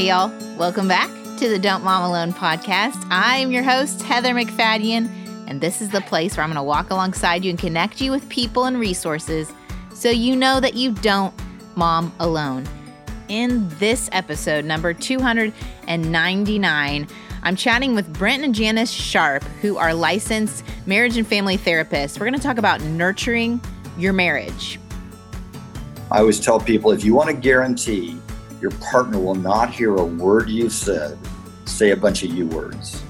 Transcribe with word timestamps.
Y'all. 0.00 0.32
Welcome 0.56 0.88
back 0.88 1.10
to 1.36 1.50
the 1.50 1.58
Don't 1.58 1.84
Mom 1.84 2.02
Alone 2.02 2.32
podcast. 2.32 3.06
I'm 3.10 3.52
your 3.52 3.62
host, 3.62 4.00
Heather 4.00 4.32
MacFadyen, 4.32 5.10
and 5.46 5.60
this 5.60 5.82
is 5.82 5.90
the 5.90 6.00
place 6.00 6.36
where 6.36 6.44
I'm 6.44 6.48
going 6.48 6.56
to 6.56 6.62
walk 6.62 6.88
alongside 6.88 7.44
you 7.44 7.50
and 7.50 7.58
connect 7.58 8.00
you 8.00 8.10
with 8.10 8.26
people 8.30 8.64
and 8.64 8.80
resources 8.80 9.52
so 9.92 10.08
you 10.08 10.36
know 10.36 10.58
that 10.58 10.72
you 10.72 10.92
don't 10.92 11.34
mom 11.76 12.14
alone. 12.18 12.66
In 13.28 13.68
this 13.78 14.08
episode, 14.12 14.64
number 14.64 14.94
299, 14.94 17.08
I'm 17.42 17.56
chatting 17.56 17.94
with 17.94 18.10
Brent 18.14 18.42
and 18.42 18.54
Janis 18.54 18.90
Sharpe, 18.90 19.44
who 19.60 19.76
are 19.76 19.92
licensed 19.92 20.64
marriage 20.86 21.18
and 21.18 21.26
family 21.26 21.58
therapists. 21.58 22.18
We're 22.18 22.26
going 22.26 22.40
to 22.40 22.46
talk 22.46 22.56
about 22.56 22.80
nurturing 22.80 23.60
your 23.98 24.14
marriage. 24.14 24.80
I 26.10 26.20
always 26.20 26.40
tell 26.40 26.58
people 26.58 26.90
if 26.90 27.04
you 27.04 27.14
want 27.14 27.28
to 27.28 27.36
guarantee 27.36 28.18
your 28.60 28.70
partner 28.72 29.18
will 29.18 29.34
not 29.34 29.70
hear 29.70 29.96
a 29.96 30.04
word 30.04 30.48
you 30.48 30.68
said, 30.68 31.18
say 31.64 31.90
a 31.90 31.96
bunch 31.96 32.22
of 32.22 32.30
you 32.30 32.46
words. 32.46 33.02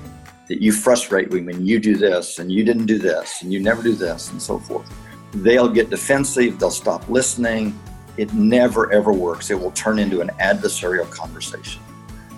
That 0.49 0.63
you 0.63 0.73
frustrate 0.73 1.33
me 1.33 1.41
when 1.43 1.65
you 1.65 1.79
do 1.79 1.97
this 1.97 2.39
and 2.39 2.51
you 2.51 2.65
didn't 2.65 2.87
do 2.87 2.99
this 2.99 3.43
and 3.43 3.53
you 3.53 3.61
never 3.61 3.83
do 3.83 3.95
this 3.95 4.31
and 4.31 4.41
so 4.41 4.59
forth. 4.59 4.89
They'll 5.33 5.69
get 5.69 5.91
defensive, 5.91 6.59
they'll 6.59 6.71
stop 6.71 7.09
listening. 7.09 7.79
It 8.17 8.35
never 8.35 8.93
ever 8.93 9.13
works. 9.13 9.51
It 9.51 9.59
will 9.59 9.71
turn 9.73 9.99
into 9.99 10.21
an 10.21 10.31
adversarial 10.41 11.09
conversation. 11.11 11.81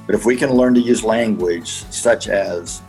But 0.06 0.14
if 0.14 0.26
we 0.26 0.36
can 0.36 0.52
learn 0.52 0.74
to 0.74 0.80
use 0.80 1.02
language 1.02 1.68
such 1.68 2.28
as, 2.28 2.82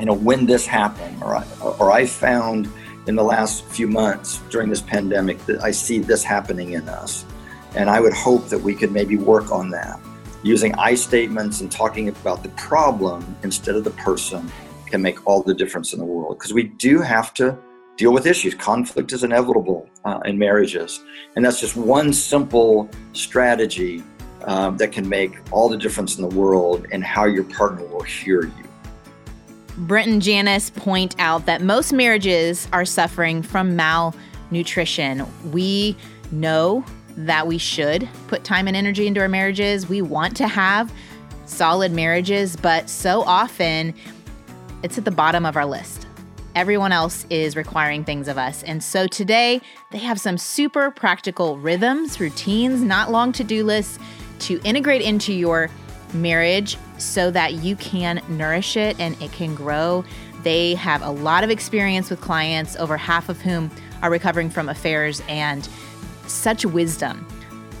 you 0.00 0.06
know, 0.06 0.14
when 0.14 0.46
this 0.46 0.66
happened, 0.66 1.22
or 1.22 1.36
I, 1.36 1.46
or 1.60 1.92
I 1.92 2.06
found 2.06 2.68
in 3.06 3.14
the 3.14 3.22
last 3.22 3.64
few 3.66 3.86
months 3.88 4.38
during 4.48 4.70
this 4.70 4.80
pandemic 4.80 5.44
that 5.46 5.62
I 5.62 5.70
see 5.70 5.98
this 5.98 6.22
happening 6.24 6.72
in 6.72 6.88
us 6.88 7.26
and 7.74 7.88
I 7.88 8.00
would 8.00 8.12
hope 8.12 8.48
that 8.48 8.58
we 8.58 8.74
could 8.74 8.92
maybe 8.92 9.16
work 9.16 9.50
on 9.50 9.70
that. 9.70 9.98
Using 10.42 10.74
I 10.74 10.94
statements 10.94 11.60
and 11.60 11.70
talking 11.70 12.08
about 12.08 12.42
the 12.42 12.48
problem 12.50 13.36
instead 13.42 13.76
of 13.76 13.84
the 13.84 13.90
person 13.90 14.50
can 14.86 15.00
make 15.00 15.26
all 15.26 15.42
the 15.42 15.54
difference 15.54 15.92
in 15.92 15.98
the 15.98 16.04
world 16.04 16.38
because 16.38 16.52
we 16.52 16.64
do 16.64 17.00
have 17.00 17.32
to 17.34 17.56
deal 17.96 18.12
with 18.12 18.26
issues. 18.26 18.54
Conflict 18.54 19.12
is 19.12 19.24
inevitable 19.24 19.88
uh, 20.04 20.20
in 20.24 20.38
marriages. 20.38 21.02
And 21.36 21.44
that's 21.44 21.60
just 21.60 21.76
one 21.76 22.12
simple 22.12 22.90
strategy 23.12 24.02
um, 24.44 24.76
that 24.78 24.92
can 24.92 25.08
make 25.08 25.38
all 25.52 25.68
the 25.68 25.76
difference 25.76 26.16
in 26.16 26.28
the 26.28 26.34
world 26.36 26.86
in 26.90 27.02
how 27.02 27.24
your 27.24 27.44
partner 27.44 27.84
will 27.86 28.02
hear 28.02 28.42
you. 28.42 28.64
Brent 29.78 30.10
and 30.10 30.20
Janis 30.20 30.68
point 30.70 31.14
out 31.18 31.46
that 31.46 31.62
most 31.62 31.92
marriages 31.92 32.68
are 32.72 32.84
suffering 32.84 33.42
from 33.42 33.76
malnutrition. 33.76 35.26
We 35.50 35.96
know 36.30 36.84
that 37.16 37.46
we 37.46 37.58
should 37.58 38.08
put 38.28 38.44
time 38.44 38.68
and 38.68 38.76
energy 38.76 39.06
into 39.06 39.20
our 39.20 39.28
marriages. 39.28 39.88
We 39.88 40.02
want 40.02 40.36
to 40.38 40.48
have 40.48 40.92
solid 41.46 41.92
marriages, 41.92 42.56
but 42.56 42.88
so 42.88 43.22
often 43.22 43.94
it's 44.82 44.98
at 44.98 45.04
the 45.04 45.10
bottom 45.10 45.46
of 45.46 45.56
our 45.56 45.66
list. 45.66 46.06
Everyone 46.54 46.92
else 46.92 47.24
is 47.30 47.56
requiring 47.56 48.04
things 48.04 48.28
of 48.28 48.36
us. 48.36 48.62
And 48.64 48.82
so 48.82 49.06
today 49.06 49.60
they 49.90 49.98
have 49.98 50.20
some 50.20 50.36
super 50.36 50.90
practical 50.90 51.58
rhythms, 51.58 52.20
routines, 52.20 52.82
not 52.82 53.10
long 53.10 53.32
to 53.32 53.44
do 53.44 53.64
lists 53.64 53.98
to 54.40 54.60
integrate 54.64 55.02
into 55.02 55.32
your 55.32 55.70
marriage 56.12 56.76
so 56.98 57.30
that 57.30 57.54
you 57.54 57.76
can 57.76 58.20
nourish 58.28 58.76
it 58.76 58.98
and 59.00 59.20
it 59.22 59.32
can 59.32 59.54
grow. 59.54 60.04
They 60.42 60.74
have 60.74 61.02
a 61.02 61.10
lot 61.10 61.44
of 61.44 61.50
experience 61.50 62.10
with 62.10 62.20
clients, 62.20 62.76
over 62.76 62.96
half 62.96 63.28
of 63.28 63.40
whom 63.40 63.70
are 64.02 64.10
recovering 64.10 64.50
from 64.50 64.68
affairs 64.68 65.22
and 65.28 65.68
such 66.32 66.64
wisdom. 66.64 67.26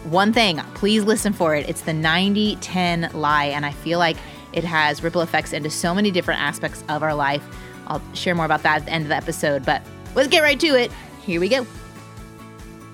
One 0.04 0.32
thing, 0.32 0.58
please 0.74 1.04
listen 1.04 1.32
for 1.32 1.54
it. 1.54 1.68
It's 1.68 1.82
the 1.82 1.92
90 1.92 2.56
10 2.56 3.10
lie. 3.14 3.46
And 3.46 3.64
I 3.64 3.72
feel 3.72 3.98
like 3.98 4.16
it 4.52 4.64
has 4.64 5.02
ripple 5.02 5.22
effects 5.22 5.52
into 5.52 5.70
so 5.70 5.94
many 5.94 6.10
different 6.10 6.40
aspects 6.40 6.84
of 6.88 7.02
our 7.02 7.14
life. 7.14 7.42
I'll 7.86 8.02
share 8.14 8.34
more 8.34 8.44
about 8.44 8.62
that 8.62 8.78
at 8.78 8.86
the 8.86 8.92
end 8.92 9.04
of 9.04 9.08
the 9.08 9.16
episode, 9.16 9.64
but 9.64 9.82
let's 10.14 10.28
get 10.28 10.42
right 10.42 10.58
to 10.60 10.66
it. 10.78 10.90
Here 11.24 11.40
we 11.40 11.48
go. 11.48 11.66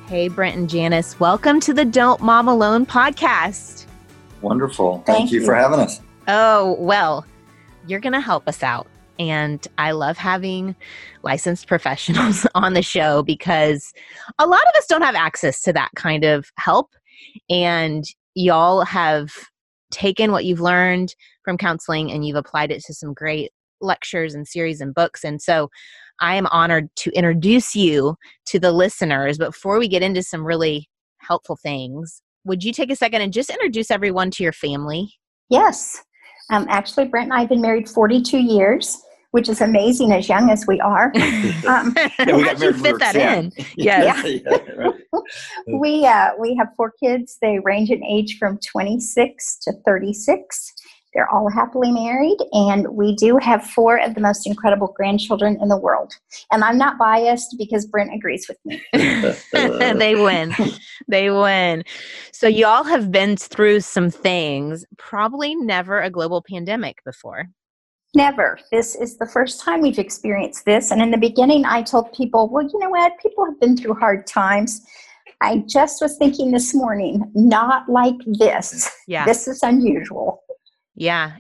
Hey, 0.07 0.29
Brent 0.29 0.57
and 0.57 0.71
Janis, 0.71 1.21
welcome 1.21 1.61
to 1.61 1.75
the 1.75 1.85
Don't 1.85 2.23
Mom 2.23 2.49
Alone 2.49 2.87
podcast. 2.87 3.87
Wonderful. 4.41 5.03
Thank, 5.05 5.19
Thank 5.19 5.33
you, 5.33 5.41
you 5.41 5.47
for 5.47 5.55
having 5.55 5.81
us. 5.81 6.01
Oh, 6.29 6.77
well, 6.79 7.27
you're 7.87 8.01
going 8.01 8.13
to 8.13 8.21
help 8.21 8.49
us 8.49 8.63
out. 8.63 8.87
And 9.19 9.67
I 9.79 9.91
love 9.93 10.17
having 10.17 10.77
licensed 11.23 11.67
professionals 11.67 12.47
on 12.55 12.75
the 12.75 12.83
show 12.83 13.23
because 13.23 13.93
a 14.39 14.47
lot 14.47 14.63
of 14.63 14.79
us 14.79 14.87
don't 14.87 15.03
have 15.03 15.15
access 15.15 15.61
to 15.63 15.73
that 15.73 15.91
kind 15.97 16.25
of 16.25 16.51
help. 16.57 16.95
And 17.51 18.05
y'all 18.35 18.85
have 18.85 19.31
taken 19.91 20.33
what 20.33 20.45
you've 20.45 20.61
learned 20.61 21.15
from 21.45 21.59
counseling 21.59 22.13
and 22.13 22.27
you've 22.27 22.37
applied 22.37 22.71
it 22.71 22.85
to 22.85 22.95
some 22.95 23.15
great 23.15 23.51
lectures 23.81 24.35
and 24.35 24.47
series 24.47 24.81
and 24.81 24.95
books. 24.95 25.25
And 25.25 25.41
so 25.41 25.71
I 26.21 26.37
am 26.37 26.47
honored 26.49 26.89
to 26.97 27.11
introduce 27.11 27.75
you 27.75 28.17
to 28.47 28.59
the 28.59 28.73
listeners. 28.73 29.39
Before 29.39 29.79
we 29.79 29.89
get 29.89 30.03
into 30.03 30.23
some 30.23 30.45
really 30.45 30.89
helpful 31.19 31.57
things, 31.57 32.23
would 32.45 32.65
you 32.65 32.73
take 32.73 32.91
a 32.91 32.97
second 32.97 33.23
and 33.23 33.33
just 33.33 33.51
introduce 33.51 33.91
everyone 33.91 34.31
to 34.33 34.43
your 34.43 34.53
family? 34.53 35.13
Yes. 35.49 36.03
Um, 36.51 36.67
actually, 36.69 37.07
Brent 37.07 37.27
and 37.27 37.35
I 37.35 37.41
have 37.41 37.49
been 37.49 37.61
married 37.61 37.89
42 37.89 38.39
years 38.39 39.01
which 39.31 39.49
is 39.49 39.61
amazing 39.61 40.13
as 40.13 40.29
young 40.29 40.51
as 40.51 40.67
we 40.67 40.81
are. 40.81 41.13
Um, 41.67 41.95
yeah, 41.97 42.37
we 42.37 42.43
How'd 42.43 42.63
you 42.63 42.73
fit 42.73 42.99
that 42.99 43.17
in? 43.17 43.53
Yes. 43.77 44.25
Yeah. 44.25 44.41
yeah 44.47 44.73
right. 44.77 44.95
we 45.81 46.07
uh, 46.07 46.31
we 46.39 46.55
have 46.57 46.69
four 46.77 46.93
kids. 47.03 47.37
They 47.43 47.59
range 47.59 47.91
in 47.91 48.03
age 48.05 48.39
from 48.39 48.59
26 48.59 49.59
to 49.65 49.73
36. 49.85 50.73
They're 51.15 51.29
all 51.31 51.51
happily 51.51 51.91
married, 51.91 52.39
and 52.53 52.89
we 52.89 53.15
do 53.17 53.39
have 53.39 53.65
four 53.67 53.99
of 53.99 54.15
the 54.15 54.21
most 54.21 54.47
incredible 54.47 54.95
grandchildren 54.97 55.59
in 55.61 55.69
the 55.69 55.77
world. 55.77 56.13
And 56.53 56.63
I'm 56.63 56.79
not 56.79 56.99
biased 56.99 57.57
because 57.59 57.87
Brent 57.87 58.15
agrees 58.15 58.47
with 58.49 58.59
me. 58.65 58.83
they 58.93 60.15
win. 60.15 60.55
They 61.09 61.31
win. 61.31 61.85
So, 62.33 62.47
y'all 62.47 62.85
have 62.85 63.11
been 63.11 63.37
through 63.37 63.81
some 63.81 64.11
things, 64.11 64.85
probably 64.97 65.55
never 65.55 66.01
a 66.01 66.11
global 66.11 66.43
pandemic 66.43 67.03
before. 67.05 67.49
Never. 68.19 68.59
This 68.73 68.97
is 68.97 69.17
the 69.17 69.27
first 69.27 69.61
time 69.61 69.81
we've 69.81 69.97
experienced 69.97 70.65
this. 70.65 70.91
And 70.91 71.01
in 71.01 71.13
the 71.13 71.17
beginning, 71.17 71.65
I 71.65 71.83
told 71.83 72.13
people, 72.13 72.49
well, 72.49 72.65
you 72.65 72.77
know 72.81 72.91
what? 72.91 73.13
People 73.23 73.45
have 73.45 73.61
been 73.61 73.77
through 73.77 73.95
hard 73.95 74.27
times. 74.27 74.85
I 75.41 75.63
just 75.69 76.03
was 76.03 76.17
thinking 76.17 76.51
this 76.51 76.75
morning, 76.75 77.31
not 77.37 77.89
like 77.89 78.17
this. 78.27 78.91
Yeah. 79.07 79.25
This 79.25 79.47
is 79.47 79.63
unusual. 79.63 80.43
Yeah. 80.97 81.37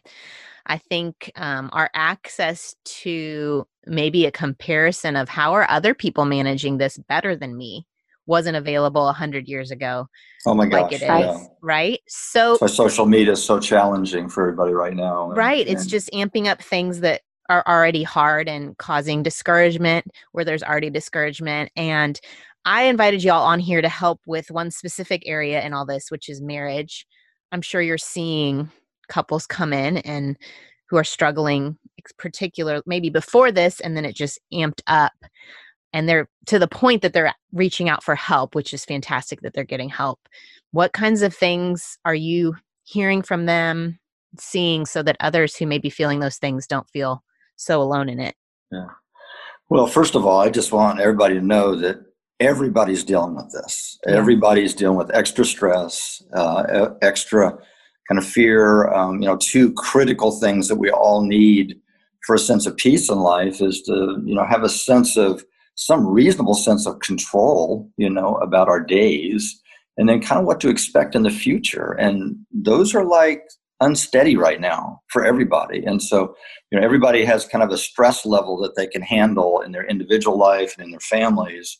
I 0.67 0.79
think 0.79 1.33
um, 1.35 1.69
our 1.73 1.91
access 1.95 2.77
to 2.85 3.67
maybe 3.85 4.25
a 4.25 4.31
comparison 4.31 5.17
of 5.17 5.29
how 5.29 5.55
are 5.55 5.69
other 5.69 5.95
people 5.95 6.27
managing 6.27 6.79
this 6.79 6.97
better 7.09 7.35
than 7.35 7.57
me 7.57 7.88
wasn't 8.29 8.57
available 8.57 9.05
100 9.07 9.49
years 9.49 9.71
ago 9.71 10.07
oh 10.47 10.55
my 10.55 10.67
gosh 10.67 10.83
like 10.83 10.93
it 10.93 10.97
is 10.97 11.03
yeah. 11.03 11.39
right? 11.63 12.01
So 12.07 12.57
social 12.69 13.07
media 13.07 13.33
is 13.33 13.43
so 13.43 13.59
challenging 13.59 14.29
for 14.29 14.43
everybody 14.43 14.73
right 14.73 14.95
now 14.95 15.33
right 15.33 15.67
and, 15.67 15.77
it's 15.77 15.87
just 15.87 16.11
amping 16.13 16.47
up 16.47 16.63
things 16.63 17.01
that 17.01 17.23
are 17.49 17.65
already 17.67 18.03
hard 18.03 18.49
and 18.49 18.77
causing 18.77 19.23
discouragement 19.23 20.07
where 20.33 20.45
there's 20.45 20.63
already 20.63 20.91
discouragement 20.91 21.73
and 21.77 22.21
i 22.67 22.83
invited 22.83 23.25
y'all 23.25 23.47
on 23.47 23.59
here 23.59 23.81
to 23.81 23.89
help 23.89 24.21
with 24.27 24.51
one 24.51 24.71
specific 24.71 25.23
area 25.27 25.65
in 25.65 25.73
all 25.73 25.87
this 25.87 26.11
which 26.11 26.29
is 26.29 26.41
marriage. 26.41 27.07
I'm 27.51 27.63
sure 27.63 27.81
you're 27.81 27.97
seeing 27.97 28.71
couples 29.09 29.47
come 29.47 29.73
in 29.73 29.97
and 29.99 30.37
who 30.91 30.97
are 30.97 31.05
struggling 31.05 31.79
particular 32.19 32.83
maybe 32.87 33.11
before 33.11 33.51
this 33.51 33.81
and 33.81 33.97
then 33.97 34.05
it 34.05 34.15
just 34.15 34.39
amped 34.53 34.81
up 34.87 35.13
and 35.93 36.09
they're 36.09 36.29
to 36.47 36.59
the 36.59 36.69
point 36.69 37.03
that 37.03 37.13
they're 37.13 37.35
reaching 37.53 37.89
out 37.89 38.03
for 38.03 38.15
help 38.15 38.55
which 38.55 38.75
is 38.75 38.85
fantastic 38.85 39.41
that 39.41 39.55
they're 39.55 39.65
getting 39.65 39.89
help. 39.89 40.21
What 40.73 40.93
kinds 40.93 41.23
of 41.23 41.35
things 41.35 41.99
are 42.05 42.15
you 42.15 42.57
hearing 42.85 43.23
from 43.23 43.47
them 43.47 43.99
seeing 44.39 44.87
so 44.87 45.03
that 45.03 45.17
others 45.21 45.57
who 45.57 45.67
may 45.67 45.79
be 45.79 45.91
feeling 45.91 46.21
those 46.21 46.37
things 46.37 46.67
don't 46.67 46.89
feel 46.91 47.23
so 47.57 47.81
alone 47.81 48.09
in 48.09 48.21
it? 48.21 48.35
Yeah. 48.71 48.89
Well 49.69 49.87
first 49.87 50.15
of 50.15 50.25
all 50.27 50.41
i 50.41 50.51
just 50.51 50.73
want 50.73 51.01
everybody 51.01 51.35
to 51.35 51.41
know 51.41 51.75
that 51.77 52.01
everybody's 52.41 53.05
dealing 53.05 53.35
with 53.35 53.51
this. 53.53 53.99
Yeah. 54.07 54.15
everybody's 54.17 54.75
dealing 54.75 54.97
with 54.97 55.15
extra 55.15 55.45
stress 55.45 56.23
uh, 56.35 56.91
extra 57.03 57.59
kind 58.09 58.19
of 58.19 58.25
fear 58.27 58.89
um, 58.89 59.21
you 59.21 59.29
know 59.29 59.37
two 59.37 59.73
critical 59.75 60.33
things 60.33 60.69
that 60.69 60.77
we 60.77 60.91
all 60.91 61.23
need 61.23 61.81
for 62.25 62.35
a 62.35 62.39
sense 62.39 62.67
of 62.67 62.77
peace 62.77 63.09
in 63.09 63.19
life 63.19 63.61
is 63.61 63.83
to 63.83 64.23
you 64.25 64.35
know 64.35 64.45
have 64.45 64.63
a 64.63 64.69
sense 64.69 65.17
of 65.17 65.45
some 65.79 66.05
reasonable 66.05 66.55
sense 66.55 66.87
of 66.87 66.99
control, 66.99 67.89
you 67.97 68.11
know, 68.11 68.35
about 68.43 68.69
our 68.69 68.83
days, 68.83 69.63
and 69.97 70.09
then 70.09 70.21
kind 70.21 70.41
of 70.41 70.45
what 70.45 70.59
to 70.59 70.69
expect 70.69 71.15
in 71.15 71.23
the 71.23 71.31
future. 71.31 71.93
And 71.93 72.37
those 72.53 72.97
are 72.97 73.05
like 73.05 73.43
unsteady 73.81 74.37
right 74.37 74.61
now 74.61 75.01
for 75.07 75.25
everybody. 75.25 75.85
And 75.85 76.03
so, 76.03 76.35
you 76.73 76.79
know, 76.79 76.85
everybody 76.85 77.25
has 77.25 77.47
kind 77.47 77.63
of 77.63 77.71
a 77.71 77.79
stress 77.79 78.27
level 78.27 78.61
that 78.61 78.75
they 78.75 78.89
can 78.89 79.03
handle 79.03 79.61
in 79.61 79.71
their 79.71 79.87
individual 79.87 80.37
life 80.37 80.75
and 80.77 80.85
in 80.85 80.91
their 80.91 80.99
families. 80.99 81.79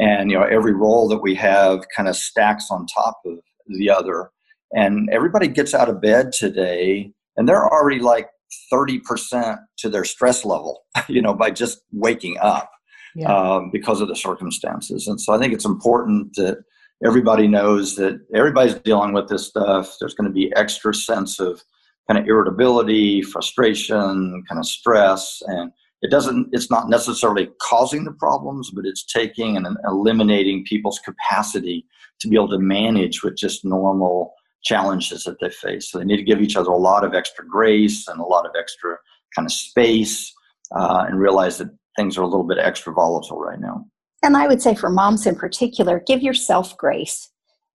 And, 0.00 0.28
you 0.28 0.36
know, 0.36 0.44
every 0.44 0.74
role 0.74 1.06
that 1.08 1.22
we 1.22 1.36
have 1.36 1.84
kind 1.96 2.08
of 2.08 2.16
stacks 2.16 2.66
on 2.68 2.84
top 2.92 3.20
of 3.24 3.38
the 3.68 3.90
other. 3.90 4.30
And 4.72 5.08
everybody 5.12 5.46
gets 5.46 5.72
out 5.72 5.88
of 5.88 6.00
bed 6.02 6.32
today 6.32 7.12
and 7.36 7.48
they're 7.48 7.72
already 7.72 8.00
like 8.00 8.28
30% 8.72 9.56
to 9.78 9.88
their 9.88 10.04
stress 10.04 10.44
level, 10.44 10.82
you 11.08 11.22
know, 11.22 11.32
by 11.32 11.52
just 11.52 11.78
waking 11.92 12.38
up 12.40 12.70
yeah. 13.16 13.34
um, 13.34 13.70
because 13.72 14.00
of 14.00 14.08
the 14.08 14.16
circumstances. 14.16 15.06
And 15.06 15.20
so 15.20 15.32
I 15.32 15.38
think 15.38 15.52
it's 15.52 15.64
important 15.64 16.34
that 16.36 16.58
everybody 17.04 17.48
knows 17.48 17.96
that 17.96 18.20
everybody's 18.34 18.74
dealing 18.74 19.12
with 19.12 19.28
this 19.28 19.46
stuff. 19.46 19.96
There's 19.98 20.14
going 20.14 20.28
to 20.28 20.34
be 20.34 20.52
extra 20.54 20.94
sense 20.94 21.40
of 21.40 21.62
kind 22.08 22.18
of 22.20 22.26
irritability, 22.26 23.22
frustration, 23.22 24.44
kind 24.48 24.58
of 24.58 24.66
stress. 24.66 25.42
And 25.46 25.72
it 26.02 26.10
doesn't, 26.10 26.48
it's 26.52 26.70
not 26.70 26.88
necessarily 26.88 27.48
causing 27.60 28.04
the 28.04 28.12
problems, 28.12 28.70
but 28.70 28.84
it's 28.86 29.04
taking 29.04 29.56
and 29.56 29.66
eliminating 29.84 30.64
people's 30.64 31.00
capacity 31.04 31.86
to 32.20 32.28
be 32.28 32.36
able 32.36 32.48
to 32.50 32.58
manage 32.58 33.22
with 33.22 33.36
just 33.36 33.64
normal 33.64 34.32
challenges 34.62 35.24
that 35.24 35.38
they 35.40 35.50
face. 35.50 35.90
So 35.90 35.98
they 35.98 36.04
need 36.04 36.16
to 36.16 36.22
give 36.22 36.40
each 36.40 36.56
other 36.56 36.70
a 36.70 36.76
lot 36.76 37.04
of 37.04 37.14
extra 37.14 37.46
grace 37.46 38.08
and 38.08 38.20
a 38.20 38.24
lot 38.24 38.46
of 38.46 38.52
extra 38.58 38.96
kind 39.34 39.46
of 39.46 39.52
space 39.52 40.32
uh, 40.74 41.04
and 41.08 41.20
realize 41.20 41.58
that 41.58 41.70
things 41.96 42.16
are 42.18 42.22
a 42.22 42.26
little 42.26 42.46
bit 42.46 42.58
extra 42.58 42.92
volatile 42.92 43.40
right 43.40 43.60
now. 43.60 43.86
And 44.22 44.36
I 44.36 44.46
would 44.46 44.62
say 44.62 44.74
for 44.74 44.90
moms 44.90 45.26
in 45.26 45.36
particular, 45.36 46.02
give 46.06 46.22
yourself 46.22 46.76
grace. 46.76 47.30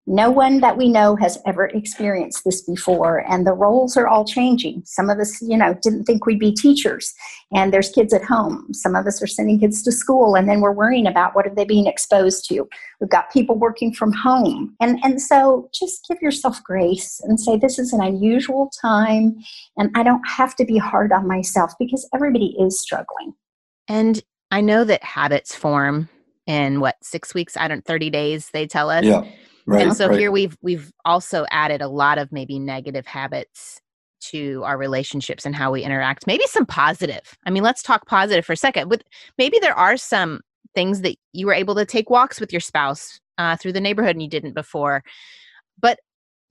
No 0.08 0.32
one 0.32 0.62
that 0.62 0.78
we 0.78 0.90
know 0.90 1.16
has 1.18 1.38
ever 1.46 1.66
experienced 1.66 2.44
this 2.44 2.64
before, 2.64 3.24
and 3.30 3.46
the 3.46 3.54
roles 3.54 3.96
are 3.96 4.08
all 4.08 4.26
changing. 4.26 4.82
Some 4.84 5.12
of 5.12 5.20
us, 5.20 5.40
you 5.44 5.56
know, 5.56 5.76
didn't 5.84 6.06
think 6.06 6.26
we'd 6.26 6.40
be 6.40 6.52
teachers, 6.52 7.14
and 7.54 7.72
there's 7.72 7.92
kids 7.92 8.12
at 8.12 8.24
home. 8.24 8.74
Some 8.74 8.96
of 8.96 9.06
us 9.06 9.22
are 9.22 9.28
sending 9.28 9.60
kids 9.60 9.84
to 9.84 9.92
school, 9.92 10.34
and 10.36 10.50
then 10.50 10.60
we're 10.60 10.72
worrying 10.72 11.06
about 11.06 11.36
what 11.36 11.46
are 11.46 11.54
they 11.54 11.66
being 11.66 11.86
exposed 11.86 12.50
to. 12.50 12.68
We've 13.00 13.12
got 13.12 13.32
people 13.32 13.56
working 13.56 13.94
from 13.94 14.12
home, 14.12 14.76
and 14.82 15.00
and 15.04 15.22
so 15.22 15.70
just 15.72 16.08
give 16.10 16.20
yourself 16.20 16.64
grace 16.64 17.22
and 17.24 17.40
say 17.40 17.56
this 17.56 17.78
is 17.78 17.94
an 17.94 18.02
unusual 18.02 18.72
time, 18.82 19.38
and 19.78 19.92
I 19.96 20.02
don't 20.02 20.28
have 20.28 20.56
to 20.56 20.66
be 20.66 20.80
hard 20.80 21.12
on 21.12 21.28
myself 21.28 21.74
because 21.78 22.10
everybody 22.12 22.56
is 22.60 22.82
struggling. 22.82 23.36
And 23.92 24.22
I 24.52 24.62
know 24.62 24.84
that 24.86 25.04
habits 25.04 25.54
form 25.54 26.10
in 26.48 26.80
what 26.80 26.96
six 27.04 27.34
weeks? 27.34 27.58
I 27.58 27.68
don't 27.68 27.86
30 27.86 28.10
days 28.10 28.50
they 28.54 28.66
tell 28.66 28.90
us. 28.90 29.06
Yeah 29.06 29.24
right, 29.66 29.88
and 29.88 29.96
so 29.96 30.08
right. 30.08 30.20
here 30.20 30.32
we've 30.32 30.58
we've 30.62 30.92
also 31.06 31.46
added 31.52 31.82
a 31.82 31.88
lot 31.88 32.18
of 32.18 32.32
maybe 32.32 32.60
negative 32.60 33.06
habits 33.06 33.80
to 34.22 34.64
our 34.66 34.78
relationships 34.78 35.46
and 35.46 35.56
how 35.56 35.72
we 35.72 35.84
interact. 35.84 36.28
Maybe 36.28 36.46
some 36.48 36.66
positive. 36.66 37.38
I 37.46 37.50
mean 37.50 37.64
let's 37.64 37.84
talk 37.84 38.08
positive 38.08 38.46
for 38.46 38.54
a 38.54 38.58
second. 38.58 38.90
With 38.90 39.04
maybe 39.38 39.58
there 39.60 39.78
are 39.78 39.98
some 39.98 40.42
things 40.74 41.02
that 41.02 41.16
you 41.34 41.48
were 41.48 41.54
able 41.54 41.76
to 41.76 41.86
take 41.86 42.10
walks 42.10 42.40
with 42.40 42.54
your 42.54 42.60
spouse 42.62 43.20
uh, 43.38 43.58
through 43.58 43.74
the 43.74 43.82
neighborhood 43.82 44.16
and 44.16 44.22
you 44.22 44.30
didn't 44.30 44.54
before 44.54 45.04
but 45.82 46.00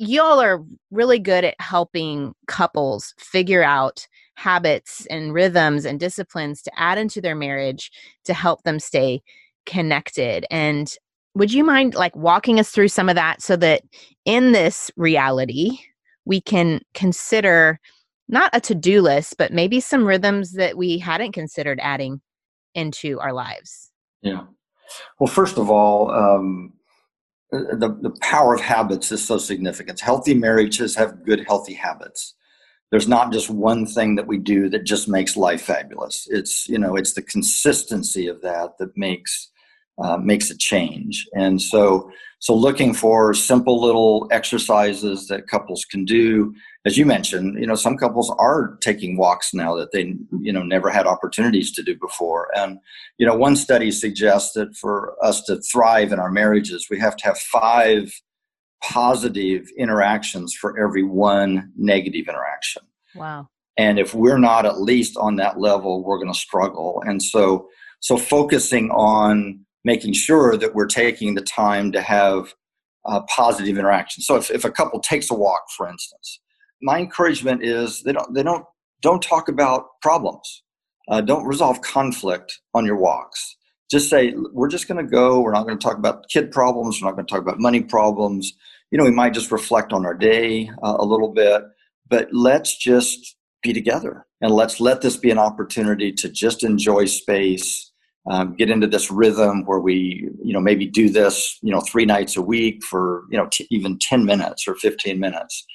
y'all 0.01 0.41
are 0.41 0.65
really 0.91 1.19
good 1.19 1.45
at 1.45 1.61
helping 1.61 2.35
couples 2.47 3.15
figure 3.19 3.63
out 3.63 4.09
habits 4.35 5.07
and 5.11 5.35
rhythms 5.35 5.85
and 5.85 6.01
disciplines 6.01 6.63
to 6.63 6.71
add 6.81 6.97
into 6.97 7.21
their 7.21 7.35
marriage 7.35 7.93
to 8.25 8.33
help 8.33 8.63
them 8.63 8.81
stay 8.81 9.23
connected. 9.67 10.47
And 10.51 10.91
would 11.35 11.53
you 11.53 11.63
mind 11.63 11.95
like 11.95 12.17
walking 12.17 12.59
us 12.59 12.71
through 12.71 12.89
some 12.89 13.11
of 13.11 13.15
that 13.15 13.43
so 13.43 13.57
that 13.57 13.83
in 14.25 14.53
this 14.53 14.91
reality 14.97 15.79
we 16.25 16.41
can 16.41 16.81
consider 16.95 17.79
not 18.27 18.51
a 18.55 18.61
to-do 18.61 19.03
list 19.03 19.37
but 19.37 19.53
maybe 19.53 19.81
some 19.81 20.07
rhythms 20.07 20.53
that 20.53 20.79
we 20.79 20.97
hadn't 20.97 21.33
considered 21.33 21.79
adding 21.83 22.23
into 22.75 23.21
our 23.21 23.35
lives? 23.35 23.91
Yeah. 24.23 24.45
Well 25.19 25.29
first 25.29 25.59
of 25.59 25.71
all 25.71 26.11
um, 26.11 26.73
the, 27.51 27.99
the 28.01 28.17
power 28.21 28.55
of 28.55 28.61
habits 28.61 29.11
is 29.13 29.27
so 29.27 29.39
significant. 29.39 30.01
Healthy 30.01 30.35
marriages 30.35 30.95
have 30.97 31.25
good 31.25 31.45
healthy 31.47 31.75
habits. 31.75 32.35
There's 32.91 33.09
not 33.09 33.33
just 33.33 33.51
one 33.51 33.87
thing 33.87 34.17
that 34.17 34.27
we 34.27 34.39
do 34.39 34.69
that 34.71 34.85
just 34.85 35.09
makes 35.09 35.37
life 35.37 35.63
fabulous. 35.63 36.27
It's 36.31 36.69
you 36.69 36.79
know 36.79 36.97
it's 36.97 37.13
the 37.15 37.23
consistency 37.23 38.27
of 38.27 38.41
that 38.43 38.79
that 38.79 38.97
makes 38.97 39.51
uh, 39.99 40.17
makes 40.17 40.51
a 40.51 40.57
change. 40.57 41.27
And 41.35 41.61
so, 41.61 42.11
so 42.41 42.55
looking 42.55 42.95
for 42.95 43.35
simple 43.35 43.81
little 43.83 44.27
exercises 44.31 45.29
that 45.29 45.47
couples 45.47 45.85
can 45.85 46.07
do. 46.07 46.55
As 46.87 46.97
you 46.97 47.05
mentioned, 47.05 47.61
you 47.61 47.67
know, 47.67 47.75
some 47.75 47.99
couples 47.99 48.35
are 48.39 48.79
taking 48.81 49.19
walks 49.19 49.53
now 49.53 49.77
that 49.77 49.93
they, 49.93 50.15
you 50.41 50.51
know, 50.51 50.63
never 50.63 50.89
had 50.89 51.07
opportunities 51.07 51.71
to 51.73 51.83
do 51.83 51.95
before. 51.97 52.49
And, 52.57 52.79
you 53.19 53.27
know, 53.27 53.37
one 53.37 53.57
study 53.57 53.91
suggests 53.91 54.55
that 54.55 54.75
for 54.75 55.15
us 55.23 55.43
to 55.43 55.61
thrive 55.61 56.13
in 56.13 56.19
our 56.19 56.31
marriages, 56.31 56.89
we 56.91 56.99
have 56.99 57.15
to 57.17 57.25
have 57.27 57.39
five 57.39 58.11
positive 58.83 59.69
interactions 59.77 60.55
for 60.55 60.83
every 60.83 61.03
one 61.03 61.71
negative 61.77 62.27
interaction. 62.27 62.83
Wow. 63.15 63.51
And 63.77 63.99
if 63.99 64.15
we're 64.15 64.39
not 64.39 64.65
at 64.65 64.81
least 64.81 65.19
on 65.19 65.37
that 65.37 65.61
level, 65.61 66.03
we're 66.03 66.19
going 66.19 66.33
to 66.33 66.39
struggle. 66.39 67.03
And 67.05 67.23
so, 67.23 67.69
so 68.01 68.17
focusing 68.17 68.91
on 68.93 69.67
making 69.85 70.13
sure 70.13 70.57
that 70.57 70.75
we're 70.75 70.87
taking 70.87 71.35
the 71.35 71.41
time 71.41 71.93
to 71.93 72.01
have 72.01 72.55
uh, 73.07 73.21
positive 73.23 73.79
interaction. 73.79 74.23
So 74.23 74.37
if, 74.37 74.51
if 74.51 74.65
a 74.65 74.71
couple 74.71 75.01
takes 75.01 75.31
a 75.31 75.35
walk, 75.35 75.63
for 75.77 75.89
instance, 75.89 76.41
my 76.83 76.99
encouragement 76.99 77.63
is 77.65 78.03
they 78.03 78.13
don't 78.13 78.35
they 78.35 78.43
don't 78.43 78.65
don't 79.03 79.23
talk 79.23 79.49
about 79.49 79.87
problems. 80.03 80.63
Uh, 81.09 81.21
don't 81.21 81.47
resolve 81.47 81.81
conflict 81.81 82.61
on 82.75 82.87
your 82.87 82.97
walks. 82.97 83.57
Just 83.91 84.09
say 84.09 84.35
we're 84.53 84.69
just 84.69 84.87
going 84.87 85.05
to 85.05 85.11
go. 85.11 85.41
We're 85.41 85.53
not 85.53 85.67
going 85.67 85.79
to 85.79 85.83
talk 85.85 85.99
about 85.99 86.29
kid 86.29 86.53
problems. 86.53 87.01
We're 87.01 87.09
not 87.09 87.17
going 87.17 87.27
to 87.27 87.33
talk 87.33 87.43
about 87.43 87.59
money 87.59 87.83
problems. 87.83 88.53
You 88.91 88.99
know, 88.99 89.05
we 89.05 89.11
might 89.11 89.35
just 89.35 89.51
reflect 89.51 89.93
on 89.93 90.07
our 90.07 90.15
day 90.15 90.71
uh, 90.83 90.97
a 90.99 91.05
little 91.05 91.33
bit, 91.33 91.63
but 92.09 92.29
let's 92.33 92.77
just 92.77 93.37
be 93.63 93.73
together 93.73 94.27
and 94.41 94.53
let's 94.53 94.81
let 94.81 95.01
this 95.01 95.17
be 95.17 95.31
an 95.31 95.39
opportunity 95.39 96.13
to 96.13 96.29
just 96.29 96.63
enjoy 96.63 97.07
space 97.07 97.90
um, 98.31 98.55
get 98.55 98.71
into 98.71 98.87
this 98.87 99.11
rhythm 99.11 99.65
where 99.67 99.81
we 99.81 100.29
you 100.43 100.53
know 100.53 100.61
maybe 100.61 100.87
do 100.87 101.11
this 101.11 101.59
you 101.63 101.73
know 101.73 101.81
three 101.81 102.07
nights 102.07 102.37
a 102.37 102.43
week 102.43 102.83
for 102.85 103.25
you 103.31 103.37
know 103.37 103.49
t- 103.51 103.67
even 103.71 103.99
10 103.99 104.25
minutes 104.25 104.67
or 104.67 104.77
15 104.77 105.19
minutes 105.19 105.67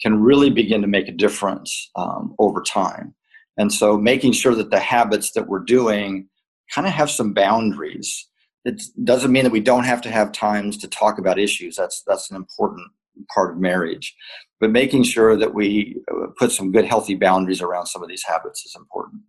can 0.00 0.20
really 0.20 0.50
begin 0.50 0.80
to 0.80 0.86
make 0.86 1.08
a 1.08 1.12
difference 1.12 1.90
um, 1.96 2.34
over 2.38 2.62
time. 2.62 3.14
And 3.56 3.72
so 3.72 3.96
making 3.96 4.32
sure 4.32 4.54
that 4.54 4.70
the 4.70 4.80
habits 4.80 5.32
that 5.32 5.46
we're 5.46 5.60
doing 5.60 6.28
kind 6.72 6.86
of 6.86 6.92
have 6.92 7.10
some 7.10 7.32
boundaries. 7.32 8.28
It 8.64 8.82
doesn't 9.04 9.30
mean 9.30 9.44
that 9.44 9.52
we 9.52 9.60
don't 9.60 9.84
have 9.84 10.00
to 10.02 10.10
have 10.10 10.32
times 10.32 10.78
to 10.78 10.88
talk 10.88 11.18
about 11.18 11.38
issues. 11.38 11.76
That's 11.76 12.02
that's 12.06 12.30
an 12.30 12.36
important 12.36 12.90
part 13.32 13.52
of 13.52 13.60
marriage. 13.60 14.14
But 14.60 14.70
making 14.70 15.02
sure 15.02 15.36
that 15.36 15.54
we 15.54 15.96
uh, 16.10 16.28
put 16.38 16.50
some 16.52 16.72
good 16.72 16.84
healthy 16.84 17.14
boundaries 17.14 17.60
around 17.60 17.86
some 17.86 18.02
of 18.02 18.08
these 18.08 18.24
habits 18.26 18.64
is 18.64 18.74
important 18.76 19.22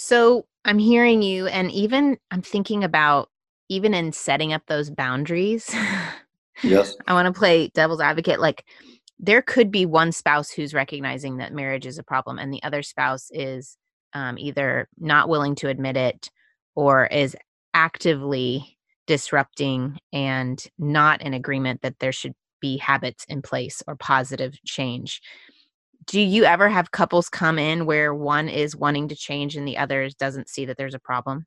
so 0.00 0.46
I'm 0.64 0.78
hearing 0.78 1.20
you, 1.20 1.46
and 1.46 1.70
even 1.72 2.16
I'm 2.30 2.40
thinking 2.40 2.84
about 2.84 3.28
even 3.68 3.92
in 3.92 4.12
setting 4.12 4.50
up 4.50 4.62
those 4.66 4.88
boundaries. 4.88 5.70
yes. 6.62 6.96
I 7.06 7.12
want 7.12 7.26
to 7.26 7.38
play 7.38 7.68
devil's 7.68 8.00
advocate. 8.00 8.40
Like, 8.40 8.64
there 9.18 9.42
could 9.42 9.70
be 9.70 9.84
one 9.84 10.10
spouse 10.12 10.50
who's 10.50 10.72
recognizing 10.72 11.36
that 11.36 11.52
marriage 11.52 11.84
is 11.84 11.98
a 11.98 12.02
problem, 12.02 12.38
and 12.38 12.50
the 12.50 12.62
other 12.62 12.82
spouse 12.82 13.28
is 13.30 13.76
um, 14.14 14.38
either 14.38 14.88
not 14.98 15.28
willing 15.28 15.54
to 15.56 15.68
admit 15.68 15.98
it 15.98 16.30
or 16.74 17.04
is 17.04 17.36
actively 17.74 18.78
disrupting 19.06 19.98
and 20.14 20.64
not 20.78 21.20
in 21.20 21.34
agreement 21.34 21.82
that 21.82 21.98
there 21.98 22.12
should 22.12 22.34
be 22.58 22.78
habits 22.78 23.26
in 23.28 23.42
place 23.42 23.82
or 23.86 23.96
positive 23.96 24.54
change 24.64 25.20
do 26.06 26.20
you 26.20 26.44
ever 26.44 26.68
have 26.68 26.90
couples 26.90 27.28
come 27.28 27.58
in 27.58 27.86
where 27.86 28.14
one 28.14 28.48
is 28.48 28.76
wanting 28.76 29.08
to 29.08 29.16
change 29.16 29.56
and 29.56 29.66
the 29.66 29.78
other 29.78 30.08
doesn't 30.18 30.48
see 30.48 30.64
that 30.64 30.76
there's 30.76 30.94
a 30.94 30.98
problem? 30.98 31.46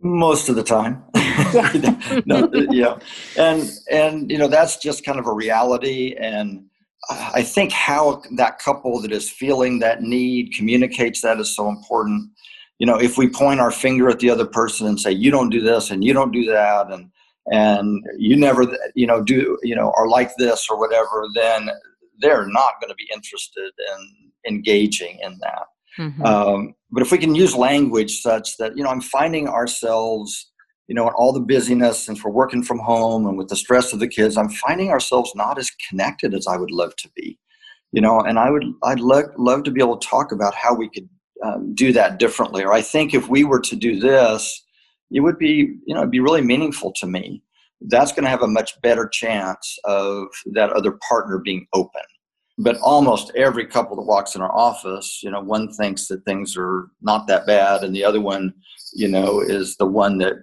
Most 0.00 0.48
of 0.48 0.56
the 0.56 0.64
time. 0.64 1.02
Yeah. 1.52 2.22
no, 2.26 2.44
uh, 2.44 2.66
yeah. 2.70 2.96
And 3.36 3.68
and 3.90 4.30
you 4.30 4.38
know 4.38 4.46
that's 4.46 4.76
just 4.76 5.04
kind 5.04 5.18
of 5.18 5.26
a 5.26 5.32
reality 5.32 6.14
and 6.16 6.64
I 7.10 7.42
think 7.42 7.72
how 7.72 8.22
that 8.36 8.58
couple 8.58 9.00
that 9.02 9.12
is 9.12 9.28
feeling 9.30 9.80
that 9.80 10.02
need 10.02 10.54
communicates 10.54 11.20
that 11.22 11.40
is 11.40 11.54
so 11.54 11.68
important. 11.68 12.30
You 12.78 12.86
know, 12.86 13.00
if 13.00 13.18
we 13.18 13.28
point 13.28 13.60
our 13.60 13.70
finger 13.70 14.08
at 14.08 14.20
the 14.20 14.30
other 14.30 14.46
person 14.46 14.86
and 14.86 14.98
say 14.98 15.10
you 15.10 15.30
don't 15.30 15.50
do 15.50 15.60
this 15.60 15.90
and 15.90 16.04
you 16.04 16.12
don't 16.12 16.32
do 16.32 16.44
that 16.46 16.92
and 16.92 17.10
and 17.52 18.04
you 18.16 18.36
never 18.36 18.64
you 18.94 19.06
know 19.06 19.22
do 19.22 19.58
you 19.62 19.74
know 19.74 19.92
are 19.96 20.08
like 20.08 20.34
this 20.36 20.66
or 20.70 20.78
whatever 20.78 21.26
then 21.34 21.68
they're 22.20 22.46
not 22.46 22.80
going 22.80 22.90
to 22.90 22.94
be 22.96 23.08
interested 23.14 23.72
in 23.92 24.30
engaging 24.46 25.18
in 25.22 25.38
that. 25.40 25.66
Mm-hmm. 25.98 26.24
Um, 26.24 26.74
but 26.90 27.02
if 27.02 27.12
we 27.12 27.18
can 27.18 27.34
use 27.34 27.54
language 27.54 28.20
such 28.20 28.56
that, 28.58 28.76
you 28.76 28.82
know, 28.82 28.90
I'm 28.90 29.00
finding 29.00 29.48
ourselves, 29.48 30.50
you 30.88 30.94
know, 30.94 31.06
in 31.08 31.14
all 31.14 31.32
the 31.32 31.40
busyness 31.40 32.04
since 32.04 32.24
we're 32.24 32.32
working 32.32 32.62
from 32.62 32.78
home 32.78 33.26
and 33.26 33.38
with 33.38 33.48
the 33.48 33.56
stress 33.56 33.92
of 33.92 34.00
the 34.00 34.08
kids, 34.08 34.36
I'm 34.36 34.48
finding 34.48 34.90
ourselves 34.90 35.32
not 35.34 35.58
as 35.58 35.70
connected 35.88 36.34
as 36.34 36.46
I 36.46 36.56
would 36.56 36.70
love 36.70 36.96
to 36.96 37.08
be, 37.14 37.38
you 37.92 38.00
know, 38.00 38.20
and 38.20 38.38
I 38.38 38.50
would, 38.50 38.64
I'd 38.82 39.00
love, 39.00 39.26
love 39.38 39.62
to 39.64 39.70
be 39.70 39.80
able 39.80 39.96
to 39.96 40.08
talk 40.08 40.32
about 40.32 40.54
how 40.54 40.74
we 40.74 40.90
could 40.90 41.08
um, 41.44 41.74
do 41.74 41.92
that 41.92 42.18
differently. 42.18 42.64
Or 42.64 42.72
I 42.72 42.82
think 42.82 43.14
if 43.14 43.28
we 43.28 43.44
were 43.44 43.60
to 43.60 43.76
do 43.76 44.00
this, 44.00 44.62
it 45.10 45.20
would 45.20 45.38
be, 45.38 45.76
you 45.86 45.94
know, 45.94 46.00
it'd 46.00 46.10
be 46.10 46.20
really 46.20 46.42
meaningful 46.42 46.92
to 46.96 47.06
me. 47.06 47.42
That's 47.82 48.12
going 48.12 48.24
to 48.24 48.30
have 48.30 48.42
a 48.42 48.48
much 48.48 48.80
better 48.82 49.08
chance 49.08 49.78
of 49.84 50.26
that 50.52 50.70
other 50.70 50.98
partner 51.08 51.38
being 51.38 51.66
open. 51.74 52.02
But 52.58 52.78
almost 52.78 53.32
every 53.34 53.66
couple 53.66 53.96
that 53.96 54.02
walks 54.02 54.34
in 54.34 54.40
our 54.40 54.54
office 54.54 55.20
you 55.22 55.30
know 55.30 55.40
one 55.40 55.72
thinks 55.72 56.06
that 56.08 56.24
things 56.24 56.56
are 56.56 56.88
not 57.02 57.26
that 57.26 57.46
bad 57.46 57.82
and 57.82 57.94
the 57.94 58.04
other 58.04 58.20
one 58.20 58.54
you 58.92 59.08
know 59.08 59.40
is 59.40 59.76
the 59.76 59.86
one 59.86 60.18
that 60.18 60.34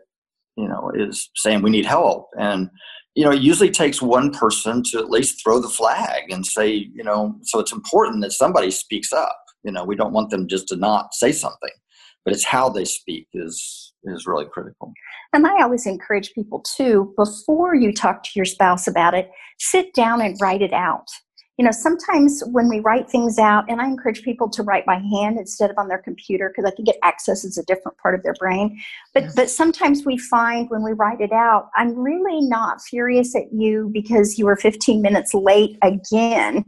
you 0.58 0.68
know 0.68 0.92
is 0.94 1.30
saying 1.36 1.62
we 1.62 1.70
need 1.70 1.86
help. 1.86 2.30
And 2.38 2.70
you 3.16 3.24
know 3.24 3.32
it 3.32 3.42
usually 3.42 3.72
takes 3.72 4.02
one 4.02 4.32
person 4.32 4.84
to 4.92 5.00
at 5.00 5.10
least 5.10 5.42
throw 5.42 5.60
the 5.60 5.70
flag 5.70 6.32
and 6.32 6.46
say 6.46 6.70
you 6.70 7.04
know 7.04 7.36
so 7.44 7.60
it's 7.60 7.74
important 7.74 8.22
that 8.24 8.34
somebody 8.34 8.72
speaks 8.72 9.14
up. 9.14 9.38
You 9.64 9.72
know 9.72 9.86
we 9.86 9.96
don't 9.96 10.14
want 10.14 10.32
them 10.32 10.48
just 10.48 10.68
to 10.70 10.76
not 10.76 11.14
say 11.14 11.32
something 11.32 11.72
but 12.24 12.34
it's 12.34 12.46
how 12.46 12.70
they 12.70 12.86
speak 12.86 13.28
is 13.34 13.91
is 14.04 14.26
really 14.28 14.46
critical. 14.46 14.94
And 15.34 15.46
i 15.48 15.62
always 15.62 15.86
encourage 15.86 16.34
people 16.34 16.60
too 16.62 17.14
before 17.18 17.76
you 17.76 17.94
talk 17.94 18.24
to 18.24 18.32
your 18.36 18.46
spouse 18.46 18.88
about 18.88 19.14
it 19.14 19.30
sit 19.60 19.94
down 19.94 20.22
and 20.22 20.38
write 20.42 20.62
it 20.62 20.74
out. 20.74 21.08
You 21.58 21.66
know 21.66 21.72
sometimes 21.72 22.42
when 22.48 22.68
we 22.70 22.80
write 22.80 23.10
things 23.10 23.38
out 23.38 23.66
and 23.70 23.80
i 23.80 23.86
encourage 23.86 24.24
people 24.24 24.50
to 24.50 24.64
write 24.64 24.86
by 24.86 24.96
hand 24.96 25.38
instead 25.38 25.70
of 25.70 25.78
on 25.78 25.88
their 25.88 26.00
computer 26.00 26.50
because 26.50 26.70
i 26.70 26.74
think 26.76 26.90
it 26.90 26.98
accesses 27.04 27.58
a 27.58 27.64
different 27.66 27.98
part 28.00 28.16
of 28.16 28.24
their 28.24 28.34
brain. 28.40 28.82
But 29.14 29.24
yes. 29.24 29.36
but 29.36 29.50
sometimes 29.50 30.04
we 30.06 30.18
find 30.18 30.70
when 30.70 30.84
we 30.84 30.94
write 30.94 31.22
it 31.22 31.32
out 31.32 31.70
i'm 31.76 31.96
really 31.96 32.42
not 32.42 32.82
furious 32.82 33.36
at 33.36 33.54
you 33.54 33.92
because 33.94 34.40
you 34.40 34.46
were 34.46 34.56
15 34.56 35.02
minutes 35.02 35.34
late 35.34 35.78
again 35.84 36.66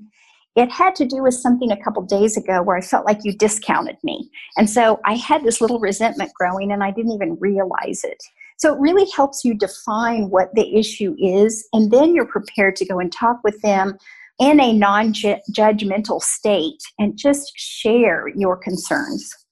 it 0.55 0.71
had 0.71 0.95
to 0.95 1.05
do 1.05 1.23
with 1.23 1.33
something 1.33 1.71
a 1.71 1.83
couple 1.83 2.01
days 2.03 2.37
ago 2.37 2.61
where 2.61 2.77
I 2.77 2.81
felt 2.81 3.05
like 3.05 3.19
you 3.23 3.33
discounted 3.33 3.97
me. 4.03 4.29
And 4.55 4.69
so 4.69 4.99
I 5.05 5.15
had 5.15 5.43
this 5.43 5.61
little 5.61 5.79
resentment 5.79 6.31
growing 6.33 6.71
and 6.71 6.83
I 6.83 6.91
didn't 6.91 7.11
even 7.11 7.37
realize 7.39 8.03
it. 8.03 8.23
So 8.57 8.73
it 8.73 8.79
really 8.79 9.09
helps 9.15 9.43
you 9.43 9.55
define 9.55 10.29
what 10.29 10.53
the 10.53 10.77
issue 10.77 11.15
is, 11.19 11.67
and 11.73 11.91
then 11.91 12.15
you're 12.15 12.27
prepared 12.27 12.75
to 12.77 12.85
go 12.85 12.99
and 12.99 13.11
talk 13.11 13.39
with 13.43 13.59
them 13.61 13.97
in 14.39 14.59
a 14.59 14.73
non 14.73 15.11
judgmental 15.11 16.21
state 16.21 16.81
and 16.99 17.17
just 17.17 17.51
share 17.57 18.27
your 18.35 18.55
concerns. 18.55 19.42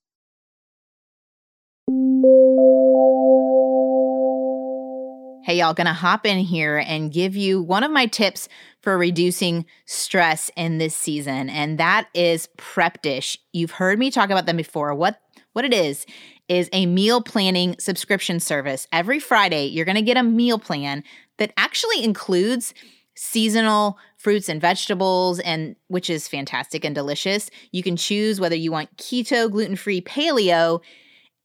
Hey, 5.52 5.58
y'all, 5.58 5.74
gonna 5.74 5.92
hop 5.92 6.26
in 6.26 6.40
here 6.40 6.78
and 6.78 7.12
give 7.12 7.36
you 7.36 7.62
one 7.62 7.84
of 7.84 7.92
my 7.92 8.06
tips 8.06 8.48
for 8.80 8.98
reducing 8.98 9.66
stress 9.86 10.50
in 10.56 10.78
this 10.78 10.96
season, 10.96 11.50
and 11.50 11.78
that 11.78 12.08
is 12.14 12.48
Prep 12.56 13.02
Dish. 13.02 13.38
You've 13.52 13.72
heard 13.72 14.00
me 14.00 14.12
talk 14.12 14.30
about 14.30 14.46
them 14.46 14.56
before. 14.56 14.96
What 14.96 15.20
what 15.52 15.66
it 15.66 15.74
is 15.74 16.06
is 16.48 16.70
a 16.72 16.86
meal 16.86 17.22
planning 17.22 17.76
subscription 17.80 18.40
service. 18.40 18.88
Every 18.94 19.20
Friday, 19.20 19.66
you're 19.66 19.84
gonna 19.84 20.02
get 20.02 20.16
a 20.16 20.24
meal 20.24 20.58
plan 20.58 21.04
that 21.38 21.52
actually 21.58 22.02
includes 22.02 22.74
seasonal 23.14 23.98
fruits 24.16 24.48
and 24.48 24.62
vegetables 24.62 25.42
and 25.42 25.76
which 25.90 26.10
is 26.10 26.30
fantastic 26.30 26.86
and 26.86 26.96
delicious. 26.96 27.50
You 27.74 27.84
can 27.84 27.98
choose 27.98 28.40
whether 28.40 28.56
you 28.56 28.72
want 28.72 28.96
keto, 28.96 29.52
gluten-free, 29.52 30.04
paleo, 30.04 30.80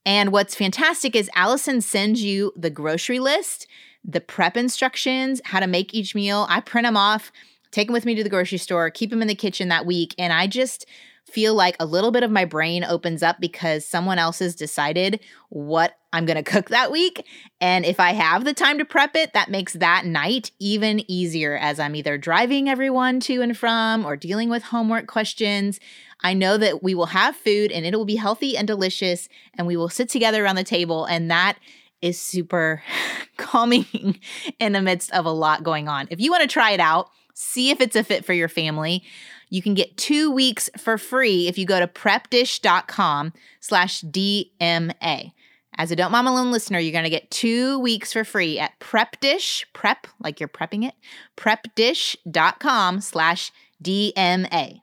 and 0.07 0.31
what's 0.31 0.55
fantastic 0.55 1.17
is 1.17 1.29
Allison 1.35 1.81
sends 1.81 2.23
you 2.23 2.53
the 2.55 2.71
grocery 2.71 3.19
list, 3.19 3.67
the 4.07 4.21
prep 4.21 4.57
instructions, 4.57 5.41
how 5.45 5.61
to 5.61 5.67
make 5.67 5.93
each 5.93 6.15
meal. 6.15 6.47
I 6.49 6.61
print 6.61 6.87
them 6.87 6.97
off, 6.97 7.33
take 7.73 7.89
them 7.89 7.93
with 7.93 8.07
me 8.07 8.15
to 8.15 8.23
the 8.23 8.31
grocery 8.31 8.59
store, 8.59 8.89
keep 8.91 9.11
them 9.11 9.21
in 9.21 9.29
the 9.29 9.35
kitchen 9.35 9.69
that 9.69 9.85
week, 9.85 10.15
and 10.17 10.33
I 10.33 10.47
just 10.47 10.87
feel 11.25 11.55
like 11.55 11.77
a 11.81 11.87
little 11.87 12.13
bit 12.13 12.23
of 12.23 12.31
my 12.31 12.45
brain 12.45 12.85
opens 12.85 13.23
up 13.23 13.41
because 13.41 13.85
someone 13.85 14.19
else 14.19 14.39
has 14.39 14.55
decided 14.55 15.21
what 15.49 15.97
I'm 16.13 16.25
going 16.25 16.37
to 16.43 16.49
cook 16.49 16.69
that 16.71 16.93
week. 16.93 17.27
And 17.61 17.85
if 17.85 17.99
I 17.99 18.13
have 18.13 18.45
the 18.45 18.55
time 18.55 18.79
to 18.79 18.85
prep 18.85 19.17
it, 19.17 19.33
that 19.33 19.51
makes 19.51 19.75
that 19.75 20.07
night 20.07 20.53
even 20.59 21.09
easier 21.11 21.57
as 21.57 21.81
I'm 21.81 21.97
either 21.97 22.17
driving 22.17 22.69
everyone 22.69 23.21
to 23.21 23.43
and 23.43 23.57
from 23.57 24.07
or 24.07 24.17
dealing 24.17 24.49
with 24.49 24.63
homework 24.63 25.07
questions. 25.07 25.81
I 26.23 26.33
know 26.33 26.57
that 26.59 26.83
we 26.83 26.95
will 26.95 27.07
have 27.07 27.37
food 27.37 27.73
and 27.73 27.85
it 27.85 27.97
will 27.97 28.05
be 28.05 28.17
healthy 28.17 28.57
and 28.57 28.67
delicious, 28.67 29.29
and 29.55 29.67
we 29.67 29.77
will 29.77 29.89
sit 29.89 30.09
together 30.09 30.45
around 30.45 30.57
the 30.57 30.65
table. 30.65 31.05
And 31.05 31.31
that 31.31 31.59
is 32.07 32.21
super 32.21 32.83
calming 33.37 34.19
in 34.59 34.73
the 34.73 34.83
midst 34.83 35.13
of 35.13 35.27
a 35.27 35.31
lot 35.31 35.63
going 35.63 35.89
on. 35.89 36.07
If 36.11 36.21
you 36.21 36.31
want 36.31 36.43
to 36.43 36.49
try 36.49 36.71
it 36.73 36.81
out, 36.81 37.11
see 37.35 37.71
if 37.71 37.81
it's 37.81 37.97
a 37.97 38.05
fit 38.05 38.25
for 38.25 38.33
your 38.33 38.49
family. 38.49 39.03
You 39.49 39.63
can 39.63 39.75
get 39.75 39.97
two 39.97 40.31
weeks 40.31 40.69
for 40.77 40.99
free 40.99 41.47
if 41.47 41.59
you 41.59 41.67
go 41.67 41.79
to 41.79 41.87
prepdish.com 41.87 43.33
slash 43.61 44.03
DMA. 44.03 45.33
As 45.79 45.91
a 45.91 45.97
Don't 45.97 46.11
Mom 46.11 46.27
Alone 46.27 46.51
listener, 46.51 46.79
you're 46.79 46.93
going 46.93 47.05
to 47.05 47.11
get 47.11 47.31
two 47.31 47.79
weeks 47.79 48.13
for 48.13 48.25
free 48.25 48.59
at 48.59 48.79
prepdish, 48.81 49.65
prep, 49.75 50.07
like 50.19 50.41
you're 50.41 50.49
prepping 50.49 50.89
it, 50.89 50.95
prepdish.com 51.37 53.01
slash 53.03 53.53
DMA. 53.85 54.81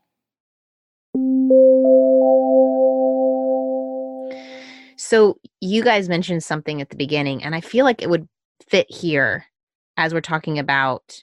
So 5.13 5.37
you 5.61 5.83
guys 5.83 6.09
mentioned 6.09 6.43
something 6.43 6.81
at 6.81 6.89
the 6.89 6.95
beginning, 6.95 7.43
and 7.43 7.53
I 7.53 7.61
feel 7.61 7.85
like 7.85 8.01
it 8.01 8.09
would 8.09 8.27
fit 8.67 8.89
here 8.89 9.45
as 9.95 10.11
we're 10.11 10.21
talking 10.21 10.57
about 10.57 11.21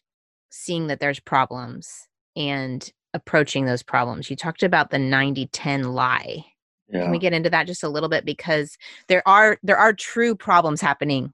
seeing 0.48 0.86
that 0.86 1.00
there's 1.00 1.18
problems 1.18 2.06
and 2.36 2.88
approaching 3.14 3.64
those 3.64 3.82
problems. 3.82 4.30
You 4.30 4.36
talked 4.36 4.62
about 4.62 4.92
the 4.92 4.98
90-10 4.98 5.92
lie. 5.92 6.44
Yeah. 6.88 7.02
Can 7.02 7.10
we 7.10 7.18
get 7.18 7.32
into 7.32 7.50
that 7.50 7.66
just 7.66 7.82
a 7.82 7.88
little 7.88 8.08
bit 8.08 8.24
because 8.24 8.78
there 9.08 9.26
are 9.26 9.58
there 9.64 9.78
are 9.78 9.92
true 9.92 10.36
problems 10.36 10.80
happening 10.80 11.32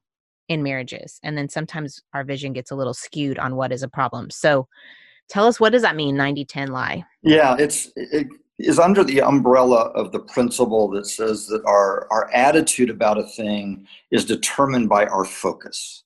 in 0.49 0.63
marriages 0.63 1.19
and 1.21 1.37
then 1.37 1.49
sometimes 1.49 2.01
our 2.15 2.23
vision 2.23 2.53
gets 2.53 2.71
a 2.71 2.75
little 2.75 2.95
skewed 2.95 3.37
on 3.37 3.55
what 3.55 3.71
is 3.71 3.83
a 3.83 3.87
problem. 3.87 4.31
So 4.31 4.67
tell 5.29 5.45
us 5.45 5.59
what 5.59 5.73
does 5.73 5.83
that 5.83 5.95
mean 5.95 6.15
90-10 6.15 6.69
lie? 6.69 7.03
Yeah, 7.21 7.55
it's 7.59 7.91
it 7.95 8.25
is 8.59 8.79
under 8.79 9.03
the 9.03 9.21
umbrella 9.21 9.91
of 9.93 10.11
the 10.11 10.19
principle 10.19 10.87
that 10.89 11.05
says 11.05 11.47
that 11.47 11.63
our 11.65 12.07
our 12.11 12.29
attitude 12.33 12.89
about 12.89 13.19
a 13.19 13.23
thing 13.23 13.87
is 14.11 14.25
determined 14.25 14.89
by 14.89 15.05
our 15.05 15.25
focus. 15.25 16.03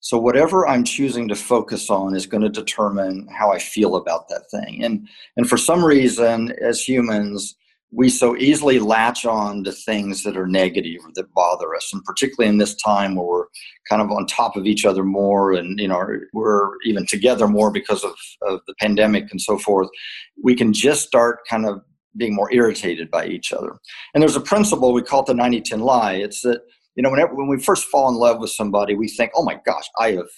So 0.00 0.18
whatever 0.18 0.66
I'm 0.66 0.82
choosing 0.82 1.28
to 1.28 1.36
focus 1.36 1.88
on 1.88 2.16
is 2.16 2.26
going 2.26 2.42
to 2.42 2.48
determine 2.48 3.28
how 3.28 3.52
I 3.52 3.60
feel 3.60 3.94
about 3.94 4.28
that 4.28 4.50
thing. 4.50 4.82
And 4.82 5.08
and 5.36 5.48
for 5.48 5.56
some 5.56 5.84
reason, 5.84 6.52
as 6.60 6.82
humans, 6.82 7.54
we 7.92 8.08
so 8.08 8.36
easily 8.36 8.78
latch 8.80 9.24
on 9.26 9.62
to 9.62 9.70
things 9.70 10.22
that 10.24 10.36
are 10.36 10.46
negative 10.46 11.02
or 11.04 11.10
that 11.14 11.32
bother 11.34 11.74
us, 11.76 11.90
and 11.92 12.02
particularly 12.04 12.48
in 12.48 12.58
this 12.58 12.74
time 12.74 13.14
where 13.14 13.26
we're 13.26 13.46
kind 13.88 14.02
of 14.02 14.10
on 14.10 14.26
top 14.26 14.56
of 14.56 14.66
each 14.66 14.84
other 14.84 15.04
more, 15.04 15.52
and 15.52 15.78
you 15.78 15.86
know 15.86 16.04
we're 16.32 16.70
even 16.84 17.06
together 17.06 17.46
more 17.46 17.70
because 17.70 18.02
of, 18.02 18.14
of 18.42 18.60
the 18.66 18.74
pandemic 18.80 19.30
and 19.30 19.40
so 19.40 19.56
forth. 19.56 19.88
We 20.42 20.56
can 20.56 20.72
just 20.72 21.06
start 21.06 21.40
kind 21.48 21.66
of 21.66 21.82
being 22.16 22.34
more 22.34 22.52
irritated 22.52 23.10
by 23.10 23.26
each 23.26 23.52
other. 23.52 23.78
And 24.14 24.22
there's 24.22 24.36
a 24.36 24.40
principle 24.40 24.92
we 24.92 25.02
call 25.02 25.20
it 25.20 25.26
the 25.26 25.34
90-10 25.34 25.80
lie. 25.80 26.14
It's 26.14 26.42
that 26.42 26.62
you 26.94 27.02
know, 27.02 27.10
whenever 27.10 27.34
when 27.34 27.48
we 27.48 27.58
first 27.58 27.86
fall 27.86 28.08
in 28.10 28.16
love 28.16 28.38
with 28.38 28.50
somebody, 28.50 28.94
we 28.94 29.08
think, 29.08 29.32
"Oh 29.34 29.42
my 29.42 29.58
gosh, 29.64 29.88
I 29.98 30.12
have 30.12 30.28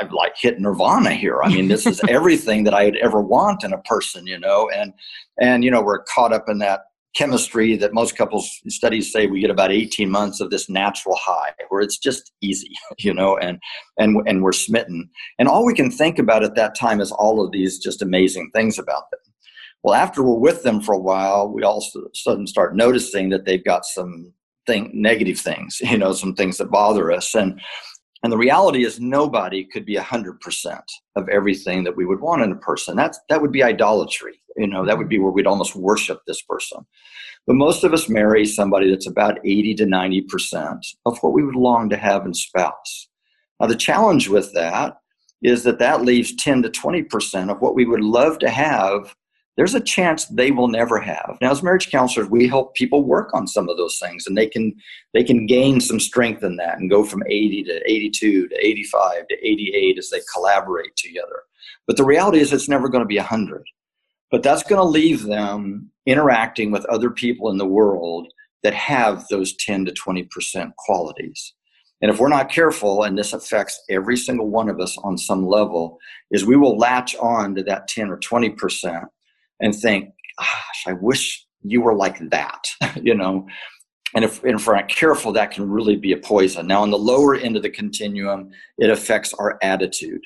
I've 0.00 0.12
like 0.12 0.34
hit 0.40 0.60
nirvana 0.60 1.12
here. 1.12 1.42
I 1.42 1.48
mean, 1.48 1.66
this 1.66 1.86
is 1.86 2.00
everything 2.08 2.62
that 2.64 2.74
I'd 2.74 2.96
ever 2.96 3.20
want 3.20 3.64
in 3.64 3.72
a 3.72 3.78
person." 3.78 4.26
You 4.26 4.38
know, 4.38 4.70
and 4.74 4.92
and 5.40 5.64
you 5.64 5.70
know, 5.72 5.82
we're 5.82 6.04
caught 6.04 6.32
up 6.32 6.48
in 6.48 6.58
that 6.58 6.82
chemistry 7.16 7.76
that 7.76 7.94
most 7.94 8.16
couples 8.16 8.60
studies 8.68 9.12
say 9.12 9.26
we 9.26 9.40
get 9.40 9.50
about 9.50 9.70
18 9.70 10.10
months 10.10 10.40
of 10.40 10.50
this 10.50 10.68
natural 10.68 11.16
high 11.16 11.52
where 11.68 11.80
it's 11.80 11.96
just 11.96 12.32
easy 12.40 12.72
you 12.98 13.14
know 13.14 13.36
and 13.38 13.60
and 13.98 14.16
and 14.26 14.42
we're 14.42 14.52
smitten 14.52 15.08
and 15.38 15.46
all 15.46 15.64
we 15.64 15.74
can 15.74 15.92
think 15.92 16.18
about 16.18 16.42
at 16.42 16.56
that 16.56 16.74
time 16.74 17.00
is 17.00 17.12
all 17.12 17.44
of 17.44 17.52
these 17.52 17.78
just 17.78 18.02
amazing 18.02 18.50
things 18.52 18.80
about 18.80 19.08
them 19.12 19.20
well 19.84 19.94
after 19.94 20.22
we're 20.22 20.34
with 20.34 20.64
them 20.64 20.80
for 20.80 20.94
a 20.94 20.98
while 20.98 21.48
we 21.48 21.62
all 21.62 21.78
of 21.78 22.02
a 22.02 22.08
sudden 22.14 22.46
start 22.46 22.74
noticing 22.74 23.28
that 23.28 23.44
they've 23.44 23.64
got 23.64 23.84
some 23.84 24.32
thing 24.66 24.90
negative 24.92 25.38
things 25.38 25.80
you 25.84 25.98
know 25.98 26.12
some 26.12 26.34
things 26.34 26.58
that 26.58 26.70
bother 26.70 27.12
us. 27.12 27.34
And 27.34 27.60
and 28.22 28.32
the 28.32 28.38
reality 28.38 28.86
is 28.86 28.98
nobody 28.98 29.66
could 29.66 29.84
be 29.84 29.96
100% 29.96 30.80
of 31.14 31.28
everything 31.28 31.84
that 31.84 31.94
we 31.94 32.06
would 32.06 32.20
want 32.20 32.40
in 32.40 32.52
a 32.52 32.56
person. 32.56 32.96
That's 32.96 33.20
that 33.28 33.40
would 33.40 33.52
be 33.52 33.62
idolatry 33.62 34.40
you 34.56 34.66
know 34.66 34.84
that 34.86 34.96
would 34.96 35.08
be 35.08 35.18
where 35.18 35.32
we'd 35.32 35.46
almost 35.46 35.74
worship 35.74 36.20
this 36.26 36.42
person. 36.42 36.86
But 37.46 37.56
most 37.56 37.84
of 37.84 37.92
us 37.92 38.08
marry 38.08 38.46
somebody 38.46 38.90
that's 38.90 39.06
about 39.06 39.38
80 39.44 39.74
to 39.74 39.84
90% 39.84 40.78
of 41.04 41.18
what 41.18 41.34
we 41.34 41.44
would 41.44 41.56
long 41.56 41.90
to 41.90 41.96
have 41.96 42.24
in 42.24 42.32
spouse. 42.32 43.08
Now 43.60 43.66
the 43.66 43.76
challenge 43.76 44.28
with 44.28 44.52
that 44.54 44.96
is 45.42 45.62
that 45.64 45.78
that 45.78 46.02
leaves 46.02 46.34
10 46.36 46.62
to 46.62 46.70
20% 46.70 47.50
of 47.50 47.60
what 47.60 47.74
we 47.74 47.84
would 47.84 48.00
love 48.00 48.38
to 48.38 48.48
have 48.48 49.14
there's 49.56 49.74
a 49.74 49.80
chance 49.80 50.26
they 50.26 50.50
will 50.50 50.68
never 50.68 50.98
have. 51.00 51.38
Now, 51.40 51.52
as 51.52 51.62
marriage 51.62 51.90
counselors, 51.90 52.28
we 52.28 52.48
help 52.48 52.74
people 52.74 53.04
work 53.04 53.32
on 53.34 53.46
some 53.46 53.68
of 53.68 53.76
those 53.76 53.98
things, 53.98 54.26
and 54.26 54.36
they 54.36 54.48
can 54.48 54.74
they 55.12 55.22
can 55.22 55.46
gain 55.46 55.80
some 55.80 56.00
strength 56.00 56.42
in 56.42 56.56
that 56.56 56.78
and 56.78 56.90
go 56.90 57.04
from 57.04 57.22
80 57.26 57.64
to 57.64 57.90
82 57.90 58.48
to 58.48 58.66
85 58.66 59.28
to 59.28 59.46
88 59.46 59.98
as 59.98 60.10
they 60.10 60.20
collaborate 60.32 60.96
together. 60.96 61.42
But 61.86 61.96
the 61.96 62.04
reality 62.04 62.40
is, 62.40 62.52
it's 62.52 62.68
never 62.68 62.88
going 62.88 63.04
to 63.04 63.08
be 63.08 63.16
100. 63.18 63.64
But 64.30 64.42
that's 64.42 64.64
going 64.64 64.80
to 64.80 64.84
leave 64.84 65.22
them 65.22 65.90
interacting 66.06 66.72
with 66.72 66.84
other 66.86 67.10
people 67.10 67.50
in 67.50 67.58
the 67.58 67.66
world 67.66 68.26
that 68.64 68.74
have 68.74 69.24
those 69.28 69.54
10 69.56 69.84
to 69.84 69.92
20 69.92 70.24
percent 70.24 70.76
qualities. 70.76 71.54
And 72.02 72.10
if 72.10 72.18
we're 72.18 72.28
not 72.28 72.50
careful, 72.50 73.04
and 73.04 73.16
this 73.16 73.32
affects 73.32 73.80
every 73.88 74.16
single 74.16 74.48
one 74.48 74.68
of 74.68 74.80
us 74.80 74.98
on 75.04 75.16
some 75.16 75.46
level, 75.46 75.98
is 76.32 76.44
we 76.44 76.56
will 76.56 76.76
latch 76.76 77.14
on 77.16 77.54
to 77.54 77.62
that 77.62 77.86
10 77.86 78.10
or 78.10 78.18
20% 78.18 79.06
and 79.60 79.74
think, 79.74 80.10
gosh, 80.38 80.84
I 80.86 80.92
wish 80.92 81.46
you 81.62 81.80
were 81.80 81.94
like 81.94 82.18
that, 82.30 82.66
you 83.02 83.14
know. 83.14 83.46
And 84.14 84.24
if, 84.24 84.44
and 84.44 84.60
if 84.60 84.66
we're 84.66 84.76
not 84.76 84.88
careful, 84.88 85.32
that 85.32 85.50
can 85.50 85.68
really 85.68 85.96
be 85.96 86.12
a 86.12 86.16
poison. 86.16 86.68
Now, 86.68 86.82
on 86.82 86.90
the 86.90 86.98
lower 86.98 87.34
end 87.34 87.56
of 87.56 87.62
the 87.62 87.70
continuum, 87.70 88.50
it 88.78 88.88
affects 88.88 89.34
our 89.34 89.58
attitude, 89.60 90.20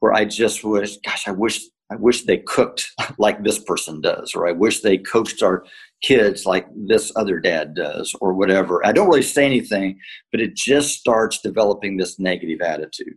where 0.00 0.12
I 0.12 0.24
just 0.24 0.64
wish, 0.64 0.96
gosh, 0.98 1.28
I 1.28 1.30
wish 1.32 1.60
I 1.90 1.96
wish 1.96 2.24
they 2.24 2.38
cooked 2.38 2.90
like 3.18 3.42
this 3.42 3.58
person 3.58 4.00
does, 4.00 4.34
or 4.34 4.46
I 4.46 4.52
wish 4.52 4.80
they 4.80 4.98
coached 4.98 5.42
our 5.42 5.64
kids 6.02 6.46
like 6.46 6.66
this 6.74 7.10
other 7.16 7.40
dad 7.40 7.74
does, 7.74 8.14
or 8.20 8.34
whatever. 8.34 8.84
I 8.86 8.92
don't 8.92 9.08
really 9.08 9.22
say 9.22 9.46
anything, 9.46 9.98
but 10.30 10.40
it 10.40 10.54
just 10.54 10.98
starts 10.98 11.40
developing 11.40 11.96
this 11.96 12.18
negative 12.18 12.60
attitude. 12.60 13.16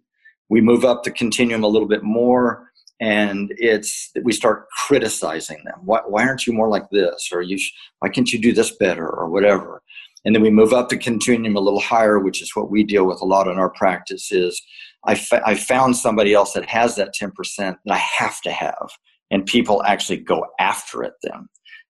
We 0.50 0.62
move 0.62 0.84
up 0.84 1.04
the 1.04 1.12
continuum 1.12 1.64
a 1.64 1.68
little 1.68 1.88
bit 1.88 2.04
more, 2.04 2.71
and 3.02 3.52
it's 3.58 4.12
we 4.24 4.32
start 4.32 4.68
criticizing 4.86 5.62
them. 5.66 5.80
Why, 5.84 6.00
why 6.06 6.26
aren't 6.26 6.48
you 6.48 6.54
more 6.54 6.70
like 6.70 6.90
this, 6.92 7.30
or 7.34 7.42
you? 7.42 7.58
Sh- 7.58 7.74
why 8.00 8.10
can't 8.10 8.32
you 8.32 8.40
do 8.40 8.54
this 8.54 8.76
better, 8.78 9.08
or 9.08 9.30
whatever? 9.30 9.82
And 10.24 10.36
then 10.36 10.44
we 10.44 10.52
move 10.52 10.72
up 10.72 10.90
the 10.90 10.98
continuum 10.98 11.56
a 11.56 11.60
little 11.60 11.80
higher, 11.82 12.20
which 12.20 12.42
is 12.42 12.56
what 12.56 12.70
we 12.70 12.84
deal 12.84 13.06
with 13.06 13.20
a 13.22 13.26
lot 13.26 13.48
in 13.48 13.58
our 13.58 13.72
practice. 13.72 14.32
Is 14.32 14.62
I, 15.06 15.16
fa- 15.16 15.42
I 15.46 15.56
found 15.56 15.96
somebody 15.98 16.34
else 16.34 16.54
that 16.54 16.66
has 16.70 16.96
that 16.96 17.14
10% 17.20 17.32
that 17.58 17.78
I 17.88 17.98
have 17.98 18.42
to 18.42 18.52
have. 18.52 18.90
And 19.32 19.46
people 19.46 19.84
actually 19.84 20.18
go 20.18 20.46
after 20.60 21.04
it 21.04 21.14
then. 21.24 21.48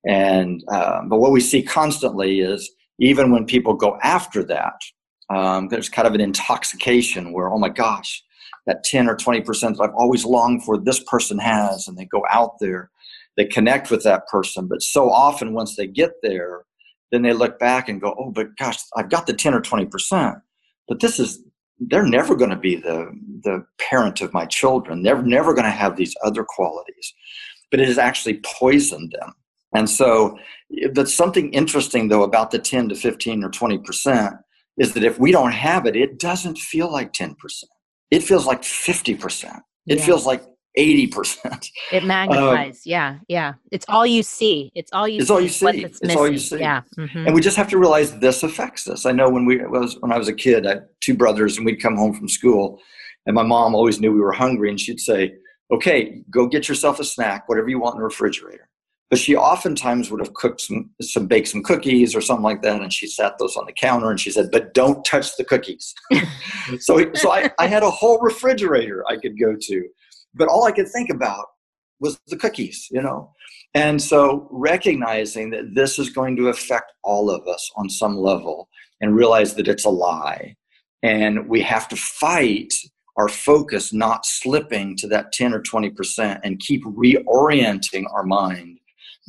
And, 0.07 0.63
um, 0.69 1.09
but 1.09 1.19
what 1.19 1.31
we 1.31 1.41
see 1.41 1.61
constantly 1.61 2.39
is 2.39 2.71
even 2.99 3.31
when 3.31 3.45
people 3.45 3.73
go 3.73 3.97
after 4.03 4.43
that, 4.45 4.75
um, 5.29 5.69
there's 5.69 5.89
kind 5.89 6.07
of 6.07 6.13
an 6.13 6.21
intoxication 6.21 7.33
where, 7.33 7.51
oh 7.51 7.57
my 7.57 7.69
gosh, 7.69 8.23
that 8.67 8.83
10 8.83 9.07
or 9.07 9.15
20% 9.15 9.45
that 9.45 9.81
I've 9.81 9.95
always 9.95 10.25
longed 10.25 10.63
for, 10.63 10.77
this 10.77 11.03
person 11.03 11.39
has. 11.39 11.87
And 11.87 11.97
they 11.97 12.05
go 12.05 12.23
out 12.29 12.59
there, 12.59 12.91
they 13.37 13.45
connect 13.45 13.91
with 13.91 14.03
that 14.03 14.27
person. 14.27 14.67
But 14.67 14.81
so 14.81 15.09
often, 15.09 15.53
once 15.53 15.75
they 15.75 15.87
get 15.87 16.11
there, 16.21 16.65
then 17.11 17.23
they 17.23 17.33
look 17.33 17.59
back 17.59 17.89
and 17.89 18.01
go, 18.01 18.15
oh, 18.17 18.31
but 18.31 18.55
gosh, 18.57 18.77
I've 18.95 19.09
got 19.09 19.27
the 19.27 19.33
10 19.33 19.53
or 19.53 19.61
20%. 19.61 20.41
But 20.87 20.99
this 20.99 21.19
is 21.19 21.43
they're 21.81 22.05
never 22.05 22.35
going 22.35 22.49
to 22.51 22.55
be 22.55 22.75
the 22.75 23.11
the 23.43 23.65
parent 23.79 24.21
of 24.21 24.33
my 24.33 24.45
children. 24.45 25.01
They're 25.01 25.21
never 25.21 25.53
going 25.53 25.65
to 25.65 25.71
have 25.71 25.95
these 25.95 26.15
other 26.23 26.43
qualities, 26.47 27.13
but 27.71 27.79
it 27.79 27.87
has 27.87 27.97
actually 27.97 28.39
poisoned 28.45 29.15
them. 29.19 29.33
And 29.73 29.89
so, 29.89 30.37
that's 30.93 31.13
something 31.13 31.51
interesting 31.53 32.07
though 32.07 32.23
about 32.23 32.51
the 32.51 32.59
ten 32.59 32.89
to 32.89 32.95
fifteen 32.95 33.43
or 33.43 33.49
twenty 33.49 33.79
percent 33.79 34.35
is 34.77 34.93
that 34.93 35.03
if 35.03 35.19
we 35.19 35.31
don't 35.31 35.51
have 35.51 35.85
it, 35.85 35.95
it 35.95 36.19
doesn't 36.19 36.57
feel 36.57 36.91
like 36.91 37.13
ten 37.13 37.35
percent. 37.35 37.70
It 38.11 38.23
feels 38.23 38.45
like 38.45 38.63
fifty 38.63 39.15
percent. 39.15 39.63
It 39.87 39.99
yeah. 39.99 40.05
feels 40.05 40.25
like 40.25 40.43
80%. 40.77 41.69
It 41.91 42.05
magnifies. 42.05 42.75
Um, 42.75 42.81
yeah. 42.85 43.17
Yeah. 43.27 43.53
It's 43.71 43.85
all 43.89 44.05
you 44.05 44.23
see. 44.23 44.71
It's 44.73 44.89
all 44.93 45.05
you 45.07 45.19
it's 45.19 45.27
see. 45.27 45.33
all 45.33 45.41
you 45.41 45.49
see. 45.49 45.85
It's 46.01 46.15
all 46.15 46.31
you 46.31 46.37
see. 46.37 46.59
Yeah. 46.59 46.83
Mm-hmm. 46.97 47.25
And 47.25 47.35
we 47.35 47.41
just 47.41 47.57
have 47.57 47.67
to 47.69 47.77
realize 47.77 48.17
this 48.19 48.43
affects 48.43 48.87
us. 48.87 49.05
I 49.05 49.11
know 49.11 49.29
when 49.29 49.45
we 49.45 49.57
was 49.57 49.97
when 49.99 50.13
I 50.13 50.17
was 50.17 50.29
a 50.29 50.33
kid, 50.33 50.65
I 50.65 50.69
had 50.69 50.87
two 51.01 51.15
brothers 51.15 51.57
and 51.57 51.65
we'd 51.65 51.81
come 51.81 51.97
home 51.97 52.13
from 52.13 52.29
school 52.29 52.79
and 53.25 53.35
my 53.35 53.43
mom 53.43 53.75
always 53.75 53.99
knew 53.99 54.11
we 54.11 54.19
were 54.19 54.31
hungry 54.31 54.69
and 54.69 54.79
she'd 54.79 54.99
say, 54.99 55.33
"Okay, 55.71 56.21
go 56.29 56.47
get 56.47 56.69
yourself 56.69 56.99
a 56.99 57.03
snack, 57.03 57.47
whatever 57.47 57.69
you 57.69 57.79
want 57.79 57.95
in 57.95 57.99
the 57.99 58.05
refrigerator." 58.05 58.67
But 59.11 59.19
she 59.19 59.35
oftentimes 59.35 60.09
would 60.09 60.21
have 60.21 60.33
cooked 60.33 60.61
some 60.61 60.89
some 61.01 61.27
baked 61.27 61.49
some 61.49 61.61
cookies 61.61 62.15
or 62.15 62.21
something 62.21 62.43
like 62.43 62.63
that 62.63 62.81
and 62.81 62.91
she 62.91 63.05
sat 63.05 63.37
those 63.37 63.55
on 63.57 63.67
the 63.67 63.73
counter 63.73 64.09
and 64.09 64.19
she 64.19 64.31
said, 64.31 64.49
"But 64.51 64.73
don't 64.73 65.05
touch 65.05 65.35
the 65.37 65.43
cookies." 65.43 65.93
so 66.79 67.13
so 67.13 67.31
I, 67.31 67.51
I 67.59 67.67
had 67.67 67.83
a 67.83 67.91
whole 67.91 68.19
refrigerator 68.19 69.03
I 69.07 69.17
could 69.17 69.37
go 69.37 69.55
to 69.59 69.89
but 70.33 70.47
all 70.47 70.65
I 70.65 70.71
could 70.71 70.89
think 70.89 71.09
about 71.09 71.45
was 71.99 72.19
the 72.27 72.37
cookies, 72.37 72.87
you 72.91 73.01
know? 73.01 73.31
And 73.73 74.01
so 74.01 74.47
recognizing 74.51 75.49
that 75.51 75.75
this 75.75 75.99
is 75.99 76.09
going 76.09 76.35
to 76.37 76.49
affect 76.49 76.91
all 77.03 77.29
of 77.29 77.47
us 77.47 77.71
on 77.75 77.89
some 77.89 78.17
level 78.17 78.69
and 78.99 79.15
realize 79.15 79.55
that 79.55 79.67
it's 79.67 79.85
a 79.85 79.89
lie. 79.89 80.55
And 81.03 81.47
we 81.47 81.61
have 81.61 81.87
to 81.89 81.95
fight 81.95 82.73
our 83.17 83.27
focus 83.27 83.93
not 83.93 84.25
slipping 84.25 84.95
to 84.97 85.07
that 85.07 85.31
10 85.31 85.53
or 85.53 85.61
20% 85.61 86.39
and 86.43 86.59
keep 86.59 86.83
reorienting 86.83 88.05
our 88.13 88.23
mind 88.23 88.79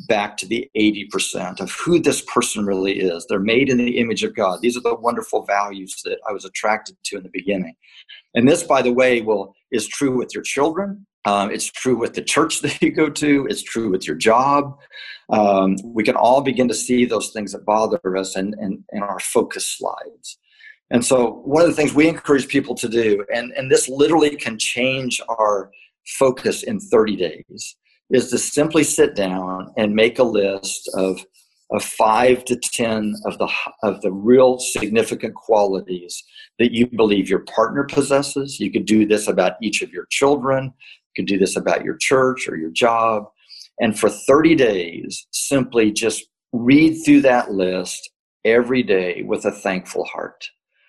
back 0.09 0.37
to 0.39 0.47
the 0.47 0.71
80% 0.77 1.61
of 1.61 1.71
who 1.73 2.01
this 2.01 2.23
person 2.23 2.65
really 2.67 2.99
is. 2.99 3.27
They're 3.27 3.41
made 3.41 3.69
in 3.69 3.77
the 3.79 3.99
image 3.99 4.23
of 4.25 4.35
God. 4.35 4.61
These 4.61 4.77
are 4.77 4.81
the 4.81 4.95
wonderful 4.95 5.45
values 5.45 6.01
that 6.05 6.19
I 6.29 6.33
was 6.33 6.45
attracted 6.45 6.97
to 7.05 7.17
in 7.19 7.23
the 7.23 7.31
beginning. 7.33 7.77
And 8.35 8.49
this, 8.49 8.63
by 8.63 8.83
the 8.83 8.93
way, 8.93 9.21
will 9.21 9.55
is 9.71 9.87
true 9.87 10.17
with 10.17 10.35
your 10.35 10.43
children. 10.43 11.07
Um, 11.25 11.51
it's 11.51 11.67
true 11.67 11.97
with 11.97 12.15
the 12.15 12.23
church 12.23 12.61
that 12.63 12.81
you 12.83 12.91
go 12.91 13.09
to. 13.09 13.47
It's 13.49 13.63
true 13.63 13.91
with 13.91 14.07
your 14.07 14.17
job. 14.17 14.77
Um, 15.31 15.77
we 15.85 16.03
can 16.03 16.17
all 16.17 16.41
begin 16.41 16.69
to 16.69 16.75
see 16.75 17.05
those 17.05 17.31
things 17.31 17.53
that 17.53 17.65
bother 17.65 18.17
us, 18.17 18.37
and, 18.37 18.55
and, 18.59 18.83
and 18.91 19.03
our 19.03 19.21
focus 19.21 19.67
slides. 19.67 20.39
And 20.91 21.03
so, 21.05 21.41
one 21.45 21.63
of 21.63 21.69
the 21.69 21.75
things 21.75 21.95
we 21.95 22.09
encourage 22.09 22.49
people 22.49 22.75
to 22.75 22.89
do, 22.89 23.25
and, 23.35 23.53
and 23.53 23.71
this 23.71 23.89
literally 23.89 24.37
can 24.37 24.59
change 24.59 25.21
our 25.29 25.71
focus 26.19 26.65
in 26.65 26.81
30 26.81 27.17
days, 27.17 27.77
is 28.12 28.31
to 28.31 28.38
simply 28.38 28.85
sit 28.85 29.14
down 29.14 29.72
and 29.77 29.94
make 29.94 30.18
a 30.18 30.25
list 30.25 30.88
of 30.94 31.25
of 31.70 31.83
five 31.83 32.44
to 32.44 32.55
ten 32.57 33.14
of 33.25 33.38
the 33.38 33.51
of 33.83 34.01
the 34.03 34.12
real 34.12 34.59
significant 34.59 35.35
qualities 35.35 36.22
that 36.59 36.72
you 36.72 36.87
believe 36.87 37.31
your 37.31 37.44
partner 37.44 37.85
possesses. 37.85 38.61
You 38.61 38.70
could 38.70 38.85
do 38.85 39.07
this 39.07 39.27
about 39.27 39.55
each 39.62 39.81
of 39.81 39.90
your 39.90 40.07
children. 40.11 40.64
You 40.64 41.22
could 41.22 41.27
do 41.27 41.38
this 41.38 41.57
about 41.57 41.85
your 41.85 41.96
church 41.96 42.46
or 42.46 42.57
your 42.57 42.70
job. 42.70 43.25
And 43.81 43.98
for 43.98 44.11
30 44.11 44.55
days, 44.55 45.27
simply 45.33 45.90
just 45.90 46.27
read 46.53 47.03
through 47.05 47.22
that 47.22 47.53
list 47.53 48.11
every 48.44 48.83
day 48.83 49.22
with 49.22 49.46
a 49.46 49.53
thankful 49.53 50.05
heart. 50.05 50.44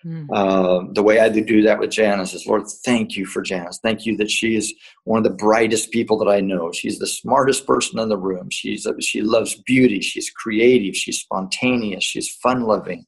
Mm. 0.06 0.28
Uh, 0.34 0.92
the 0.94 1.04
way 1.04 1.20
I 1.20 1.30
do 1.30 1.62
that 1.62 1.80
with 1.80 1.92
Janis 1.92 2.34
is, 2.34 2.46
Lord, 2.46 2.64
thank 2.84 3.16
you 3.16 3.26
for 3.26 3.42
Janis. 3.42 3.80
Thank 3.82 4.06
you 4.06 4.18
that 4.18 4.30
she 4.30 4.56
is 4.56 4.74
one 5.06 5.18
of 5.18 5.24
the 5.24 5.38
brightest 5.38 5.92
people 5.92 6.18
that 6.20 6.30
I 6.30 6.42
know. 6.42 6.72
She's 6.72 7.00
the 7.00 7.08
smartest 7.08 7.66
person 7.66 8.00
in 8.00 8.10
the 8.10 8.18
room. 8.18 8.50
She's 8.50 8.86
she 9.02 9.22
loves 9.22 9.56
beauty. 9.66 10.02
She's 10.02 10.30
creative. 10.30 10.96
She's 10.96 11.20
spontaneous. 11.20 12.04
She's 12.04 12.30
fun 12.42 12.64
loving. 12.64 13.06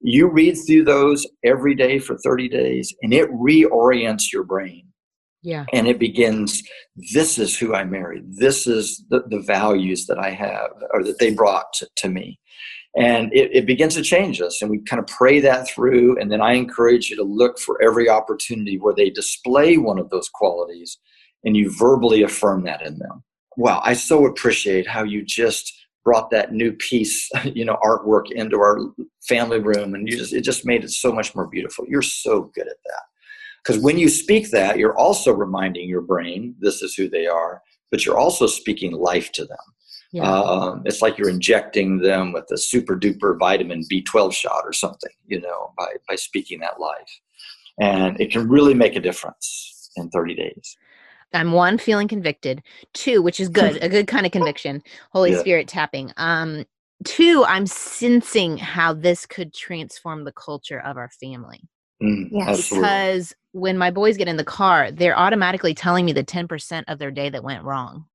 You 0.00 0.28
read 0.28 0.54
through 0.54 0.84
those 0.84 1.26
every 1.44 1.74
day 1.74 1.98
for 1.98 2.16
30 2.18 2.48
days, 2.48 2.94
and 3.02 3.12
it 3.12 3.28
reorients 3.32 4.32
your 4.32 4.44
brain. 4.44 4.84
Yeah. 5.42 5.64
And 5.72 5.86
it 5.86 5.98
begins, 5.98 6.62
this 7.12 7.38
is 7.38 7.56
who 7.56 7.74
I 7.74 7.84
married. 7.84 8.24
This 8.28 8.66
is 8.66 9.04
the, 9.08 9.22
the 9.28 9.40
values 9.40 10.06
that 10.06 10.18
I 10.18 10.30
have 10.30 10.70
or 10.92 11.02
that 11.04 11.18
they 11.18 11.32
brought 11.32 11.72
to, 11.74 11.88
to 11.96 12.08
me 12.08 12.40
and 12.96 13.32
it, 13.32 13.50
it, 13.54 13.66
begins 13.66 13.94
to 13.94 14.02
change 14.02 14.40
us 14.40 14.62
and 14.62 14.70
we 14.70 14.78
kind 14.80 15.00
of 15.00 15.06
pray 15.06 15.40
that 15.40 15.68
through. 15.68 16.18
And 16.18 16.30
then 16.32 16.40
i 16.40 16.52
encourage 16.52 17.10
you 17.10 17.16
to 17.16 17.22
look 17.22 17.58
for 17.58 17.80
every 17.82 18.08
opportunity 18.08 18.78
where 18.78 18.94
they 18.94 19.10
display 19.10 19.76
one 19.76 19.98
of 19.98 20.10
those 20.10 20.28
qualities 20.28 20.98
and 21.44 21.56
you 21.56 21.70
verbally 21.76 22.22
affirm 22.22 22.64
that 22.64 22.84
in 22.84 22.98
them. 22.98 23.22
Wow 23.56 23.80
i 23.84 23.92
so 23.92 24.26
appreciate 24.26 24.86
how 24.86 25.02
you 25.04 25.24
just 25.24 25.74
brought 26.04 26.30
that 26.30 26.52
new 26.52 26.72
piece 26.72 27.28
you 27.44 27.64
know 27.64 27.76
artwork 27.82 28.30
into 28.30 28.58
our 28.58 28.78
family 29.28 29.60
room 29.60 29.94
and 29.94 30.08
you 30.08 30.16
just 30.16 30.32
it 30.32 30.42
just 30.42 30.64
made 30.64 30.84
it 30.84 30.90
so 30.90 31.12
much 31.12 31.34
more 31.34 31.46
beautiful. 31.46 31.84
You're 31.88 32.02
so 32.02 32.50
good 32.54 32.68
at 32.68 32.82
that. 32.86 33.02
Because 33.62 33.82
when 33.82 33.98
you 33.98 34.08
speak 34.08 34.50
that 34.50 34.78
you're 34.78 34.96
also 34.96 35.32
reminding 35.32 35.88
your 35.88 36.00
brain 36.00 36.54
this 36.58 36.82
is 36.82 36.94
who 36.94 37.08
they 37.08 37.26
are 37.26 37.60
but 37.90 38.04
you're 38.04 38.18
also 38.18 38.46
speaking 38.46 38.92
life 38.92 39.32
to 39.32 39.44
them 39.44 39.58
yeah. 40.12 40.30
Um, 40.30 40.82
it's 40.86 41.02
like 41.02 41.18
you're 41.18 41.28
injecting 41.28 41.98
them 41.98 42.32
with 42.32 42.50
a 42.50 42.56
super 42.56 42.96
duper 42.96 43.38
vitamin 43.38 43.82
B12 43.90 44.32
shot 44.32 44.62
or 44.64 44.72
something, 44.72 45.10
you 45.26 45.40
know, 45.40 45.72
by, 45.76 45.88
by 46.08 46.14
speaking 46.14 46.60
that 46.60 46.80
life. 46.80 47.20
And 47.80 48.20
it 48.20 48.32
can 48.32 48.48
really 48.48 48.74
make 48.74 48.96
a 48.96 49.00
difference 49.00 49.90
in 49.96 50.08
30 50.10 50.34
days. 50.34 50.76
I'm 51.34 51.52
one 51.52 51.76
feeling 51.76 52.08
convicted. 52.08 52.62
Two, 52.94 53.20
which 53.20 53.38
is 53.38 53.50
good, 53.50 53.76
a 53.82 53.88
good 53.88 54.06
kind 54.06 54.24
of 54.24 54.32
conviction. 54.32 54.82
Holy 55.12 55.32
yeah. 55.32 55.40
Spirit 55.40 55.68
tapping. 55.68 56.10
Um, 56.16 56.64
two, 57.04 57.44
I'm 57.46 57.66
sensing 57.66 58.56
how 58.56 58.94
this 58.94 59.26
could 59.26 59.52
transform 59.52 60.24
the 60.24 60.32
culture 60.32 60.80
of 60.80 60.96
our 60.96 61.10
family. 61.20 61.60
Mm, 62.02 62.28
yes. 62.32 62.70
Because 62.70 63.34
when 63.52 63.76
my 63.76 63.90
boys 63.90 64.16
get 64.16 64.28
in 64.28 64.38
the 64.38 64.44
car, 64.44 64.90
they're 64.90 65.18
automatically 65.18 65.74
telling 65.74 66.06
me 66.06 66.12
the 66.12 66.24
10% 66.24 66.84
of 66.88 66.98
their 66.98 67.10
day 67.10 67.28
that 67.28 67.44
went 67.44 67.64
wrong. 67.64 68.06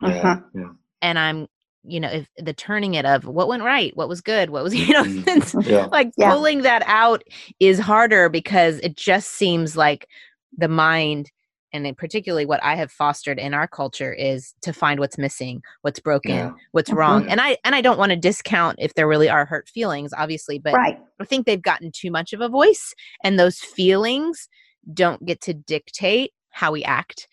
Yeah, 0.00 0.08
uh-huh. 0.08 0.40
yeah 0.54 0.70
and 1.04 1.18
I'm 1.18 1.46
you 1.84 2.00
know 2.00 2.08
if 2.08 2.28
the 2.38 2.54
turning 2.54 2.94
it 2.94 3.04
of 3.04 3.26
what 3.26 3.46
went 3.46 3.62
right 3.62 3.94
what 3.96 4.08
was 4.08 4.20
good 4.20 4.50
what 4.50 4.64
was 4.64 4.74
you 4.88 4.92
know 4.92 5.04
mm, 5.04 5.70
yeah. 5.70 5.86
like 5.92 6.10
yeah. 6.16 6.32
pulling 6.32 6.62
that 6.62 6.82
out 6.86 7.22
is 7.60 7.78
harder 7.78 8.28
because 8.28 8.78
it 8.80 8.96
just 8.96 9.32
seems 9.32 9.76
like 9.76 10.08
the 10.56 10.68
mind 10.68 11.30
and 11.72 11.96
particularly 11.98 12.46
what 12.46 12.62
i 12.62 12.74
have 12.74 12.90
fostered 12.90 13.38
in 13.38 13.52
our 13.52 13.68
culture 13.68 14.14
is 14.14 14.54
to 14.62 14.72
find 14.72 14.98
what's 14.98 15.18
missing 15.18 15.60
what's 15.82 16.00
broken 16.00 16.30
yeah. 16.30 16.52
what's 16.72 16.88
mm-hmm. 16.88 17.00
wrong 17.00 17.28
and 17.28 17.40
i 17.40 17.56
and 17.64 17.74
i 17.74 17.82
don't 17.82 17.98
want 17.98 18.10
to 18.10 18.16
discount 18.16 18.76
if 18.78 18.94
there 18.94 19.08
really 19.08 19.28
are 19.28 19.44
hurt 19.44 19.68
feelings 19.68 20.12
obviously 20.16 20.58
but 20.58 20.72
right. 20.72 20.98
i 21.20 21.24
think 21.24 21.44
they've 21.44 21.60
gotten 21.60 21.90
too 21.92 22.10
much 22.10 22.32
of 22.32 22.40
a 22.40 22.48
voice 22.48 22.94
and 23.22 23.38
those 23.38 23.58
feelings 23.58 24.48
don't 24.94 25.26
get 25.26 25.40
to 25.40 25.52
dictate 25.52 26.32
how 26.50 26.72
we 26.72 26.82
act 26.84 27.28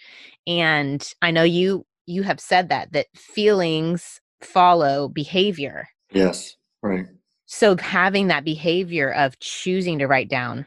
and 0.48 1.14
i 1.22 1.32
know 1.32 1.44
you 1.44 1.86
you 2.12 2.24
have 2.24 2.39
said 2.39 2.69
that 2.69 2.91
that 2.93 3.08
feelings 3.15 4.19
follow 4.41 5.08
behavior 5.08 5.88
yes 6.12 6.56
right 6.82 7.06
so 7.45 7.76
having 7.78 8.28
that 8.28 8.45
behavior 8.45 9.12
of 9.12 9.38
choosing 9.39 10.00
to 10.00 10.08
write 10.08 10.30
down 10.30 10.65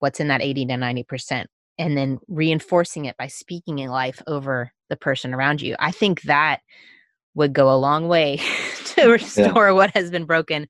what's 0.00 0.20
in 0.20 0.28
that 0.28 0.42
80 0.42 0.66
to 0.66 0.74
90% 0.74 1.46
and 1.78 1.96
then 1.96 2.18
reinforcing 2.28 3.04
it 3.04 3.16
by 3.16 3.28
speaking 3.28 3.78
in 3.78 3.90
life 3.90 4.22
over 4.26 4.72
the 4.88 4.96
person 4.96 5.34
around 5.34 5.62
you. 5.62 5.76
I 5.78 5.92
think 5.92 6.22
that 6.22 6.60
would 7.34 7.52
go 7.52 7.72
a 7.72 7.76
long 7.76 8.08
way 8.08 8.40
to 8.96 9.08
restore 9.08 9.68
yeah. 9.68 9.72
what 9.72 9.90
has 9.90 10.10
been 10.10 10.24
broken 10.24 10.66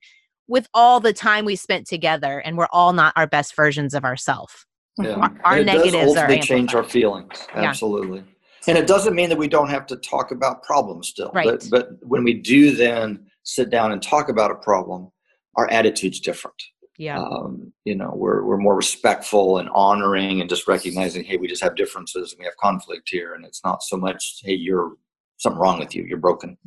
with 0.47 0.67
all 0.73 0.99
the 0.99 1.11
time 1.11 1.43
we 1.43 1.55
spent 1.55 1.87
together 1.87 2.39
and 2.39 2.57
we're 2.57 2.67
all 2.71 2.93
not 2.93 3.13
our 3.15 3.27
best 3.27 3.55
versions 3.55 3.93
of 3.93 4.03
ourselves. 4.05 4.53
Yeah. 4.97 5.15
Our, 5.15 5.39
our 5.43 5.63
negatives 5.63 6.15
are 6.15 6.37
change 6.37 6.73
our 6.73 6.83
feelings. 6.83 7.47
Absolutely. 7.53 8.19
Yeah. 8.19 8.25
And 8.67 8.77
it 8.77 8.87
doesn't 8.87 9.15
mean 9.15 9.29
that 9.29 9.37
we 9.37 9.47
don't 9.47 9.69
have 9.69 9.85
to 9.87 9.95
talk 9.97 10.31
about 10.31 10.63
problems 10.63 11.07
still. 11.07 11.31
Right. 11.33 11.45
But, 11.45 11.67
but 11.69 11.89
when 12.01 12.23
we 12.23 12.33
do 12.33 12.75
then 12.75 13.25
sit 13.43 13.69
down 13.69 13.91
and 13.91 14.01
talk 14.01 14.29
about 14.29 14.51
a 14.51 14.55
problem, 14.55 15.09
our 15.55 15.69
attitude's 15.71 16.19
different 16.19 16.61
yeah 16.97 17.19
um, 17.19 17.71
you 17.85 17.95
know 17.95 18.11
we're, 18.15 18.43
we're 18.43 18.57
more 18.57 18.75
respectful 18.75 19.59
and 19.59 19.69
honoring 19.69 20.41
and 20.41 20.49
just 20.49 20.67
recognizing 20.67 21.23
hey 21.23 21.37
we 21.37 21.47
just 21.47 21.63
have 21.63 21.75
differences 21.75 22.31
and 22.31 22.39
we 22.39 22.45
have 22.45 22.57
conflict 22.57 23.07
here 23.09 23.33
and 23.33 23.45
it's 23.45 23.61
not 23.63 23.83
so 23.83 23.95
much 23.95 24.39
hey 24.43 24.53
you're 24.53 24.93
something 25.37 25.59
wrong 25.59 25.79
with 25.79 25.95
you 25.95 26.03
you're 26.03 26.17
broken 26.17 26.57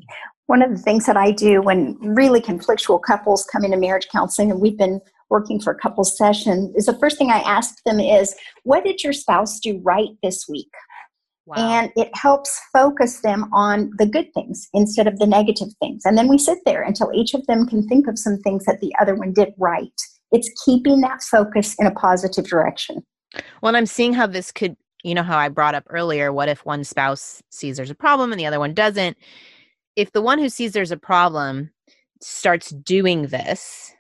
one 0.46 0.62
of 0.62 0.70
the 0.70 0.78
things 0.78 1.06
that 1.06 1.16
i 1.16 1.30
do 1.30 1.60
when 1.60 1.96
really 2.00 2.40
conflictual 2.40 3.00
couples 3.02 3.46
come 3.50 3.64
into 3.64 3.76
marriage 3.76 4.08
counseling 4.12 4.50
and 4.50 4.60
we've 4.60 4.78
been 4.78 5.00
working 5.28 5.60
for 5.60 5.72
a 5.72 5.78
couple 5.78 6.04
sessions 6.04 6.74
is 6.76 6.86
the 6.86 6.98
first 6.98 7.18
thing 7.18 7.30
i 7.30 7.40
ask 7.40 7.82
them 7.84 7.98
is 7.98 8.34
what 8.62 8.84
did 8.84 9.02
your 9.02 9.12
spouse 9.12 9.58
do 9.58 9.80
right 9.82 10.10
this 10.22 10.46
week 10.48 10.70
Wow. 11.46 11.56
And 11.56 11.90
it 11.96 12.10
helps 12.14 12.60
focus 12.72 13.20
them 13.20 13.50
on 13.52 13.90
the 13.98 14.06
good 14.06 14.32
things 14.34 14.68
instead 14.72 15.06
of 15.06 15.18
the 15.18 15.26
negative 15.26 15.68
things. 15.80 16.02
And 16.04 16.16
then 16.16 16.28
we 16.28 16.38
sit 16.38 16.58
there 16.64 16.82
until 16.82 17.10
each 17.12 17.34
of 17.34 17.44
them 17.46 17.66
can 17.66 17.86
think 17.88 18.06
of 18.06 18.18
some 18.18 18.38
things 18.38 18.64
that 18.66 18.80
the 18.80 18.94
other 19.00 19.14
one 19.16 19.32
did 19.32 19.52
right 19.58 19.90
it's 20.32 20.50
keeping 20.64 21.00
that 21.00 21.22
focus 21.22 21.74
in 21.78 21.86
a 21.86 21.90
positive 21.90 22.46
direction. 22.46 23.04
Well, 23.62 23.68
and 23.68 23.76
I'm 23.76 23.86
seeing 23.86 24.12
how 24.12 24.26
this 24.26 24.52
could, 24.52 24.76
you 25.02 25.14
know, 25.14 25.22
how 25.22 25.38
I 25.38 25.48
brought 25.48 25.74
up 25.74 25.84
earlier 25.88 26.32
what 26.32 26.48
if 26.48 26.64
one 26.64 26.84
spouse 26.84 27.42
sees 27.50 27.76
there's 27.76 27.90
a 27.90 27.94
problem 27.94 28.32
and 28.32 28.40
the 28.40 28.46
other 28.46 28.58
one 28.58 28.74
doesn't? 28.74 29.16
If 29.96 30.12
the 30.12 30.22
one 30.22 30.38
who 30.38 30.48
sees 30.48 30.72
there's 30.72 30.92
a 30.92 30.96
problem 30.96 31.70
starts 32.20 32.70
doing 32.70 33.26
this, 33.26 33.92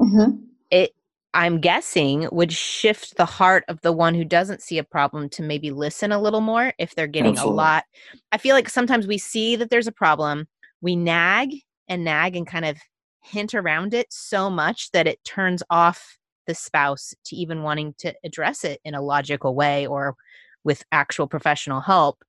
mm-hmm. 0.00 0.36
it, 0.70 0.92
I'm 1.34 1.60
guessing, 1.60 2.28
would 2.30 2.52
shift 2.52 3.16
the 3.16 3.24
heart 3.24 3.64
of 3.68 3.80
the 3.82 3.92
one 3.92 4.14
who 4.14 4.24
doesn't 4.24 4.62
see 4.62 4.78
a 4.78 4.84
problem 4.84 5.28
to 5.30 5.42
maybe 5.42 5.70
listen 5.70 6.12
a 6.12 6.20
little 6.20 6.40
more 6.40 6.72
if 6.78 6.94
they're 6.94 7.06
getting 7.08 7.32
Absolutely. 7.32 7.54
a 7.54 7.56
lot. 7.56 7.84
I 8.32 8.38
feel 8.38 8.54
like 8.54 8.70
sometimes 8.70 9.06
we 9.06 9.18
see 9.18 9.56
that 9.56 9.68
there's 9.68 9.88
a 9.88 9.92
problem, 9.92 10.46
we 10.80 10.94
nag 10.94 11.54
and 11.88 12.04
nag 12.04 12.36
and 12.36 12.46
kind 12.46 12.64
of 12.64 12.78
hint 13.22 13.54
around 13.54 13.94
it 13.94 14.06
so 14.10 14.48
much 14.48 14.90
that 14.92 15.06
it 15.06 15.22
turns 15.24 15.62
off 15.70 16.18
the 16.46 16.54
spouse 16.54 17.14
to 17.24 17.36
even 17.36 17.62
wanting 17.62 17.94
to 17.98 18.14
address 18.22 18.64
it 18.64 18.80
in 18.84 18.94
a 18.94 19.02
logical 19.02 19.54
way 19.54 19.86
or 19.86 20.14
with 20.62 20.84
actual 20.92 21.26
professional 21.26 21.80
help 21.80 22.22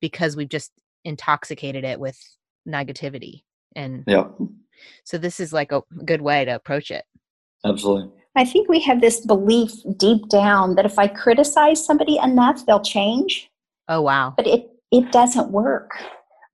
because 0.00 0.36
we've 0.36 0.48
just 0.48 0.70
intoxicated 1.04 1.84
it 1.84 1.98
with 1.98 2.18
negativity 2.68 3.42
and 3.74 4.04
yeah 4.06 4.26
so 5.04 5.18
this 5.18 5.40
is 5.40 5.52
like 5.52 5.72
a 5.72 5.82
good 6.04 6.22
way 6.22 6.44
to 6.44 6.54
approach 6.54 6.90
it 6.90 7.04
absolutely 7.64 8.10
i 8.36 8.44
think 8.44 8.68
we 8.68 8.80
have 8.80 9.00
this 9.00 9.20
belief 9.24 9.72
deep 9.96 10.28
down 10.28 10.74
that 10.74 10.86
if 10.86 10.98
i 10.98 11.06
criticize 11.06 11.84
somebody 11.84 12.18
enough 12.18 12.64
they'll 12.66 12.80
change. 12.80 13.50
Oh 13.88 14.02
wow. 14.02 14.34
But 14.36 14.46
it 14.46 14.70
it 14.90 15.10
doesn't 15.12 15.50
work. 15.50 15.90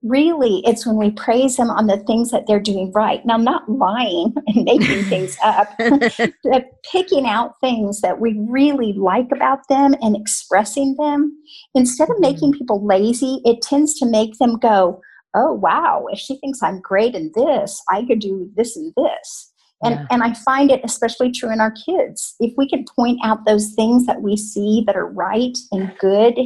Really 0.03 0.63
it's 0.65 0.85
when 0.85 0.97
we 0.97 1.11
praise 1.11 1.57
them 1.57 1.69
on 1.69 1.85
the 1.87 1.97
things 1.97 2.31
that 2.31 2.47
they're 2.47 2.59
doing 2.59 2.91
right. 2.93 3.23
Now 3.25 3.37
not 3.37 3.69
lying 3.69 4.33
and 4.47 4.65
making 4.65 5.03
things 5.05 5.37
up 5.43 5.69
but 5.77 6.65
picking 6.91 7.27
out 7.27 7.55
things 7.61 8.01
that 8.01 8.19
we 8.19 8.35
really 8.49 8.93
like 8.93 9.27
about 9.31 9.67
them 9.69 9.95
and 10.01 10.15
expressing 10.15 10.95
them. 10.97 11.37
Instead 11.75 12.09
of 12.09 12.19
making 12.19 12.51
mm-hmm. 12.51 12.57
people 12.57 12.85
lazy 12.85 13.41
it 13.45 13.61
tends 13.61 13.97
to 13.99 14.05
make 14.05 14.37
them 14.39 14.57
go 14.57 15.01
oh 15.33 15.53
wow 15.53 16.05
if 16.11 16.19
she 16.19 16.35
thinks 16.41 16.61
i'm 16.61 16.81
great 16.81 17.15
in 17.15 17.31
this 17.35 17.81
i 17.89 18.03
could 18.03 18.19
do 18.19 18.51
this 18.57 18.75
and 18.75 18.93
this 18.97 19.53
and, 19.83 19.95
yeah. 19.95 20.05
and 20.11 20.23
I 20.23 20.33
find 20.33 20.69
it 20.69 20.81
especially 20.83 21.31
true 21.31 21.51
in 21.51 21.59
our 21.59 21.71
kids. 21.71 22.35
If 22.39 22.53
we 22.57 22.67
can 22.67 22.85
point 22.95 23.19
out 23.23 23.45
those 23.45 23.73
things 23.73 24.05
that 24.05 24.21
we 24.21 24.37
see 24.37 24.83
that 24.85 24.95
are 24.95 25.07
right 25.07 25.57
and 25.71 25.91
good, 25.99 26.37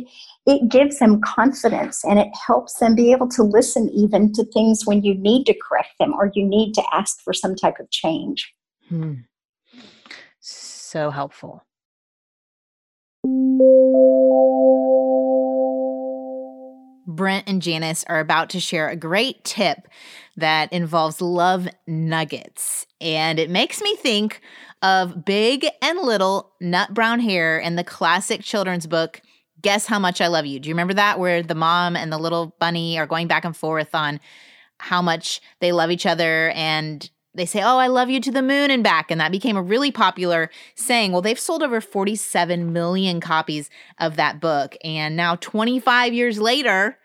it 0.46 0.70
gives 0.70 1.00
them 1.00 1.20
confidence 1.22 2.06
and 2.06 2.18
it 2.20 2.30
helps 2.48 2.76
them 2.76 2.96
be 2.96 3.12
able 3.12 3.28
to 3.30 3.44
listen 3.44 3.90
even 3.90 4.32
to 4.34 4.46
things 4.46 4.86
when 4.86 5.04
you 5.04 5.16
need 5.16 5.46
to 5.46 5.54
correct 5.54 5.94
them 6.00 6.14
or 6.14 6.32
you 6.34 6.46
need 6.46 6.74
to 6.76 6.84
ask 6.94 7.22
for 7.22 7.34
some 7.34 7.56
type 7.56 7.80
of 7.80 7.90
change. 7.92 8.54
Hmm. 8.88 9.14
So 10.40 11.10
helpful. 11.10 11.65
Brent 17.06 17.48
and 17.48 17.62
Janis 17.62 18.04
are 18.08 18.20
about 18.20 18.50
to 18.52 18.60
share 18.60 18.90
a 18.90 18.96
great 18.96 19.44
tip 19.44 19.88
that 20.38 20.72
involves 20.74 21.22
love 21.22 21.68
nuggets. 21.88 22.88
And 23.00 23.40
it 23.40 23.50
makes 23.50 23.82
me 23.82 23.96
think 23.96 24.42
of 24.82 25.26
Big 25.26 25.66
and 25.82 26.00
Little 26.00 26.52
Nutbrown 26.60 27.20
Hare 27.20 27.60
in 27.60 27.76
the 27.76 27.84
classic 27.84 28.42
children's 28.42 28.88
book, 28.88 29.22
Guess 29.62 29.86
How 29.86 30.00
Much 30.00 30.22
I 30.22 30.28
Love 30.28 30.46
You. 30.46 30.60
Do 30.60 30.70
you 30.70 30.76
remember 30.76 30.94
that? 30.96 31.20
Where 31.20 31.42
the 31.42 31.56
mom 31.56 31.96
and 31.96 32.12
the 32.12 32.18
little 32.18 32.56
bunny 32.60 32.98
are 32.98 33.08
going 33.08 33.28
back 33.28 33.46
and 33.46 33.56
forth 33.56 33.96
on 33.96 34.20
how 34.78 35.02
much 35.02 35.42
they 35.62 35.72
love 35.72 35.92
each 35.92 36.06
other 36.06 36.52
and 36.52 37.10
they 37.36 37.46
say, 37.46 37.62
Oh, 37.62 37.78
I 37.78 37.88
love 37.88 38.10
you 38.10 38.20
to 38.22 38.32
the 38.32 38.42
moon 38.42 38.72
and 38.72 38.84
back. 38.84 39.12
And 39.12 39.20
that 39.20 39.32
became 39.32 39.58
a 39.58 39.62
really 39.62 39.92
popular 39.92 40.50
saying. 40.76 41.12
Well, 41.12 41.22
they've 41.22 41.40
sold 41.40 41.64
over 41.64 41.82
47 41.82 42.72
million 42.74 43.20
copies 43.20 43.70
of 44.00 44.16
that 44.16 44.40
book. 44.40 44.76
And 44.84 45.16
now, 45.16 45.36
25 45.36 46.14
years 46.14 46.40
later, 46.40 46.98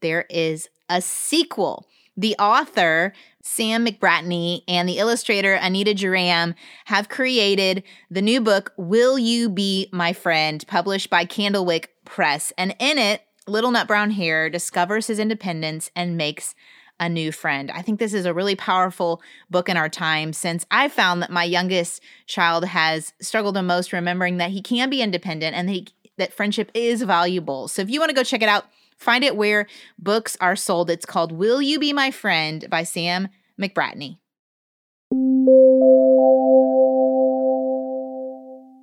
there 0.00 0.26
is 0.28 0.68
a 0.88 1.00
sequel. 1.00 1.86
The 2.16 2.36
author, 2.38 3.14
Sam 3.42 3.86
McBratney, 3.86 4.62
and 4.68 4.86
the 4.86 4.98
illustrator, 4.98 5.54
Anita 5.54 5.94
Jeram, 5.94 6.54
have 6.84 7.08
created 7.08 7.82
the 8.10 8.20
new 8.20 8.40
book, 8.40 8.72
Will 8.76 9.18
You 9.18 9.48
Be 9.48 9.88
My 9.92 10.12
Friend, 10.12 10.62
published 10.66 11.08
by 11.08 11.24
Candlewick 11.24 11.86
Press. 12.04 12.52
And 12.58 12.76
in 12.78 12.98
it, 12.98 13.22
Little 13.48 13.70
Nutbrown 13.70 14.10
Hare 14.12 14.50
discovers 14.50 15.06
his 15.06 15.18
independence 15.18 15.90
and 15.96 16.16
makes 16.16 16.54
a 17.00 17.08
new 17.08 17.32
friend. 17.32 17.70
I 17.70 17.82
think 17.82 17.98
this 17.98 18.14
is 18.14 18.26
a 18.26 18.34
really 18.34 18.54
powerful 18.54 19.22
book 19.50 19.68
in 19.68 19.76
our 19.76 19.88
time 19.88 20.32
since 20.32 20.64
I 20.70 20.88
found 20.88 21.22
that 21.22 21.30
my 21.30 21.44
youngest 21.44 22.02
child 22.26 22.64
has 22.64 23.12
struggled 23.20 23.56
the 23.56 23.62
most 23.62 23.92
remembering 23.92 24.36
that 24.36 24.50
he 24.50 24.62
can 24.62 24.88
be 24.88 25.02
independent 25.02 25.56
and 25.56 25.68
that, 25.68 25.72
he, 25.72 25.88
that 26.18 26.32
friendship 26.32 26.70
is 26.74 27.02
valuable. 27.02 27.66
So 27.68 27.82
if 27.82 27.90
you 27.90 27.98
want 27.98 28.10
to 28.10 28.14
go 28.14 28.22
check 28.22 28.42
it 28.42 28.48
out, 28.48 28.66
Find 29.02 29.24
it 29.24 29.36
where 29.36 29.66
books 29.98 30.36
are 30.40 30.54
sold. 30.54 30.88
It's 30.88 31.04
called 31.04 31.32
Will 31.32 31.60
You 31.60 31.80
Be 31.80 31.92
My 31.92 32.12
Friend 32.12 32.64
by 32.70 32.84
Sam 32.84 33.26
McBratney. 33.60 34.18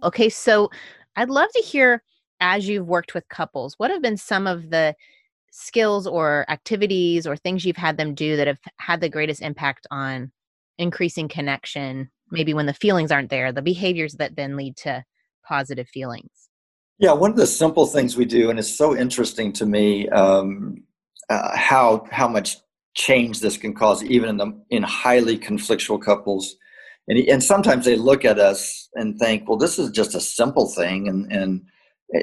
Okay, 0.03 0.27
so 0.27 0.69
I'd 1.15 1.29
love 1.29 1.47
to 1.55 1.61
hear 1.61 2.03
as 2.41 2.67
you've 2.67 2.87
worked 2.87 3.13
with 3.13 3.29
couples, 3.29 3.75
what 3.77 3.91
have 3.91 4.01
been 4.01 4.17
some 4.17 4.45
of 4.45 4.71
the 4.71 4.93
skills 5.51 6.07
or 6.07 6.45
activities 6.49 7.25
or 7.27 7.35
things 7.35 7.65
you've 7.65 7.77
had 7.77 7.97
them 7.97 8.13
do 8.13 8.37
that 8.37 8.47
have 8.47 8.59
had 8.77 9.01
the 9.01 9.09
greatest 9.09 9.41
impact 9.41 9.87
on 9.91 10.31
increasing 10.77 11.27
connection, 11.27 12.09
maybe 12.31 12.53
when 12.53 12.65
the 12.65 12.73
feelings 12.73 13.11
aren't 13.11 13.29
there, 13.29 13.51
the 13.51 13.61
behaviors 13.61 14.13
that 14.13 14.35
then 14.35 14.55
lead 14.55 14.75
to 14.77 15.03
positive 15.47 15.87
feelings? 15.89 16.49
Yeah, 16.99 17.13
one 17.13 17.31
of 17.31 17.37
the 17.37 17.47
simple 17.47 17.85
things 17.85 18.17
we 18.17 18.25
do, 18.25 18.49
and 18.49 18.59
it's 18.59 18.75
so 18.75 18.95
interesting 18.95 19.53
to 19.53 19.65
me 19.65 20.09
um, 20.09 20.83
uh, 21.29 21.55
how 21.55 22.05
how 22.11 22.27
much 22.27 22.57
change 22.93 23.39
this 23.39 23.57
can 23.57 23.73
cause, 23.73 24.03
even 24.03 24.29
in 24.29 24.37
the 24.37 24.61
in 24.69 24.83
highly 24.83 25.37
conflictual 25.37 26.01
couples. 26.01 26.55
And, 27.07 27.17
and 27.27 27.43
sometimes 27.43 27.85
they 27.85 27.95
look 27.95 28.25
at 28.25 28.37
us 28.37 28.89
and 28.95 29.17
think, 29.17 29.47
well, 29.47 29.57
this 29.57 29.79
is 29.79 29.91
just 29.91 30.13
a 30.13 30.19
simple 30.19 30.67
thing, 30.67 31.07
and 31.07 31.31
and 31.31 31.61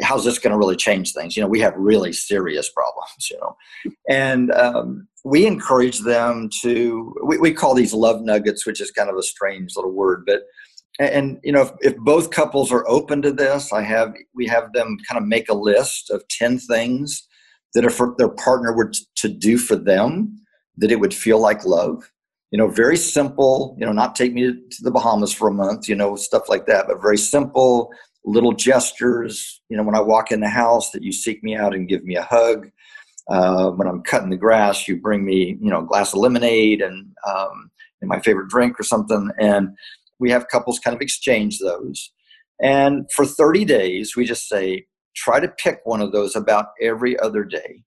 how's 0.03 0.25
this 0.25 0.39
going 0.39 0.53
to 0.53 0.59
really 0.59 0.77
change 0.77 1.13
things? 1.13 1.37
You 1.37 1.43
know, 1.43 1.49
we 1.49 1.61
have 1.61 1.75
really 1.77 2.13
serious 2.13 2.71
problems. 2.71 3.31
You 3.31 3.39
know, 3.41 3.57
and 4.09 4.53
um, 4.53 5.09
we 5.25 5.47
encourage 5.47 6.01
them 6.01 6.51
to. 6.63 7.15
We, 7.25 7.39
we 7.39 7.53
call 7.53 7.75
these 7.75 7.95
love 7.95 8.23
nuggets, 8.23 8.67
which 8.67 8.81
is 8.81 8.91
kind 8.91 9.11
of 9.11 9.17
a 9.17 9.23
strange 9.23 9.77
little 9.77 9.93
word, 9.93 10.25
but 10.27 10.43
and, 10.99 11.39
you 11.43 11.53
know 11.53 11.63
if, 11.63 11.71
if 11.81 11.97
both 11.99 12.31
couples 12.31 12.73
are 12.73 12.89
open 12.89 13.23
to 13.23 13.33
this 13.33 13.73
i 13.73 13.83
have 13.83 14.15
we 14.35 14.47
have 14.47 14.73
them 14.73 14.97
kind 15.09 15.21
of 15.21 15.29
make 15.29 15.49
a 15.49 15.55
list 15.55 16.11
of 16.11 16.27
10 16.29 16.59
things 16.59 17.27
that 17.75 17.85
if 17.85 18.01
their 18.17 18.29
partner 18.29 18.75
were 18.75 18.91
to 19.17 19.29
do 19.29 19.59
for 19.59 19.77
them 19.77 20.41
that 20.77 20.91
it 20.91 21.01
would 21.01 21.15
feel 21.15 21.39
like 21.39 21.65
love 21.65 22.11
you 22.51 22.59
know 22.59 22.69
very 22.69 22.97
simple 22.97 23.77
you 23.79 23.85
know 23.85 23.93
not 23.93 24.15
take 24.15 24.33
me 24.33 24.53
to 24.71 24.83
the 24.83 24.91
bahamas 24.91 25.33
for 25.33 25.49
a 25.49 25.55
month 25.55 25.89
you 25.89 25.95
know 25.95 26.17
stuff 26.17 26.49
like 26.49 26.67
that 26.67 26.87
but 26.87 27.03
very 27.03 27.19
simple 27.19 27.91
little 28.27 28.53
gestures 28.53 29.63
you 29.69 29.77
know 29.77 29.83
when 29.83 29.95
i 29.95 30.01
walk 30.01 30.31
in 30.31 30.41
the 30.41 30.49
house 30.49 30.91
that 30.91 31.03
you 31.03 31.13
seek 31.13 31.43
me 31.43 31.57
out 31.57 31.75
and 31.75 31.89
give 31.89 32.05
me 32.05 32.17
a 32.17 32.23
hug 32.23 32.71
uh, 33.31 33.71
when 33.71 33.89
i'm 33.89 34.03
cutting 34.03 34.31
the 34.31 34.37
grass 34.37 34.87
you 34.87 35.01
bring 35.01 35.25
me 35.25 35.57
you 35.61 35.71
know 35.71 35.81
a 35.81 35.87
glass 35.87 36.13
of 36.13 36.19
lemonade 36.19 36.83
and, 36.83 37.07
um, 37.27 37.71
and 38.01 38.09
my 38.09 38.21
favorite 38.21 38.49
drink 38.49 38.79
or 38.79 38.83
something 38.83 39.31
and 39.39 39.69
we 40.19 40.31
have 40.31 40.49
couples 40.49 40.79
kind 40.79 40.95
of 40.95 41.01
exchange 41.01 41.59
those 41.59 42.13
and 42.61 43.11
for 43.13 43.25
30 43.25 43.65
days 43.65 44.17
we 44.17 44.25
just 44.25 44.49
say 44.49 44.85
try 45.17 45.41
to 45.41 45.49
pick 45.49 45.81
one 45.85 46.01
of 46.01 46.13
those 46.13 46.37
about 46.37 46.67
every 46.81 47.19
other 47.19 47.45
day 47.45 47.83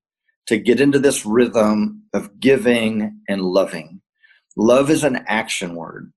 to 0.50 0.58
get 0.58 0.82
into 0.82 0.98
this 0.98 1.28
rhythm 1.28 2.02
of 2.12 2.40
giving 2.40 3.22
and 3.30 3.42
loving. 3.42 4.02
Love 4.58 4.90
is 4.90 5.04
an 5.04 5.24
action 5.28 5.76
word. 5.76 6.12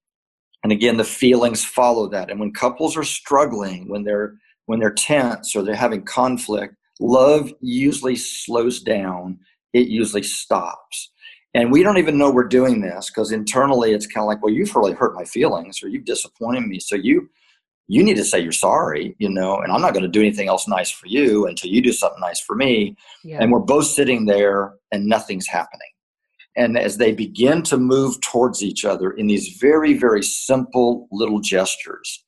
And 0.62 0.72
again, 0.72 0.96
the 0.96 1.04
feelings 1.04 1.64
follow 1.64 2.08
that. 2.08 2.30
And 2.30 2.38
when 2.38 2.52
couples 2.52 2.96
are 2.96 3.04
struggling, 3.04 3.88
when 3.88 4.04
they're 4.04 4.34
when 4.66 4.78
they're 4.78 4.94
tense 4.94 5.56
or 5.56 5.62
they're 5.62 5.74
having 5.74 6.04
conflict, 6.04 6.76
love 7.00 7.52
usually 7.60 8.16
slows 8.16 8.80
down. 8.80 9.38
It 9.72 9.88
usually 9.88 10.22
stops. 10.22 11.10
And 11.54 11.70
we 11.70 11.82
don't 11.82 11.98
even 11.98 12.16
know 12.16 12.30
we're 12.30 12.48
doing 12.48 12.80
this 12.80 13.10
because 13.10 13.32
internally 13.32 13.92
it's 13.92 14.06
kind 14.06 14.22
of 14.22 14.28
like, 14.28 14.42
well, 14.42 14.54
you've 14.54 14.74
really 14.74 14.92
hurt 14.92 15.14
my 15.14 15.24
feelings 15.24 15.82
or 15.82 15.88
you've 15.88 16.04
disappointed 16.04 16.66
me. 16.66 16.78
So 16.80 16.94
you 16.94 17.28
you 17.88 18.02
need 18.02 18.16
to 18.16 18.24
say 18.24 18.40
you're 18.40 18.52
sorry, 18.52 19.14
you 19.18 19.28
know, 19.28 19.58
and 19.58 19.72
I'm 19.72 19.82
not 19.82 19.92
going 19.92 20.04
to 20.04 20.08
do 20.08 20.20
anything 20.20 20.48
else 20.48 20.66
nice 20.66 20.90
for 20.90 21.08
you 21.08 21.46
until 21.46 21.70
you 21.70 21.82
do 21.82 21.92
something 21.92 22.20
nice 22.20 22.40
for 22.40 22.54
me. 22.56 22.96
Yeah. 23.24 23.38
And 23.40 23.52
we're 23.52 23.58
both 23.58 23.86
sitting 23.86 24.24
there 24.24 24.74
and 24.92 25.06
nothing's 25.06 25.46
happening. 25.46 25.91
And 26.56 26.76
as 26.76 26.98
they 26.98 27.12
begin 27.12 27.62
to 27.64 27.78
move 27.78 28.20
towards 28.20 28.62
each 28.62 28.84
other 28.84 29.10
in 29.12 29.26
these 29.26 29.56
very, 29.60 29.94
very 29.94 30.22
simple 30.22 31.08
little 31.10 31.40
gestures, 31.40 32.24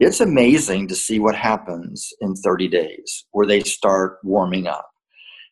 it's 0.00 0.20
amazing 0.20 0.88
to 0.88 0.94
see 0.94 1.18
what 1.18 1.34
happens 1.34 2.12
in 2.20 2.34
30 2.34 2.68
days 2.68 3.26
where 3.32 3.46
they 3.46 3.60
start 3.60 4.18
warming 4.22 4.66
up. 4.66 4.90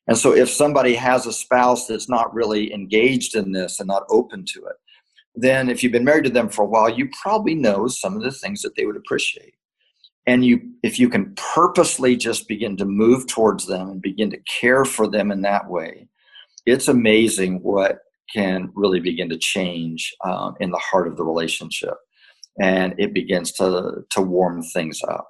And 0.07 0.19
so, 0.19 0.35
if 0.35 0.51
somebody 0.51 0.95
has 0.95 1.27
a 1.27 1.33
spouse 1.33 1.87
that's 1.87 2.11
not 2.11 2.35
really 2.35 2.73
engaged 2.75 3.35
in 3.35 3.53
this 3.53 3.81
and 3.81 3.87
not 3.87 4.05
open 4.11 4.45
to 4.49 4.67
it, 4.67 4.77
then 5.35 5.71
if 5.71 5.83
you've 5.83 5.93
been 5.93 6.05
married 6.05 6.25
to 6.25 6.31
them 6.31 6.49
for 6.49 6.63
a 6.63 6.69
while, 6.69 6.91
you 6.91 7.09
probably 7.23 7.55
know 7.55 7.89
some 7.89 8.15
of 8.15 8.23
the 8.23 8.31
things 8.31 8.61
that 8.63 8.77
they 8.77 8.85
would 8.85 8.97
appreciate. 8.97 9.55
And 10.27 10.45
you, 10.45 10.61
if 10.83 10.99
you 10.99 11.09
can 11.09 11.35
purposely 11.37 12.17
just 12.17 12.49
begin 12.49 12.77
to 12.79 12.85
move 12.85 13.27
towards 13.27 13.67
them 13.67 13.91
and 13.91 14.03
begin 14.03 14.31
to 14.31 14.39
care 14.61 14.85
for 14.85 15.09
them 15.09 15.31
in 15.31 15.43
that 15.43 15.69
way, 15.69 16.09
it's 16.67 16.89
amazing 16.89 17.63
what 17.63 17.99
can 18.33 18.71
really 18.75 19.01
begin 19.01 19.29
to 19.31 19.39
change 19.39 20.13
um, 20.25 20.55
in 20.61 20.71
the 20.71 20.79
heart 20.79 21.09
of 21.09 21.17
the 21.17 21.25
relationship, 21.25 21.95
and 22.61 22.95
it 22.99 23.13
begins 23.15 23.53
to 23.53 24.05
to 24.11 24.21
warm 24.21 24.63
things 24.63 25.01
up. 25.09 25.29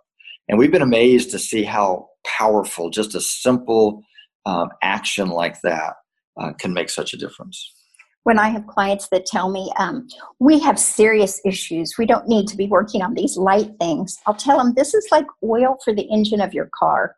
And 0.49 0.59
we've 0.59 0.73
been 0.73 0.83
amazed 0.83 1.31
to 1.31 1.39
see 1.39 1.63
how 1.63 2.09
powerful 2.27 2.91
just 2.91 3.15
a 3.15 3.21
simple 3.21 4.03
um, 4.47 4.69
action 4.83 5.29
like 5.29 5.61
that 5.63 5.95
uh, 6.39 6.53
can 6.53 6.75
make 6.75 6.91
such 6.91 7.15
a 7.15 7.17
difference 7.17 7.73
when 8.25 8.39
I 8.39 8.49
have 8.49 8.67
clients 8.67 9.09
that 9.09 9.27
tell 9.27 9.51
me, 9.51 9.73
um, 9.79 10.09
we 10.41 10.59
have 10.61 10.79
serious 10.79 11.41
issues, 11.45 11.95
we 11.99 12.07
don't 12.07 12.27
need 12.27 12.49
to 12.49 12.57
be 12.57 12.67
working 12.67 13.03
on 13.03 13.15
these 13.15 13.37
light 13.37 13.71
things, 13.79 14.19
I'll 14.27 14.35
tell 14.35 14.59
them 14.59 14.75
this 14.75 14.95
is 14.95 15.07
like 15.13 15.27
oil 15.43 15.77
for 15.85 15.95
the 15.95 16.11
engine 16.11 16.41
of 16.41 16.53
your 16.53 16.69
car. 16.79 17.17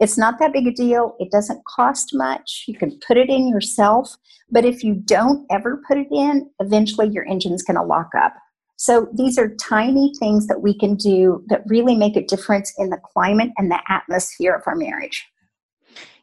It's 0.00 0.16
not 0.16 0.38
that 0.38 0.52
big 0.52 0.66
a 0.66 0.72
deal, 0.72 1.16
it 1.18 1.30
doesn't 1.30 1.64
cost 1.66 2.10
much, 2.14 2.64
you 2.66 2.76
can 2.76 2.98
put 3.06 3.16
it 3.16 3.28
in 3.28 3.48
yourself, 3.48 4.16
but 4.50 4.64
if 4.64 4.82
you 4.82 4.94
don't 4.94 5.46
ever 5.50 5.82
put 5.86 5.98
it 5.98 6.08
in, 6.10 6.50
eventually 6.60 7.08
your 7.08 7.26
engine's 7.26 7.62
going 7.62 7.76
to 7.76 7.82
lock 7.82 8.10
up. 8.16 8.34
So 8.76 9.08
these 9.14 9.38
are 9.38 9.54
tiny 9.56 10.12
things 10.18 10.46
that 10.48 10.62
we 10.62 10.76
can 10.76 10.96
do 10.96 11.44
that 11.46 11.62
really 11.66 11.96
make 11.96 12.16
a 12.16 12.26
difference 12.26 12.72
in 12.76 12.90
the 12.90 13.00
climate 13.12 13.50
and 13.56 13.70
the 13.70 13.80
atmosphere 13.88 14.52
of 14.52 14.62
our 14.66 14.74
marriage. 14.74 15.26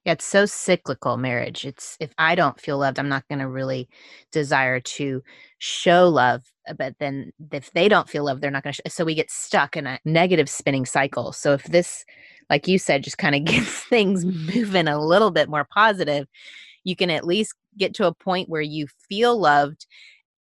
Yeah, 0.06 0.14
it's 0.14 0.26
so 0.26 0.48
cyclical 0.48 1.18
marriage. 1.18 1.64
It's 1.64 1.96
if 2.00 2.12
I 2.18 2.34
don't 2.34 2.60
feel 2.60 2.80
loved, 2.80 2.98
I'm 2.98 3.10
not 3.10 3.28
going 3.28 3.40
to 3.40 3.48
really 3.48 3.88
desire 4.32 4.80
to 4.80 5.22
show 5.60 6.10
love. 6.10 6.44
Uh, 6.68 6.74
but 6.74 6.96
then 7.00 7.32
if 7.52 7.72
they 7.74 7.88
don't 7.88 8.10
feel 8.10 8.26
loved, 8.26 8.42
they're 8.42 8.50
not 8.50 8.64
going 8.64 8.74
to. 8.74 8.90
So 8.90 9.06
we 9.06 9.14
get 9.14 9.30
stuck 9.30 9.78
in 9.78 9.86
a 9.86 10.00
negative 10.04 10.50
spinning 10.50 10.88
cycle. 10.88 11.32
So 11.34 11.54
if 11.54 11.64
this, 11.66 12.04
like 12.50 12.68
you 12.68 12.80
said, 12.80 13.04
just 13.04 13.20
kind 13.20 13.36
of 13.36 13.44
gets 13.46 13.70
things 13.84 14.26
moving 14.26 14.88
a 14.88 15.00
little 15.00 15.30
bit 15.30 15.50
more 15.50 15.68
positive, 15.72 16.28
you 16.84 16.96
can 16.96 17.12
at 17.12 17.26
least 17.28 17.54
get 17.78 17.94
to 17.96 18.08
a 18.08 18.14
point 18.14 18.50
where 18.50 18.62
you 18.62 18.88
feel 19.08 19.40
loved 19.40 19.86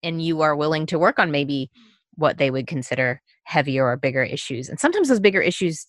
and 0.03 0.23
you 0.23 0.43
are 0.43 0.55
willing 0.55 0.87
to 0.87 0.99
work 0.99 1.19
on 1.19 1.31
maybe 1.31 1.71
what 2.17 2.37
they 2.39 2.51
would 2.51 2.67
consider 2.67 3.23
heavier 3.45 3.87
or 3.87 3.97
bigger 3.97 4.23
issues. 4.23 4.69
And 4.69 4.79
sometimes 4.79 5.09
those 5.09 5.21
bigger 5.21 5.41
issues 5.41 5.87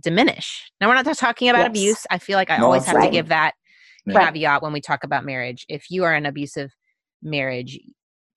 diminish. 0.00 0.70
Now, 0.80 0.88
we're 0.88 1.00
not 1.00 1.16
talking 1.16 1.48
about 1.48 1.60
yes. 1.60 1.68
abuse. 1.68 2.06
I 2.10 2.18
feel 2.18 2.36
like 2.36 2.50
I 2.50 2.58
no, 2.58 2.64
always 2.64 2.84
have 2.84 2.96
right. 2.96 3.06
to 3.06 3.10
give 3.10 3.28
that 3.28 3.54
right. 4.06 4.26
caveat 4.26 4.62
when 4.62 4.72
we 4.72 4.80
talk 4.80 5.04
about 5.04 5.24
marriage. 5.24 5.66
If 5.68 5.90
you 5.90 6.04
are 6.04 6.14
an 6.14 6.26
abusive 6.26 6.74
marriage, 7.22 7.78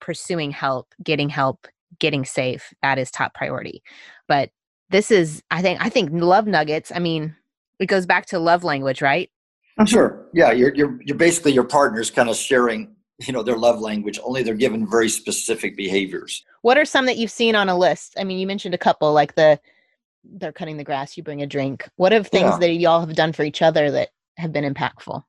pursuing 0.00 0.50
help, 0.50 0.94
getting 1.02 1.28
help, 1.28 1.66
getting 1.98 2.24
safe, 2.24 2.72
that 2.82 2.98
is 2.98 3.10
top 3.10 3.34
priority. 3.34 3.82
But 4.28 4.50
this 4.90 5.10
is, 5.10 5.42
I 5.50 5.62
think, 5.62 5.84
I 5.84 5.88
think 5.88 6.10
love 6.12 6.46
nuggets. 6.46 6.92
I 6.94 6.98
mean, 6.98 7.34
it 7.78 7.86
goes 7.86 8.06
back 8.06 8.26
to 8.26 8.38
love 8.38 8.64
language, 8.64 9.02
right? 9.02 9.30
I'm 9.78 9.86
sure. 9.86 10.26
Yeah, 10.32 10.52
you're 10.52 10.72
you're 10.74 11.00
you're 11.02 11.16
basically 11.16 11.52
your 11.52 11.64
partner's 11.64 12.10
kind 12.10 12.28
of 12.28 12.36
sharing, 12.36 12.94
you 13.26 13.32
know, 13.32 13.42
their 13.42 13.56
love 13.56 13.80
language. 13.80 14.20
Only 14.22 14.44
they're 14.44 14.54
given 14.54 14.88
very 14.88 15.08
specific 15.08 15.76
behaviors. 15.76 16.44
What 16.62 16.78
are 16.78 16.84
some 16.84 17.06
that 17.06 17.16
you've 17.16 17.32
seen 17.32 17.56
on 17.56 17.68
a 17.68 17.76
list? 17.76 18.14
I 18.16 18.22
mean, 18.22 18.38
you 18.38 18.46
mentioned 18.46 18.74
a 18.74 18.78
couple, 18.78 19.12
like 19.12 19.34
the 19.34 19.58
they're 20.24 20.52
cutting 20.52 20.76
the 20.76 20.84
grass, 20.84 21.16
you 21.16 21.22
bring 21.22 21.42
a 21.42 21.46
drink. 21.46 21.88
What 21.96 22.12
are 22.12 22.22
things 22.22 22.52
yeah. 22.52 22.58
that 22.58 22.74
y'all 22.74 23.00
have 23.00 23.14
done 23.14 23.32
for 23.32 23.44
each 23.44 23.62
other 23.62 23.90
that 23.90 24.10
have 24.38 24.52
been 24.52 24.72
impactful? 24.72 25.22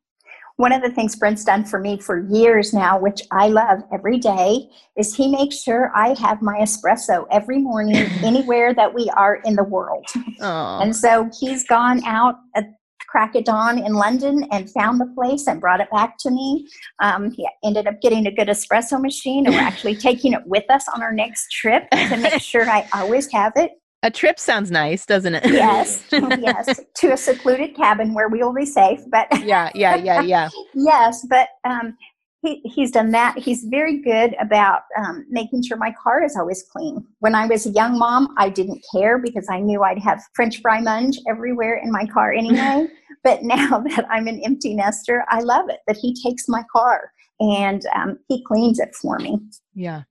One 0.58 0.72
of 0.72 0.82
the 0.82 0.90
things 0.90 1.18
Brent's 1.18 1.44
done 1.44 1.66
for 1.66 1.80
me 1.80 2.00
for 2.00 2.26
years 2.30 2.74
now, 2.74 2.98
which 2.98 3.22
I 3.32 3.50
love 3.50 3.84
every 3.92 4.18
day, 4.18 4.70
is 4.96 5.14
he 5.14 5.28
makes 5.28 5.62
sure 5.62 5.92
I 5.94 6.16
have 6.20 6.42
my 6.42 6.60
espresso 6.60 7.28
every 7.30 7.60
morning 7.60 7.96
anywhere 8.24 8.74
that 8.74 8.94
we 8.94 9.10
are 9.18 9.42
in 9.44 9.56
the 9.56 9.66
world. 9.66 10.06
Aww. 10.40 10.82
And 10.82 10.96
so 10.96 11.30
he's 11.40 11.66
gone 11.66 12.02
out 12.06 12.36
at 12.56 12.70
crack 13.16 13.36
of 13.36 13.46
dawn 13.46 13.80
in 13.80 13.94
London 13.94 14.46
and 14.52 14.70
found 14.72 15.00
the 15.00 15.06
place 15.16 15.48
and 15.48 15.62
brought 15.62 15.80
it 15.80 15.90
back 15.90 16.18
to 16.20 16.30
me. 16.30 16.68
Um, 17.02 17.32
he 17.32 17.48
ended 17.64 17.88
up 17.88 18.02
getting 18.02 18.28
a 18.28 18.32
good 18.32 18.50
espresso 18.50 19.02
machine, 19.02 19.46
and 19.46 19.56
we're 19.56 19.62
actually 19.62 19.96
taking 20.10 20.34
it 20.34 20.46
with 20.46 20.70
us 20.70 20.86
on 20.94 21.02
our 21.02 21.14
next 21.14 21.50
trip 21.50 21.90
to 21.92 22.18
make 22.18 22.42
sure 22.42 22.70
I 22.70 22.86
always 22.94 23.32
have 23.32 23.54
it. 23.56 23.72
A 24.06 24.12
trip 24.12 24.38
sounds 24.38 24.70
nice, 24.70 25.04
doesn't 25.04 25.34
it? 25.34 25.46
yes, 25.48 26.06
yes, 26.12 26.80
to 26.98 27.14
a 27.14 27.18
secluded 27.18 27.76
cabin 27.76 28.14
where 28.14 28.30
we 28.30 28.44
will 28.44 28.54
be 28.54 28.64
safe. 28.64 29.00
But 29.08 29.28
yeah, 29.44 29.72
yeah, 29.74 29.96
yeah, 29.96 30.22
yeah. 30.22 30.50
yes, 30.76 31.26
but 31.28 31.48
um, 31.64 31.98
he, 32.44 32.62
he's 32.66 32.92
done 32.92 33.10
that. 33.12 33.36
He's 33.40 33.64
very 33.64 34.00
good 34.04 34.36
about 34.40 34.82
um, 34.96 35.26
making 35.32 35.64
sure 35.64 35.76
my 35.78 35.92
car 35.92 36.24
is 36.24 36.36
always 36.36 36.64
clean. 36.72 37.04
When 37.22 37.34
I 37.34 37.48
was 37.48 37.66
a 37.66 37.72
young 37.72 37.98
mom, 37.98 38.28
I 38.38 38.50
didn't 38.50 38.86
care 38.94 39.18
because 39.18 39.48
I 39.50 39.60
knew 39.60 39.82
I'd 39.82 39.98
have 39.98 40.22
French 40.36 40.62
fry 40.62 40.82
munge 40.82 41.18
everywhere 41.28 41.82
in 41.84 41.92
my 41.92 42.06
car 42.06 42.32
anyway. 42.32 42.86
but 43.24 43.42
now 43.42 43.80
that 43.80 44.06
I'm 44.08 44.28
an 44.28 44.40
empty 44.46 44.76
nester, 44.76 45.26
I 45.30 45.40
love 45.40 45.66
it 45.70 45.80
that 45.88 45.98
he 45.98 46.14
takes 46.14 46.48
my 46.48 46.62
car 46.72 47.12
and 47.40 47.82
um, 47.96 48.20
he 48.28 48.44
cleans 48.44 48.80
it 48.80 48.94
for 48.94 49.18
me. 49.18 49.40
Yeah. 49.74 50.04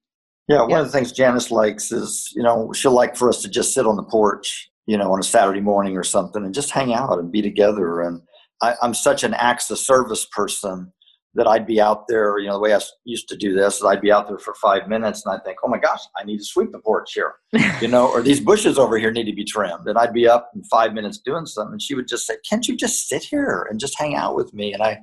Yeah, 0.49 0.61
one 0.61 0.71
yeah. 0.71 0.81
of 0.81 0.87
the 0.87 0.93
things 0.93 1.13
Janis 1.13 1.51
likes 1.51 1.91
is, 1.91 2.31
you 2.35 2.43
know, 2.43 2.73
she'll 2.73 2.93
like 2.93 3.17
for 3.17 3.29
us 3.29 3.41
to 3.43 3.49
just 3.49 3.73
sit 3.73 3.87
on 3.87 3.97
the 3.97 4.03
porch, 4.03 4.71
you 4.87 4.99
know, 4.99 5.13
on 5.13 5.21
a 5.21 5.23
Saturday 5.23 5.61
morning 5.61 5.97
or 5.97 6.05
something 6.05 6.45
and 6.45 6.55
just 6.55 6.71
hang 6.71 6.93
out 6.93 7.19
and 7.19 7.33
be 7.33 7.41
together. 7.41 8.03
And 8.03 8.21
I, 8.61 8.75
am 8.83 8.93
such 8.93 9.25
an 9.25 9.33
acts 9.35 9.71
of 9.71 9.79
service 9.79 10.27
person 10.27 10.93
that 11.35 11.49
I'd 11.49 11.67
be 11.67 11.81
out 11.81 12.07
there, 12.09 12.39
you 12.39 12.47
know, 12.47 12.55
the 12.55 12.61
way 12.61 12.75
I 12.75 12.81
used 13.05 13.29
to 13.29 13.37
do 13.37 13.55
this, 13.55 13.83
I'd 13.83 14.01
be 14.01 14.13
out 14.13 14.29
there 14.29 14.39
for 14.39 14.55
five 14.55 14.87
minutes 14.87 15.25
and 15.25 15.35
I'd 15.35 15.45
think, 15.45 15.59
oh 15.65 15.69
my 15.69 15.79
gosh, 15.79 16.01
I 16.17 16.25
need 16.25 16.39
to 16.39 16.45
sweep 16.45 16.71
the 16.71 16.79
porch 16.79 17.13
here, 17.15 17.35
you 17.81 17.89
know, 17.89 18.07
or 18.09 18.23
these 18.23 18.39
bushes 18.39 18.79
over 18.79 18.99
here 18.99 19.11
need 19.11 19.25
to 19.25 19.33
be 19.33 19.45
trimmed. 19.45 19.89
And 19.89 19.99
I'd 19.99 20.13
be 20.13 20.29
up 20.29 20.51
in 20.55 20.63
five 20.65 20.93
minutes 20.93 21.19
doing 21.19 21.47
something. 21.47 21.73
And 21.73 21.83
she 21.83 21.95
would 21.95 22.07
just 22.07 22.27
say, 22.27 22.37
can't 22.49 22.69
you 22.69 22.77
just 22.77 23.09
sit 23.09 23.25
here 23.25 23.67
and 23.69 23.81
just 23.81 23.99
hang 23.99 24.15
out 24.15 24.37
with 24.37 24.55
me? 24.55 24.75
And 24.75 24.83
I, 24.83 25.01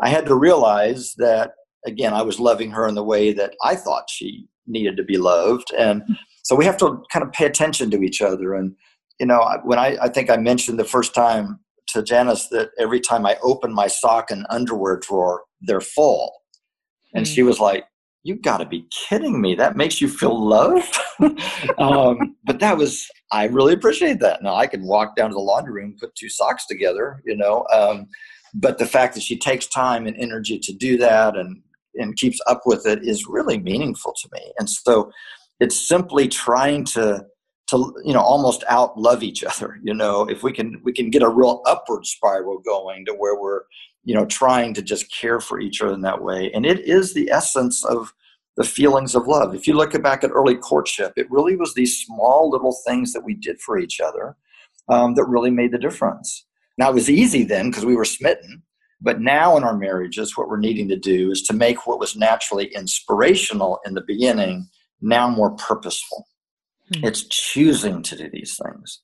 I 0.00 0.10
had 0.10 0.26
to 0.26 0.36
realize 0.36 1.14
that, 1.18 1.52
again, 1.86 2.12
I 2.12 2.22
was 2.22 2.38
loving 2.38 2.70
her 2.70 2.86
in 2.86 2.94
the 2.94 3.04
way 3.04 3.32
that 3.32 3.54
I 3.64 3.74
thought 3.74 4.08
she 4.08 4.48
needed 4.66 4.96
to 4.96 5.04
be 5.04 5.16
loved 5.16 5.72
and 5.78 6.02
so 6.42 6.54
we 6.54 6.64
have 6.64 6.76
to 6.76 7.02
kind 7.12 7.24
of 7.24 7.32
pay 7.32 7.46
attention 7.46 7.90
to 7.90 8.02
each 8.02 8.20
other 8.20 8.54
and 8.54 8.74
you 9.20 9.26
know 9.26 9.46
when 9.64 9.78
I, 9.78 9.96
I 10.00 10.08
think 10.08 10.30
i 10.30 10.36
mentioned 10.36 10.78
the 10.78 10.84
first 10.84 11.14
time 11.14 11.60
to 11.88 12.02
Janis 12.02 12.48
that 12.48 12.70
every 12.78 13.00
time 13.00 13.26
i 13.26 13.36
open 13.42 13.72
my 13.72 13.86
sock 13.86 14.30
and 14.30 14.46
underwear 14.50 14.98
drawer 14.98 15.42
they're 15.60 15.80
full 15.80 16.32
and 17.14 17.24
mm-hmm. 17.24 17.34
she 17.34 17.42
was 17.42 17.60
like 17.60 17.84
you 18.24 18.34
got 18.36 18.56
to 18.56 18.64
be 18.64 18.86
kidding 18.90 19.40
me. 19.40 19.54
That 19.54 19.76
makes 19.76 20.00
you 20.00 20.08
feel 20.08 20.42
loved. 20.42 20.96
um, 21.78 22.36
but 22.44 22.58
that 22.58 22.76
was, 22.76 23.06
I 23.30 23.44
really 23.44 23.74
appreciate 23.74 24.18
that. 24.20 24.42
Now 24.42 24.54
I 24.54 24.66
can 24.66 24.82
walk 24.86 25.14
down 25.14 25.28
to 25.28 25.34
the 25.34 25.40
laundry 25.40 25.74
room, 25.74 25.94
put 26.00 26.14
two 26.14 26.30
socks 26.30 26.66
together, 26.66 27.22
you 27.26 27.36
know. 27.36 27.66
Um, 27.72 28.08
but 28.54 28.78
the 28.78 28.86
fact 28.86 29.14
that 29.14 29.22
she 29.22 29.38
takes 29.38 29.66
time 29.66 30.06
and 30.06 30.16
energy 30.16 30.58
to 30.58 30.72
do 30.72 30.96
that 30.98 31.36
and, 31.36 31.60
and 31.96 32.16
keeps 32.16 32.40
up 32.46 32.62
with 32.66 32.86
it 32.86 33.06
is 33.06 33.26
really 33.26 33.58
meaningful 33.58 34.12
to 34.12 34.28
me. 34.32 34.52
And 34.58 34.68
so 34.68 35.10
it's 35.60 35.88
simply 35.88 36.28
trying 36.28 36.84
to, 36.86 37.24
to 37.68 37.94
you 38.04 38.12
know 38.12 38.20
almost 38.20 38.62
out 38.68 38.98
love 38.98 39.22
each 39.22 39.42
other 39.42 39.78
you 39.82 39.94
know? 39.94 40.22
If 40.26 40.42
we 40.42 40.52
can 40.52 40.80
we 40.84 40.92
can 40.92 41.10
get 41.10 41.22
a 41.22 41.28
real 41.28 41.62
upward 41.66 42.06
spiral 42.06 42.58
going 42.58 43.06
to 43.06 43.12
where 43.12 43.40
we're 43.40 43.62
you 44.04 44.14
know 44.14 44.26
trying 44.26 44.74
to 44.74 44.82
just 44.82 45.12
care 45.12 45.40
for 45.40 45.60
each 45.60 45.80
other 45.80 45.94
in 45.94 46.02
that 46.02 46.22
way. 46.22 46.50
And 46.52 46.66
it 46.66 46.80
is 46.80 47.14
the 47.14 47.30
essence 47.30 47.84
of 47.84 48.12
the 48.56 48.64
feelings 48.64 49.14
of 49.16 49.26
love. 49.26 49.54
If 49.54 49.66
you 49.66 49.74
look 49.74 50.00
back 50.02 50.22
at 50.22 50.30
early 50.30 50.56
courtship 50.56 51.12
it 51.16 51.30
really 51.30 51.56
was 51.56 51.74
these 51.74 51.98
small 51.98 52.50
little 52.50 52.76
things 52.86 53.12
that 53.12 53.24
we 53.24 53.34
did 53.34 53.60
for 53.60 53.78
each 53.78 54.00
other 54.00 54.36
um, 54.88 55.14
that 55.14 55.24
really 55.24 55.50
made 55.50 55.72
the 55.72 55.78
difference. 55.78 56.46
Now 56.76 56.90
it 56.90 56.94
was 56.94 57.08
easy 57.08 57.44
then 57.44 57.70
because 57.70 57.84
we 57.84 57.96
were 57.96 58.04
smitten 58.04 58.62
but 59.04 59.20
now 59.20 59.56
in 59.56 59.62
our 59.62 59.76
marriages 59.76 60.36
what 60.36 60.48
we're 60.48 60.58
needing 60.58 60.88
to 60.88 60.96
do 60.96 61.30
is 61.30 61.42
to 61.42 61.52
make 61.52 61.86
what 61.86 62.00
was 62.00 62.16
naturally 62.16 62.66
inspirational 62.74 63.78
in 63.86 63.94
the 63.94 64.04
beginning 64.06 64.68
now 65.00 65.28
more 65.28 65.52
purposeful 65.56 66.26
hmm. 66.92 67.04
it's 67.04 67.24
choosing 67.28 68.02
to 68.02 68.16
do 68.16 68.28
these 68.30 68.58
things 68.64 69.00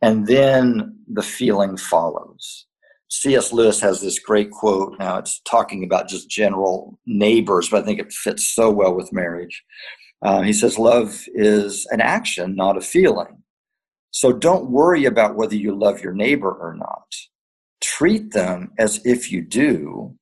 and 0.00 0.26
then 0.26 0.98
the 1.12 1.22
feeling 1.22 1.76
follows 1.76 2.66
C.S. 3.12 3.52
Lewis 3.52 3.80
has 3.80 4.00
this 4.00 4.20
great 4.20 4.52
quote. 4.52 4.96
Now 5.00 5.18
it's 5.18 5.40
talking 5.40 5.82
about 5.82 6.08
just 6.08 6.30
general 6.30 6.96
neighbors, 7.06 7.68
but 7.68 7.82
I 7.82 7.84
think 7.84 7.98
it 7.98 8.12
fits 8.12 8.54
so 8.54 8.70
well 8.70 8.94
with 8.94 9.12
marriage. 9.12 9.64
Uh, 10.22 10.42
he 10.42 10.52
says, 10.52 10.78
Love 10.78 11.24
is 11.34 11.86
an 11.90 12.00
action, 12.00 12.54
not 12.54 12.76
a 12.76 12.80
feeling. 12.80 13.42
So 14.12 14.32
don't 14.32 14.70
worry 14.70 15.04
about 15.04 15.36
whether 15.36 15.54
you 15.56 15.76
love 15.76 16.02
your 16.02 16.12
neighbor 16.12 16.50
or 16.50 16.74
not. 16.74 17.06
Treat 17.80 18.32
them 18.32 18.72
as 18.78 19.04
if 19.04 19.32
you 19.32 19.42
do, 19.42 20.14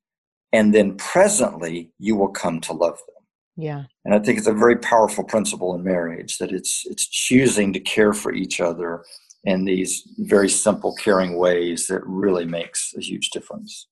and 0.52 0.74
then 0.74 0.96
presently 0.96 1.92
you 1.98 2.16
will 2.16 2.28
come 2.28 2.60
to 2.62 2.72
love 2.72 2.98
them. 2.98 3.24
Yeah. 3.56 3.84
And 4.04 4.14
I 4.14 4.20
think 4.20 4.38
it's 4.38 4.46
a 4.46 4.52
very 4.52 4.76
powerful 4.76 5.24
principle 5.24 5.74
in 5.74 5.82
marriage 5.82 6.38
that 6.38 6.52
it's 6.52 6.84
it's 6.86 7.06
choosing 7.06 7.72
to 7.72 7.80
care 7.80 8.12
for 8.12 8.32
each 8.32 8.60
other 8.60 9.04
in 9.44 9.64
these 9.64 10.06
very 10.18 10.48
simple, 10.48 10.94
caring 10.94 11.36
ways 11.36 11.86
that 11.86 12.06
really 12.06 12.44
makes 12.44 12.94
a 12.96 13.00
huge 13.00 13.30
difference. 13.30 13.88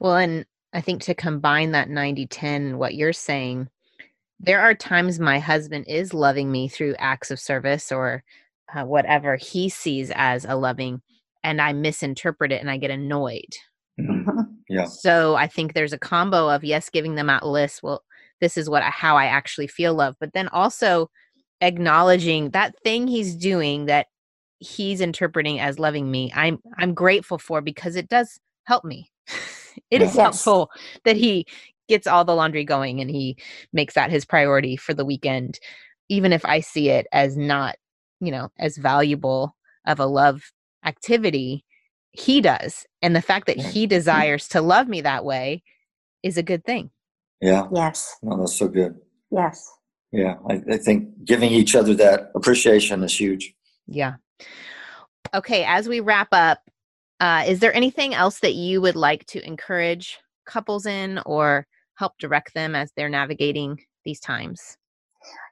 Well, 0.00 0.16
and 0.16 0.44
I 0.72 0.80
think 0.80 1.02
to 1.02 1.14
combine 1.14 1.72
that 1.72 1.88
90 1.88 2.26
10, 2.26 2.78
what 2.78 2.94
you're 2.94 3.12
saying, 3.12 3.68
there 4.40 4.60
are 4.60 4.74
times 4.74 5.20
my 5.20 5.38
husband 5.38 5.84
is 5.86 6.12
loving 6.12 6.50
me 6.50 6.66
through 6.66 6.96
acts 6.98 7.30
of 7.30 7.38
service 7.38 7.92
or 7.92 8.24
uh, 8.74 8.84
whatever 8.84 9.36
he 9.36 9.68
sees 9.68 10.10
as 10.14 10.44
a 10.44 10.56
loving, 10.56 11.02
and 11.44 11.60
I 11.60 11.72
misinterpret 11.72 12.52
it 12.52 12.60
and 12.60 12.70
I 12.70 12.76
get 12.76 12.90
annoyed. 12.90 13.56
Mm-hmm. 14.00 14.40
Yeah. 14.68 14.84
So 14.86 15.34
I 15.34 15.46
think 15.46 15.74
there's 15.74 15.92
a 15.92 15.98
combo 15.98 16.48
of 16.48 16.64
yes, 16.64 16.88
giving 16.88 17.14
them 17.14 17.28
out 17.28 17.46
lists. 17.46 17.82
Well, 17.82 18.02
this 18.40 18.56
is 18.56 18.70
what 18.70 18.82
how 18.82 19.16
I 19.16 19.26
actually 19.26 19.66
feel 19.66 19.94
love, 19.94 20.16
but 20.18 20.32
then 20.32 20.48
also 20.48 21.10
acknowledging 21.60 22.50
that 22.50 22.74
thing 22.82 23.06
he's 23.06 23.36
doing 23.36 23.86
that 23.86 24.08
he's 24.58 25.00
interpreting 25.00 25.60
as 25.60 25.78
loving 25.78 26.10
me 26.10 26.32
i'm 26.34 26.58
i'm 26.76 26.92
grateful 26.92 27.38
for 27.38 27.60
because 27.60 27.94
it 27.94 28.08
does 28.08 28.38
help 28.64 28.84
me 28.84 29.10
It 29.90 30.02
is 30.02 30.14
yes. 30.14 30.16
helpful 30.16 30.70
that 31.04 31.16
he 31.16 31.46
gets 31.88 32.06
all 32.06 32.24
the 32.24 32.34
laundry 32.34 32.64
going 32.64 33.00
and 33.00 33.10
he 33.10 33.36
makes 33.72 33.94
that 33.94 34.10
his 34.10 34.24
priority 34.24 34.76
for 34.76 34.94
the 34.94 35.04
weekend 35.04 35.58
even 36.08 36.32
if 36.32 36.44
i 36.44 36.60
see 36.60 36.90
it 36.90 37.06
as 37.12 37.36
not 37.36 37.76
you 38.20 38.30
know 38.30 38.50
as 38.58 38.76
valuable 38.76 39.56
of 39.86 39.98
a 39.98 40.06
love 40.06 40.52
activity 40.84 41.64
he 42.12 42.40
does 42.40 42.86
and 43.00 43.16
the 43.16 43.22
fact 43.22 43.46
that 43.46 43.58
he 43.58 43.86
desires 43.86 44.48
to 44.48 44.60
love 44.60 44.86
me 44.86 45.00
that 45.00 45.24
way 45.24 45.62
is 46.22 46.36
a 46.36 46.42
good 46.42 46.64
thing. 46.64 46.90
Yeah. 47.40 47.68
Yes. 47.72 48.16
No 48.22 48.36
that's 48.38 48.56
so 48.56 48.68
good. 48.68 49.00
Yes. 49.30 49.70
Yeah 50.10 50.34
I, 50.48 50.62
I 50.70 50.76
think 50.76 51.24
giving 51.24 51.50
each 51.50 51.74
other 51.74 51.94
that 51.94 52.30
appreciation 52.34 53.02
is 53.02 53.18
huge. 53.18 53.54
Yeah. 53.86 54.14
Okay, 55.34 55.64
as 55.64 55.88
we 55.88 56.00
wrap 56.00 56.28
up, 56.32 56.58
uh, 57.20 57.44
is 57.46 57.60
there 57.60 57.74
anything 57.74 58.14
else 58.14 58.40
that 58.40 58.54
you 58.54 58.80
would 58.80 58.96
like 58.96 59.24
to 59.26 59.46
encourage 59.46 60.18
couples 60.44 60.86
in 60.86 61.20
or 61.24 61.66
help 61.94 62.18
direct 62.18 62.52
them 62.52 62.74
as 62.74 62.92
they're 62.96 63.08
navigating 63.08 63.80
these 64.04 64.20
times? 64.20 64.76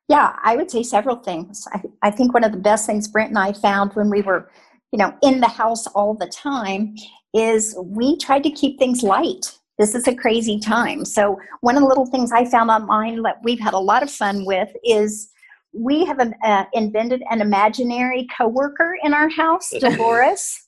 Yeah, 0.09 0.37
I 0.43 0.57
would 0.57 0.71
say 0.71 0.83
several 0.83 1.17
things. 1.17 1.69
I, 1.73 1.83
I 2.03 2.11
think 2.11 2.35
one 2.35 2.43
of 2.43 2.51
the 2.51 2.59
best 2.59 2.87
things 2.87 3.07
Brent 3.07 3.29
and 3.29 3.39
I 3.39 3.53
found 3.53 3.93
when 3.93 4.11
we 4.11 4.23
were, 4.23 4.51
you 4.93 4.99
know, 4.99 5.15
in 5.23 5.41
the 5.41 5.49
house 5.49 5.87
all 5.89 6.15
the 6.15 6.27
time 6.27 6.95
is 7.35 7.77
we 7.83 8.17
tried 8.19 8.43
to 8.43 8.51
keep 8.51 8.79
things 8.79 9.03
light. 9.03 9.57
This 9.79 9.95
is 9.95 10.07
a 10.07 10.15
crazy 10.15 10.59
time. 10.59 11.05
So, 11.05 11.39
one 11.61 11.77
of 11.77 11.83
the 11.83 11.89
little 11.89 12.07
things 12.07 12.33
I 12.33 12.45
found 12.45 12.71
online 12.71 13.23
that 13.23 13.37
we've 13.43 13.61
had 13.61 13.73
a 13.73 13.79
lot 13.79 14.03
of 14.03 14.11
fun 14.11 14.45
with 14.45 14.69
is 14.85 15.31
we 15.73 16.05
have 16.05 16.19
an, 16.19 16.35
uh, 16.43 16.65
invented 16.73 17.23
an 17.31 17.41
imaginary 17.41 18.27
coworker 18.37 18.97
in 19.03 19.15
our 19.15 19.29
house, 19.29 19.71
Dolores, 19.81 20.67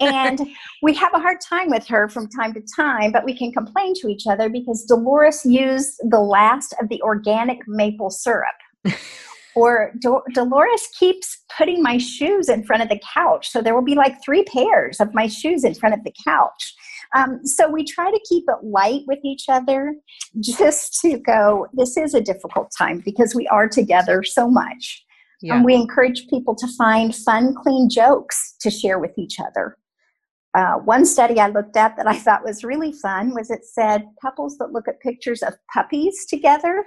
and 0.00 0.40
we 0.82 0.92
have 0.94 1.14
a 1.14 1.20
hard 1.20 1.40
time 1.40 1.70
with 1.70 1.86
her 1.86 2.08
from 2.08 2.28
time 2.28 2.52
to 2.54 2.62
time, 2.76 3.12
but 3.12 3.24
we 3.24 3.36
can 3.36 3.52
complain 3.52 3.94
to 4.00 4.08
each 4.08 4.26
other 4.26 4.48
because 4.48 4.84
Dolores 4.84 5.46
used 5.46 6.00
the 6.10 6.20
last 6.20 6.74
of 6.80 6.88
the 6.88 7.00
organic 7.02 7.60
maple 7.68 8.10
syrup. 8.10 8.56
or 9.60 9.92
Do- 10.00 10.22
Dolores 10.32 10.88
keeps 10.98 11.44
putting 11.56 11.82
my 11.82 11.98
shoes 11.98 12.48
in 12.48 12.64
front 12.64 12.82
of 12.82 12.88
the 12.88 13.00
couch, 13.14 13.50
so 13.50 13.60
there 13.60 13.74
will 13.74 13.84
be 13.84 13.94
like 13.94 14.22
three 14.24 14.44
pairs 14.44 15.00
of 15.00 15.14
my 15.14 15.26
shoes 15.26 15.64
in 15.64 15.74
front 15.74 15.94
of 15.94 16.04
the 16.04 16.12
couch. 16.24 16.74
Um, 17.14 17.44
so 17.44 17.68
we 17.68 17.84
try 17.84 18.10
to 18.10 18.20
keep 18.28 18.44
it 18.48 18.64
light 18.64 19.02
with 19.06 19.18
each 19.24 19.46
other 19.48 19.94
just 20.40 21.00
to 21.00 21.18
go, 21.18 21.66
this 21.72 21.96
is 21.96 22.14
a 22.14 22.20
difficult 22.20 22.72
time 22.76 23.02
because 23.04 23.34
we 23.34 23.48
are 23.48 23.68
together 23.68 24.22
so 24.22 24.48
much. 24.48 25.04
Yeah. 25.42 25.56
And 25.56 25.64
we 25.64 25.74
encourage 25.74 26.28
people 26.28 26.54
to 26.54 26.68
find 26.78 27.14
fun, 27.14 27.54
clean 27.54 27.88
jokes 27.88 28.56
to 28.60 28.70
share 28.70 28.98
with 28.98 29.16
each 29.16 29.40
other. 29.40 29.76
Uh, 30.56 30.74
one 30.74 31.04
study 31.04 31.40
I 31.40 31.48
looked 31.48 31.76
at 31.76 31.96
that 31.96 32.06
I 32.06 32.16
thought 32.16 32.44
was 32.44 32.64
really 32.64 32.92
fun 32.92 33.34
was 33.34 33.50
it 33.50 33.64
said 33.64 34.04
couples 34.20 34.58
that 34.58 34.72
look 34.72 34.88
at 34.88 35.00
pictures 35.00 35.42
of 35.42 35.54
puppies 35.72 36.26
together 36.28 36.84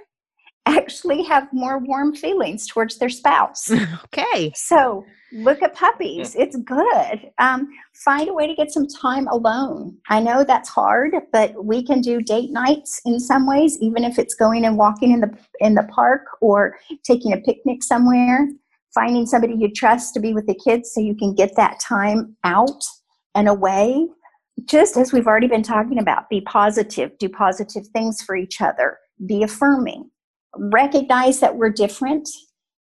actually 0.66 1.22
have 1.24 1.52
more 1.52 1.78
warm 1.78 2.14
feelings 2.14 2.66
towards 2.66 2.98
their 2.98 3.08
spouse. 3.08 3.70
okay. 4.04 4.52
So 4.54 5.04
look 5.32 5.62
at 5.62 5.74
puppies. 5.74 6.34
It's 6.34 6.56
good. 6.56 7.30
Um, 7.38 7.68
find 7.92 8.28
a 8.28 8.32
way 8.32 8.46
to 8.46 8.54
get 8.54 8.70
some 8.70 8.86
time 8.86 9.26
alone. 9.28 9.96
I 10.08 10.20
know 10.20 10.44
that's 10.44 10.68
hard, 10.68 11.14
but 11.32 11.64
we 11.64 11.84
can 11.84 12.00
do 12.00 12.22
date 12.22 12.50
nights 12.50 13.00
in 13.04 13.20
some 13.20 13.46
ways, 13.46 13.78
even 13.80 14.04
if 14.04 14.18
it's 14.18 14.34
going 14.34 14.64
and 14.64 14.78
walking 14.78 15.12
in 15.12 15.20
the 15.20 15.36
in 15.60 15.74
the 15.74 15.84
park 15.84 16.22
or 16.40 16.76
taking 17.02 17.32
a 17.32 17.38
picnic 17.38 17.82
somewhere. 17.82 18.48
Finding 18.94 19.26
somebody 19.26 19.54
you 19.54 19.68
trust 19.72 20.14
to 20.14 20.20
be 20.20 20.34
with 20.34 20.46
the 20.46 20.54
kids 20.54 20.92
so 20.92 21.00
you 21.00 21.16
can 21.16 21.34
get 21.34 21.56
that 21.56 21.80
time 21.80 22.36
out 22.44 22.84
and 23.34 23.48
away. 23.48 24.06
Just 24.66 24.96
as 24.96 25.12
we've 25.12 25.26
already 25.26 25.48
been 25.48 25.64
talking 25.64 25.98
about, 25.98 26.28
be 26.28 26.40
positive, 26.42 27.10
do 27.18 27.28
positive 27.28 27.88
things 27.88 28.22
for 28.22 28.36
each 28.36 28.60
other, 28.60 28.98
be 29.26 29.42
affirming 29.42 30.08
recognize 30.58 31.40
that 31.40 31.56
we're 31.56 31.70
different 31.70 32.28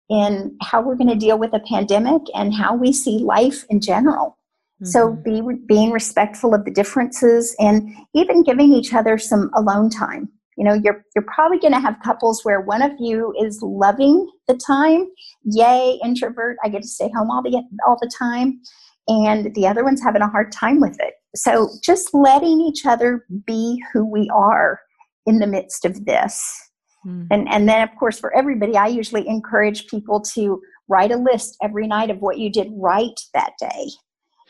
in 0.10 0.56
how 0.62 0.82
we're 0.82 0.96
going 0.96 1.10
to 1.10 1.16
deal 1.16 1.40
with 1.40 1.54
a 1.54 1.60
pandemic 1.60 2.22
and 2.36 2.54
how 2.54 2.76
we 2.76 2.92
see 2.92 3.20
life 3.20 3.66
in 3.70 3.80
general. 3.80 4.38
Mm-hmm. 4.82 4.86
So 4.86 5.14
be 5.14 5.42
being 5.66 5.92
respectful 5.92 6.54
of 6.54 6.66
the 6.66 6.72
differences 6.72 7.56
and 7.60 7.90
even 8.14 8.44
giving 8.44 8.74
each 8.74 8.94
other 8.94 9.18
some 9.18 9.50
alone 9.56 9.90
time. 9.90 10.30
You 10.58 10.66
know, 10.66 10.74
you're 10.74 11.04
you're 11.16 11.26
probably 11.34 11.58
going 11.58 11.74
to 11.74 11.80
have 11.80 11.96
couples 12.04 12.44
where 12.44 12.62
one 12.62 12.84
of 12.84 12.92
you 13.00 13.34
is 13.42 13.60
loving 13.64 14.30
the 14.48 14.56
time, 14.56 15.08
yay 15.44 16.00
introvert, 16.04 16.58
I 16.64 16.70
get 16.70 16.84
to 16.84 16.88
stay 16.88 17.10
home 17.16 17.32
all 17.32 17.42
the 17.42 17.64
all 17.88 17.98
the 18.00 18.12
time, 18.16 18.62
and 19.08 19.54
the 19.56 19.66
other 19.66 19.84
one's 19.84 20.04
having 20.04 20.22
a 20.22 20.30
hard 20.30 20.52
time 20.52 20.80
with 20.80 20.96
it. 21.00 21.16
So 21.36 21.70
just 21.84 22.14
letting 22.14 22.62
each 22.62 22.86
other 22.86 23.26
be 23.48 23.84
who 23.92 24.06
we 24.06 24.30
are 24.32 24.80
in 25.26 25.40
the 25.40 25.48
midst 25.48 25.86
of 25.86 26.06
this 26.06 26.70
Mm. 27.06 27.28
And, 27.32 27.48
and 27.50 27.68
then, 27.68 27.82
of 27.88 27.96
course, 27.98 28.20
for 28.20 28.36
everybody, 28.36 28.78
I 28.78 28.88
usually 28.88 29.28
encourage 29.28 29.88
people 29.88 30.22
to 30.34 30.62
write 30.88 31.12
a 31.12 31.18
list 31.18 31.58
every 31.62 31.88
night 31.88 32.10
of 32.10 32.20
what 32.20 32.38
you 32.38 32.52
did 32.52 32.72
right 32.76 33.20
that 33.34 33.54
day, 33.60 33.90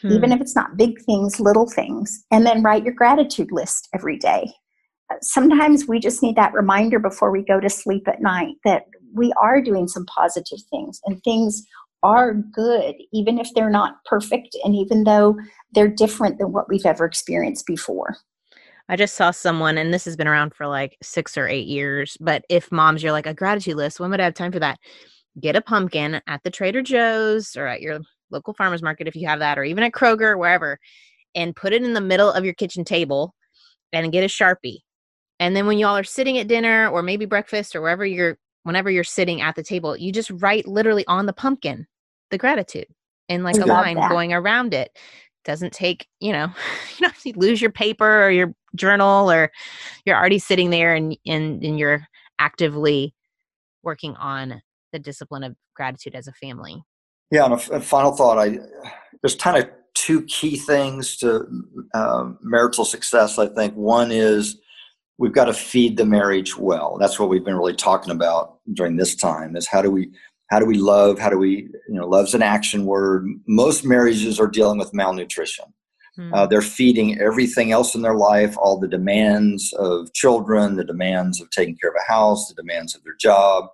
mm. 0.04 0.12
even 0.12 0.32
if 0.32 0.42
it's 0.42 0.56
not 0.56 0.78
big 0.78 1.02
things, 1.06 1.40
little 1.40 1.70
things, 1.70 2.26
and 2.32 2.46
then 2.46 2.64
write 2.64 2.84
your 2.84 2.94
gratitude 2.94 3.52
list 3.52 3.90
every 3.94 4.18
day. 4.18 4.52
Uh, 5.12 5.16
sometimes 5.22 5.88
we 5.88 6.00
just 6.00 6.24
need 6.24 6.36
that 6.36 6.54
reminder 6.54 7.00
before 7.00 7.32
we 7.32 7.44
go 7.44 7.60
to 7.60 7.70
sleep 7.70 8.08
at 8.08 8.22
night 8.22 8.56
that 8.64 8.86
we 9.14 9.34
are 9.42 9.62
doing 9.62 9.88
some 9.88 10.06
positive 10.06 10.60
things 10.72 11.00
and 11.06 11.22
things 11.24 11.64
are 12.02 12.34
good, 12.34 12.96
even 13.14 13.40
if 13.40 13.54
they're 13.54 13.70
not 13.70 14.04
perfect 14.06 14.58
and 14.64 14.76
even 14.76 15.04
though 15.06 15.38
they're 15.72 15.88
different 15.88 16.38
than 16.38 16.52
what 16.52 16.68
we've 16.68 16.86
ever 16.86 17.06
experienced 17.06 17.66
before. 17.66 18.18
I 18.94 18.96
just 18.96 19.16
saw 19.16 19.32
someone, 19.32 19.80
and 19.80 19.92
this 19.92 20.06
has 20.06 20.16
been 20.16 20.28
around 20.28 20.54
for 20.54 20.68
like 20.68 21.00
six 21.02 21.36
or 21.36 21.48
eight 21.48 21.66
years. 21.66 22.16
But 22.22 22.46
if 22.48 22.72
moms, 22.72 23.02
you're 23.02 23.12
like 23.12 23.26
a 23.26 23.34
gratitude 23.34 23.76
list, 23.76 24.00
when 24.00 24.12
would 24.12 24.22
I 24.22 24.26
have 24.26 24.36
time 24.36 24.52
for 24.52 24.60
that? 24.60 24.78
Get 25.40 25.56
a 25.56 25.62
pumpkin 25.62 26.22
at 26.28 26.44
the 26.44 26.52
Trader 26.52 26.84
Joe's 26.84 27.56
or 27.56 27.66
at 27.66 27.82
your 27.82 28.02
local 28.30 28.54
farmers 28.54 28.84
market 28.84 29.08
if 29.08 29.16
you 29.16 29.28
have 29.28 29.40
that, 29.40 29.58
or 29.58 29.64
even 29.64 29.84
at 29.84 29.94
Kroger, 29.94 30.38
wherever, 30.38 30.78
and 31.34 31.56
put 31.56 31.74
it 31.74 31.82
in 31.82 31.94
the 31.94 32.02
middle 32.02 32.32
of 32.32 32.46
your 32.46 32.54
kitchen 32.54 32.86
table 32.86 33.34
and 33.94 34.12
get 34.12 34.24
a 34.24 34.28
Sharpie. 34.28 34.82
And 35.40 35.56
then 35.56 35.66
when 35.66 35.80
y'all 35.80 35.98
are 35.98 36.04
sitting 36.04 36.38
at 36.38 36.48
dinner 36.48 36.88
or 36.88 37.02
maybe 37.02 37.26
breakfast 37.26 37.76
or 37.76 37.82
wherever 37.82 38.06
you're, 38.06 38.38
whenever 38.62 38.92
you're 38.92 39.04
sitting 39.04 39.42
at 39.42 39.56
the 39.56 39.64
table, 39.64 39.98
you 39.98 40.12
just 40.12 40.30
write 40.30 40.68
literally 40.68 41.04
on 41.08 41.26
the 41.26 41.34
pumpkin 41.34 41.88
the 42.30 42.38
gratitude 42.38 42.86
and 43.28 43.44
like 43.44 43.58
a 43.58 43.66
line 43.66 43.96
that. 43.96 44.12
going 44.12 44.34
around 44.34 44.76
it. 44.76 44.96
Doesn't 45.46 45.74
take, 45.74 46.08
you 46.20 46.32
know, 46.32 46.48
you 46.98 47.08
know, 47.08 47.14
you 47.24 47.34
lose 47.36 47.62
your 47.62 47.72
paper 47.72 48.26
or 48.26 48.30
your 48.30 48.54
journal 48.76 49.32
or 49.32 49.52
you're 50.06 50.18
already 50.18 50.40
sitting 50.40 50.70
there 50.70 50.96
and, 50.96 51.18
and, 51.26 51.64
and 51.64 51.78
you're 51.78 52.06
actively 52.40 53.14
working 53.84 54.16
on 54.16 54.62
the 54.92 55.00
discipline 55.00 55.44
of 55.44 55.56
gratitude 55.76 56.16
as 56.16 56.28
a 56.28 56.34
family. 56.34 56.82
Yeah, 57.32 57.46
and 57.46 57.54
a, 57.54 57.82
final 57.82 58.16
thought. 58.16 58.38
I 58.38 58.60
there's 59.22 59.36
kind 59.36 59.58
of 59.58 59.70
two 59.96 60.24
key 60.26 60.58
things 60.58 61.18
to 61.18 61.48
um, 61.94 62.38
marital 62.42 62.86
success. 62.86 63.40
I 63.40 63.48
think 63.48 63.74
one 63.76 64.12
is 64.12 64.60
we've 65.18 65.34
got 65.34 65.46
to 65.46 65.54
feed 65.54 65.98
the 65.98 66.06
marriage 66.06 66.58
well. 66.58 66.98
That's 67.00 67.20
what 67.20 67.30
we've 67.30 67.44
been 67.44 67.56
really 67.56 67.76
talking 67.76 68.12
about 68.12 68.60
during 68.74 68.98
this 68.98 69.16
time. 69.16 69.56
Is 69.56 69.68
how 69.68 69.82
do 69.82 69.90
we 69.90 70.12
how 70.54 70.60
do 70.60 70.68
we 70.68 70.78
love? 70.78 71.18
How 71.18 71.32
do 71.32 71.40
we 71.40 71.68
you 71.90 71.96
know 71.96 72.08
love's 72.08 72.36
an 72.36 72.44
action 72.44 72.86
word. 72.86 73.28
Most 73.48 73.84
marriages 73.84 74.40
are 74.40 74.48
dealing 74.48 74.78
with 74.78 74.94
malnutrition. 74.94 75.66
Mm. 76.20 76.32
Uh, 76.32 76.46
they're 76.46 76.62
feeding 76.62 77.20
everything 77.20 77.72
else 77.72 77.96
in 77.96 78.04
their 78.04 78.14
life, 78.14 78.56
all 78.60 78.80
the 78.80 78.88
demands 78.88 79.74
of 79.80 80.14
children, 80.14 80.76
the 80.76 80.84
demands 80.84 81.42
of 81.42 81.50
taking 81.50 81.76
care 81.76 81.90
of 81.90 81.96
a 82.00 82.12
house, 82.12 82.48
the 82.48 82.62
demands 82.62 82.94
of 82.94 83.04
their 83.04 83.16
job, 83.20 83.66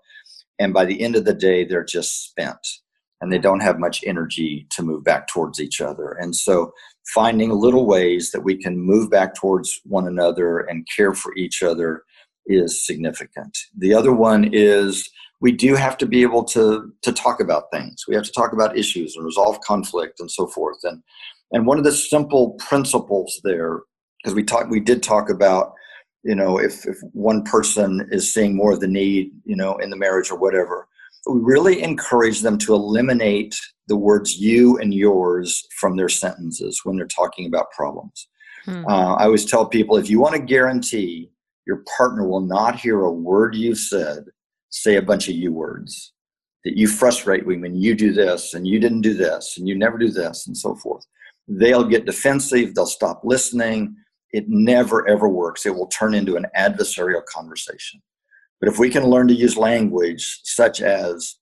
and 0.58 0.74
by 0.74 0.86
the 0.86 1.02
end 1.02 1.18
of 1.18 1.26
the 1.26 1.34
day, 1.34 1.66
they're 1.66 1.84
just 1.84 2.30
spent 2.30 2.66
and 3.20 3.30
they 3.30 3.40
don't 3.40 3.60
have 3.60 3.78
much 3.78 4.02
energy 4.06 4.66
to 4.70 4.82
move 4.82 5.04
back 5.04 5.28
towards 5.28 5.60
each 5.60 5.82
other. 5.82 6.12
And 6.14 6.34
so, 6.34 6.72
finding 7.14 7.50
little 7.50 7.86
ways 7.86 8.32
that 8.32 8.46
we 8.46 8.56
can 8.56 8.78
move 8.78 9.12
back 9.12 9.36
towards 9.36 9.82
one 9.84 10.08
another 10.08 10.60
and 10.60 10.88
care 10.96 11.14
for 11.14 11.36
each 11.36 11.62
other 11.62 12.04
is 12.46 12.86
significant. 12.86 13.58
The 13.78 13.94
other 13.94 14.14
one 14.14 14.50
is 14.54 15.10
we 15.42 15.52
do 15.52 15.76
have 15.76 15.98
to 15.98 16.06
be 16.06 16.22
able 16.22 16.44
to 16.46 16.92
to 17.02 17.14
talk 17.14 17.40
about 17.40 17.72
things. 17.72 18.04
We 18.08 18.16
have 18.16 18.26
to 18.26 18.32
talk 18.32 18.54
about 18.54 18.78
issues 18.78 19.16
and 19.16 19.26
resolve 19.26 19.60
conflict 19.62 20.20
and 20.20 20.30
so 20.30 20.48
forth. 20.48 20.80
And 20.84 21.02
and 21.52 21.66
one 21.66 21.78
of 21.78 21.84
the 21.84 21.92
simple 21.92 22.52
principles 22.60 23.40
there, 23.44 23.82
because 24.22 24.36
we 24.36 24.44
talked, 24.44 24.70
we 24.70 24.80
did 24.80 25.02
talk 25.02 25.30
about, 25.30 25.74
you 26.24 26.36
know, 26.36 26.60
if 26.60 26.86
if 26.86 26.98
one 27.14 27.44
person 27.44 28.08
is 28.12 28.34
seeing 28.34 28.56
more 28.56 28.74
of 28.74 28.80
the 28.80 28.88
need, 28.88 29.32
you 29.46 29.56
know, 29.56 29.78
in 29.78 29.90
the 29.90 29.98
marriage 29.98 30.30
or 30.30 30.38
whatever, 30.38 30.88
we 31.30 31.40
really 31.42 31.82
encourage 31.82 32.42
them 32.42 32.58
to 32.60 32.74
eliminate 32.74 33.56
the 33.88 33.98
words 33.98 34.38
you 34.38 34.78
and 34.78 34.94
yours 34.94 35.66
from 35.80 35.96
their 35.98 36.10
sentences 36.10 36.82
when 36.84 36.96
they're 36.96 37.08
talking 37.08 37.48
about 37.48 37.72
problems. 37.72 38.28
Hmm. 38.66 38.86
Uh, 38.88 39.16
I 39.16 39.24
always 39.24 39.46
tell 39.46 39.66
people 39.66 39.98
if 39.98 40.10
you 40.10 40.20
want 40.20 40.36
to 40.36 40.42
guarantee 40.42 41.32
your 41.66 41.84
partner 41.98 42.28
will 42.28 42.42
not 42.42 42.80
hear 42.80 43.02
a 43.02 43.12
word 43.12 43.56
you've 43.56 43.78
said, 43.78 44.26
say 44.70 44.95
a 44.95 45.01
bunch 45.01 45.28
of 45.28 45.36
you 45.36 45.51
words 45.51 46.13
that 46.65 46.78
you 46.78 46.88
frustrate 46.88 47.47
me 47.47 47.57
when 47.57 47.76
you 47.76 47.95
do 47.95 48.11
this 48.11 48.53
and 48.53 48.67
you 48.67 48.80
didn't 48.80 49.01
do 49.01 49.13
this 49.13 49.57
and 49.57 49.67
you 49.67 49.76
never 49.76 49.97
do 49.97 50.09
this 50.09 50.47
and 50.47 50.57
so 50.57 50.76
forth. 50.76 51.05
They'll 51.47 51.86
get 51.86 52.05
defensive, 52.05 52.76
they'll 52.76 52.86
stop 52.86 53.22
listening. 53.24 53.95
It 54.32 54.45
never 54.47 55.07
ever 55.07 55.28
works. 55.28 55.65
It 55.65 55.74
will 55.74 55.88
turn 55.88 56.13
into 56.13 56.36
an 56.36 56.45
adversarial 56.55 57.26
conversation. 57.26 58.01
But 58.59 58.70
if 58.70 58.78
we 58.78 58.89
can 58.89 59.05
learn 59.05 59.28
to 59.30 59.34
use 59.34 59.57
language 59.57 60.41
such 60.43 60.82
as, 60.82 61.38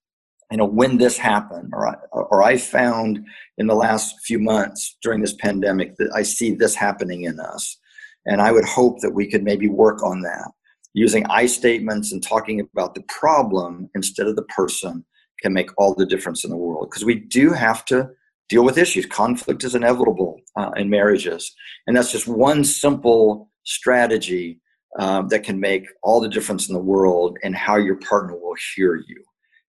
you 0.52 0.58
know, 0.58 0.66
when 0.66 0.98
this 0.98 1.18
happened, 1.18 1.72
or 1.74 1.88
I, 1.88 1.96
or 2.14 2.44
I 2.44 2.56
found 2.56 3.26
in 3.58 3.68
the 3.68 3.76
last 3.76 4.16
few 4.24 4.40
months 4.40 4.96
during 5.02 5.20
this 5.20 5.34
pandemic 5.34 5.98
that 5.98 6.12
I 6.16 6.22
see 6.22 6.54
this 6.54 6.76
happening 6.76 7.24
in 7.24 7.40
us, 7.40 7.78
and 8.26 8.42
I 8.42 8.52
would 8.54 8.66
hope 8.66 9.00
that 9.02 9.14
we 9.14 9.30
could 9.30 9.44
maybe 9.44 9.68
work 9.68 10.04
on 10.04 10.22
that 10.22 10.52
using 10.98 11.26
I 11.28 11.46
statements 11.46 12.12
and 12.12 12.24
talking 12.24 12.60
about 12.60 12.96
the 12.96 13.04
problem 13.08 13.88
instead 13.94 14.26
of 14.26 14.36
the 14.36 14.44
person 14.44 15.06
can 15.42 15.54
make 15.54 15.70
all 15.78 15.94
the 15.94 16.08
difference 16.08 16.44
in 16.44 16.50
the 16.50 16.58
world. 16.58 16.90
Because 16.90 17.06
we 17.06 17.16
do 17.16 17.54
have 17.54 17.86
to 17.86 18.10
deal 18.50 18.66
with 18.66 18.80
issues. 18.80 19.06
Conflict 19.06 19.64
is 19.64 19.76
inevitable 19.76 20.42
uh, 20.56 20.72
in 20.76 20.90
marriages, 20.90 21.54
and 21.86 21.96
that's 21.96 22.12
just 22.12 22.28
one 22.28 22.64
simple 22.64 23.52
strategy 23.64 24.60
um, 24.98 25.28
that 25.28 25.44
can 25.44 25.60
make 25.60 25.86
all 26.02 26.20
the 26.20 26.30
difference 26.30 26.68
in 26.68 26.74
the 26.74 26.80
world 26.80 27.38
and 27.44 27.56
how 27.56 27.76
your 27.76 27.98
partner 27.98 28.36
will 28.36 28.56
hear 28.76 28.96
you 28.96 29.24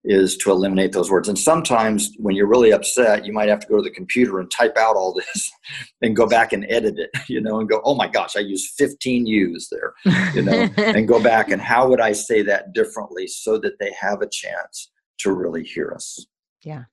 is 0.07 0.37
to 0.39 0.51
eliminate 0.51 0.93
those 0.93 1.11
words. 1.11 1.29
And 1.29 1.39
sometimes 1.39 2.13
when 2.19 2.35
you're 2.35 2.47
really 2.47 2.73
upset, 2.73 3.27
you 3.27 3.33
might 3.33 3.49
have 3.49 3.61
to 3.61 3.67
go 3.67 3.77
to 3.77 3.83
the 3.83 3.91
computer 3.91 4.39
and 4.39 4.51
type 4.51 4.77
out 4.77 4.97
all 4.97 5.13
this 5.13 5.51
and 6.03 6.17
go 6.17 6.27
back 6.27 6.53
and 6.53 6.65
edit 6.69 6.99
it, 6.99 7.11
you 7.29 7.41
know, 7.41 7.61
and 7.61 7.69
go, 7.69 7.81
oh 7.85 7.95
my 7.95 8.09
gosh, 8.09 8.37
I 8.37 8.41
used 8.41 8.75
15 8.79 9.27
U's 9.27 9.69
there, 9.71 9.93
you 10.35 10.43
know, 10.43 10.69
and 10.77 11.09
go 11.09 11.23
back 11.23 11.51
and 11.51 11.61
how 11.61 11.89
would 11.89 12.01
I 12.01 12.13
say 12.13 12.43
that 12.43 12.73
differently 12.73 13.27
so 13.27 13.59
that 13.59 13.79
they 13.79 13.93
have 14.01 14.23
a 14.23 14.29
chance 14.29 14.91
to 15.19 15.33
really 15.33 15.65
hear 15.65 15.93
us? 15.93 16.27
Yeah. 16.63 16.85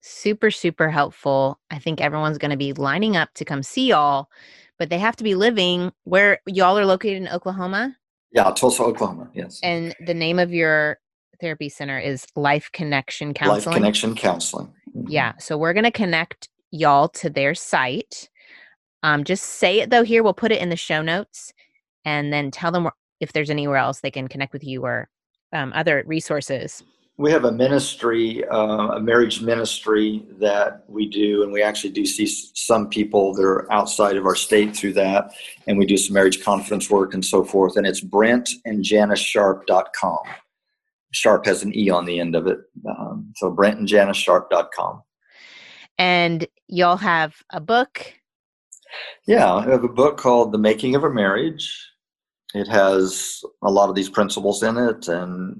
Super, 0.00 0.50
super 0.50 0.90
helpful. 0.90 1.58
I 1.70 1.78
think 1.78 2.00
everyone's 2.00 2.38
going 2.38 2.50
to 2.50 2.56
be 2.56 2.72
lining 2.72 3.16
up 3.16 3.34
to 3.34 3.44
come 3.44 3.62
see 3.62 3.88
y'all 3.88 4.28
but 4.78 4.90
they 4.90 4.98
have 4.98 5.16
to 5.16 5.24
be 5.24 5.34
living 5.34 5.92
where 6.04 6.40
y'all 6.46 6.78
are 6.78 6.86
located 6.86 7.22
in 7.22 7.28
Oklahoma. 7.28 7.96
Yeah, 8.32 8.52
Tulsa, 8.52 8.84
Oklahoma. 8.84 9.30
Yes. 9.34 9.58
And 9.62 9.94
the 10.06 10.14
name 10.14 10.38
of 10.38 10.52
your 10.52 10.98
therapy 11.40 11.68
center 11.68 11.98
is 11.98 12.26
Life 12.36 12.70
Connection 12.72 13.34
Counseling. 13.34 13.64
Life 13.64 13.74
Connection 13.74 14.14
Counseling. 14.14 14.72
Mm-hmm. 14.96 15.08
Yeah. 15.08 15.32
So 15.38 15.56
we're 15.56 15.72
going 15.72 15.84
to 15.84 15.90
connect 15.90 16.48
y'all 16.70 17.08
to 17.08 17.30
their 17.30 17.54
site. 17.54 18.28
Um, 19.02 19.24
just 19.24 19.44
say 19.44 19.80
it 19.80 19.90
though 19.90 20.02
here. 20.02 20.22
We'll 20.22 20.34
put 20.34 20.52
it 20.52 20.60
in 20.60 20.68
the 20.68 20.76
show 20.76 21.02
notes 21.02 21.52
and 22.04 22.32
then 22.32 22.50
tell 22.50 22.72
them 22.72 22.88
if 23.20 23.32
there's 23.32 23.50
anywhere 23.50 23.76
else 23.76 24.00
they 24.00 24.10
can 24.10 24.28
connect 24.28 24.52
with 24.52 24.64
you 24.64 24.82
or 24.82 25.08
um, 25.52 25.72
other 25.74 26.02
resources 26.06 26.82
we 27.18 27.32
have 27.32 27.44
a 27.44 27.52
ministry, 27.52 28.46
uh, 28.48 28.92
a 28.92 29.00
marriage 29.00 29.42
ministry 29.42 30.24
that 30.38 30.84
we 30.86 31.08
do, 31.08 31.42
and 31.42 31.52
we 31.52 31.62
actually 31.62 31.90
do 31.90 32.06
see 32.06 32.26
some 32.54 32.88
people 32.88 33.34
that 33.34 33.42
are 33.42 33.70
outside 33.72 34.16
of 34.16 34.24
our 34.24 34.36
state 34.36 34.74
through 34.74 34.92
that, 34.92 35.32
and 35.66 35.76
we 35.76 35.84
do 35.84 35.96
some 35.96 36.14
marriage 36.14 36.42
conference 36.44 36.88
work 36.88 37.14
and 37.14 37.24
so 37.24 37.44
forth. 37.44 37.76
And 37.76 37.86
it's 37.86 38.00
Brent 38.00 38.48
and 38.64 38.84
JanisSharpe.com. 38.84 40.18
Sharp 41.12 41.46
has 41.46 41.62
an 41.62 41.76
E 41.76 41.90
on 41.90 42.04
the 42.04 42.20
end 42.20 42.34
of 42.34 42.46
it. 42.46 42.58
Um, 42.88 43.32
so 43.36 43.50
Brent 43.50 43.78
and 43.78 43.88
JanisSharpe.com. 43.88 45.02
And 45.98 46.46
y'all 46.68 46.96
have 46.96 47.42
a 47.50 47.60
book? 47.60 48.14
Yeah, 49.26 49.52
I 49.52 49.68
have 49.68 49.84
a 49.84 49.88
book 49.88 50.16
called 50.16 50.52
The 50.52 50.58
Making 50.58 50.94
of 50.94 51.04
a 51.04 51.10
Marriage. 51.10 51.70
It 52.54 52.68
has 52.68 53.42
a 53.62 53.70
lot 53.70 53.88
of 53.88 53.94
these 53.94 54.08
principles 54.08 54.62
in 54.62 54.76
it 54.78 55.08
and 55.08 55.56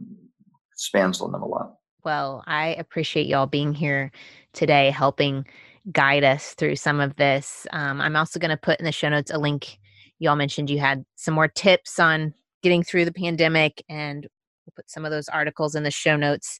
spans 0.76 1.20
on 1.20 1.32
them 1.32 1.42
a 1.42 1.46
lot. 1.46 1.74
Well, 2.04 2.42
I 2.46 2.68
appreciate 2.78 3.26
y'all 3.26 3.46
being 3.46 3.74
here 3.74 4.10
today, 4.52 4.90
helping 4.90 5.44
guide 5.92 6.24
us 6.24 6.54
through 6.54 6.76
some 6.76 7.00
of 7.00 7.16
this. 7.16 7.66
Um, 7.72 8.00
I'm 8.00 8.16
also 8.16 8.38
going 8.38 8.50
to 8.50 8.56
put 8.56 8.78
in 8.78 8.84
the 8.84 8.92
show 8.92 9.08
notes 9.08 9.30
a 9.30 9.38
link. 9.38 9.78
Y'all 10.18 10.36
mentioned 10.36 10.70
you 10.70 10.78
had 10.78 11.04
some 11.16 11.34
more 11.34 11.48
tips 11.48 11.98
on 11.98 12.32
getting 12.62 12.82
through 12.82 13.04
the 13.04 13.12
pandemic, 13.12 13.82
and 13.88 14.26
we'll 14.68 14.82
put 14.82 14.90
some 14.90 15.04
of 15.04 15.10
those 15.10 15.28
articles 15.28 15.74
in 15.74 15.82
the 15.82 15.90
show 15.90 16.16
notes. 16.16 16.58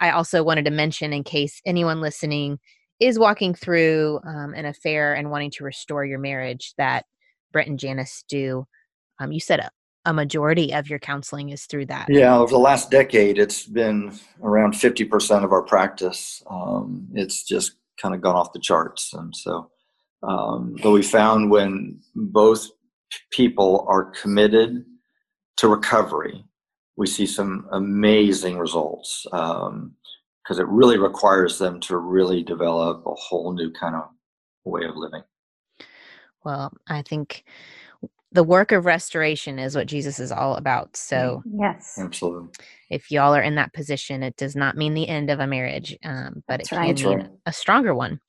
I 0.00 0.10
also 0.10 0.42
wanted 0.42 0.64
to 0.64 0.70
mention, 0.72 1.12
in 1.12 1.22
case 1.22 1.60
anyone 1.64 2.00
listening 2.00 2.58
is 3.00 3.18
walking 3.18 3.54
through 3.54 4.20
um, 4.26 4.54
an 4.54 4.66
affair 4.66 5.14
and 5.14 5.30
wanting 5.30 5.50
to 5.52 5.64
restore 5.64 6.04
your 6.04 6.18
marriage, 6.18 6.74
that 6.78 7.04
Brent 7.52 7.68
and 7.68 7.78
Janis 7.78 8.24
do. 8.28 8.66
Um, 9.20 9.30
you 9.30 9.40
said 9.40 9.68
a 10.04 10.12
majority 10.12 10.74
of 10.74 10.90
your 10.90 10.98
counseling 10.98 11.50
is 11.50 11.64
through 11.64 11.86
that. 11.86 12.06
Yeah, 12.08 12.36
over 12.36 12.50
the 12.50 12.58
last 12.58 12.90
decade, 12.90 13.38
it's 13.38 13.64
been 13.64 14.12
around 14.42 14.74
50% 14.74 15.44
of 15.44 15.52
our 15.52 15.62
practice. 15.62 16.42
Um, 16.50 17.08
it's 17.14 17.44
just 17.44 17.76
kind 18.00 18.14
of 18.14 18.20
gone 18.20 18.34
off 18.34 18.52
the 18.52 18.60
charts. 18.60 19.14
And 19.14 19.34
so, 19.34 19.70
um, 20.22 20.76
but 20.82 20.90
we 20.90 21.02
found 21.02 21.50
when 21.50 22.00
both 22.14 22.68
people 23.30 23.86
are 23.88 24.04
committed 24.10 24.84
to 25.58 25.68
recovery, 25.68 26.44
we 26.96 27.06
see 27.06 27.26
some 27.26 27.66
amazing 27.72 28.58
results 28.58 29.26
because 29.30 29.68
um, 29.68 29.94
it 30.50 30.66
really 30.68 30.98
requires 30.98 31.58
them 31.58 31.80
to 31.80 31.96
really 31.96 32.42
develop 32.42 33.04
a 33.06 33.14
whole 33.14 33.52
new 33.52 33.70
kind 33.72 33.96
of 33.96 34.04
way 34.64 34.84
of 34.84 34.96
living. 34.96 35.22
Well, 36.44 36.72
I 36.86 37.02
think 37.02 37.44
the 38.32 38.44
work 38.44 38.72
of 38.72 38.84
restoration 38.84 39.58
is 39.58 39.76
what 39.76 39.86
Jesus 39.86 40.18
is 40.18 40.32
all 40.32 40.56
about. 40.56 40.96
So, 40.96 41.42
yes, 41.46 41.96
absolutely. 41.98 42.48
If 42.90 43.10
y'all 43.10 43.34
are 43.34 43.42
in 43.42 43.54
that 43.54 43.72
position, 43.72 44.22
it 44.22 44.36
does 44.36 44.54
not 44.54 44.76
mean 44.76 44.92
the 44.92 45.08
end 45.08 45.30
of 45.30 45.40
a 45.40 45.46
marriage, 45.46 45.96
um, 46.04 46.42
but 46.48 46.58
That's 46.58 46.72
it 46.72 46.74
can 46.74 46.94
mean 46.94 47.18
right. 47.18 47.30
a 47.46 47.52
stronger 47.52 47.94
one. 47.94 48.20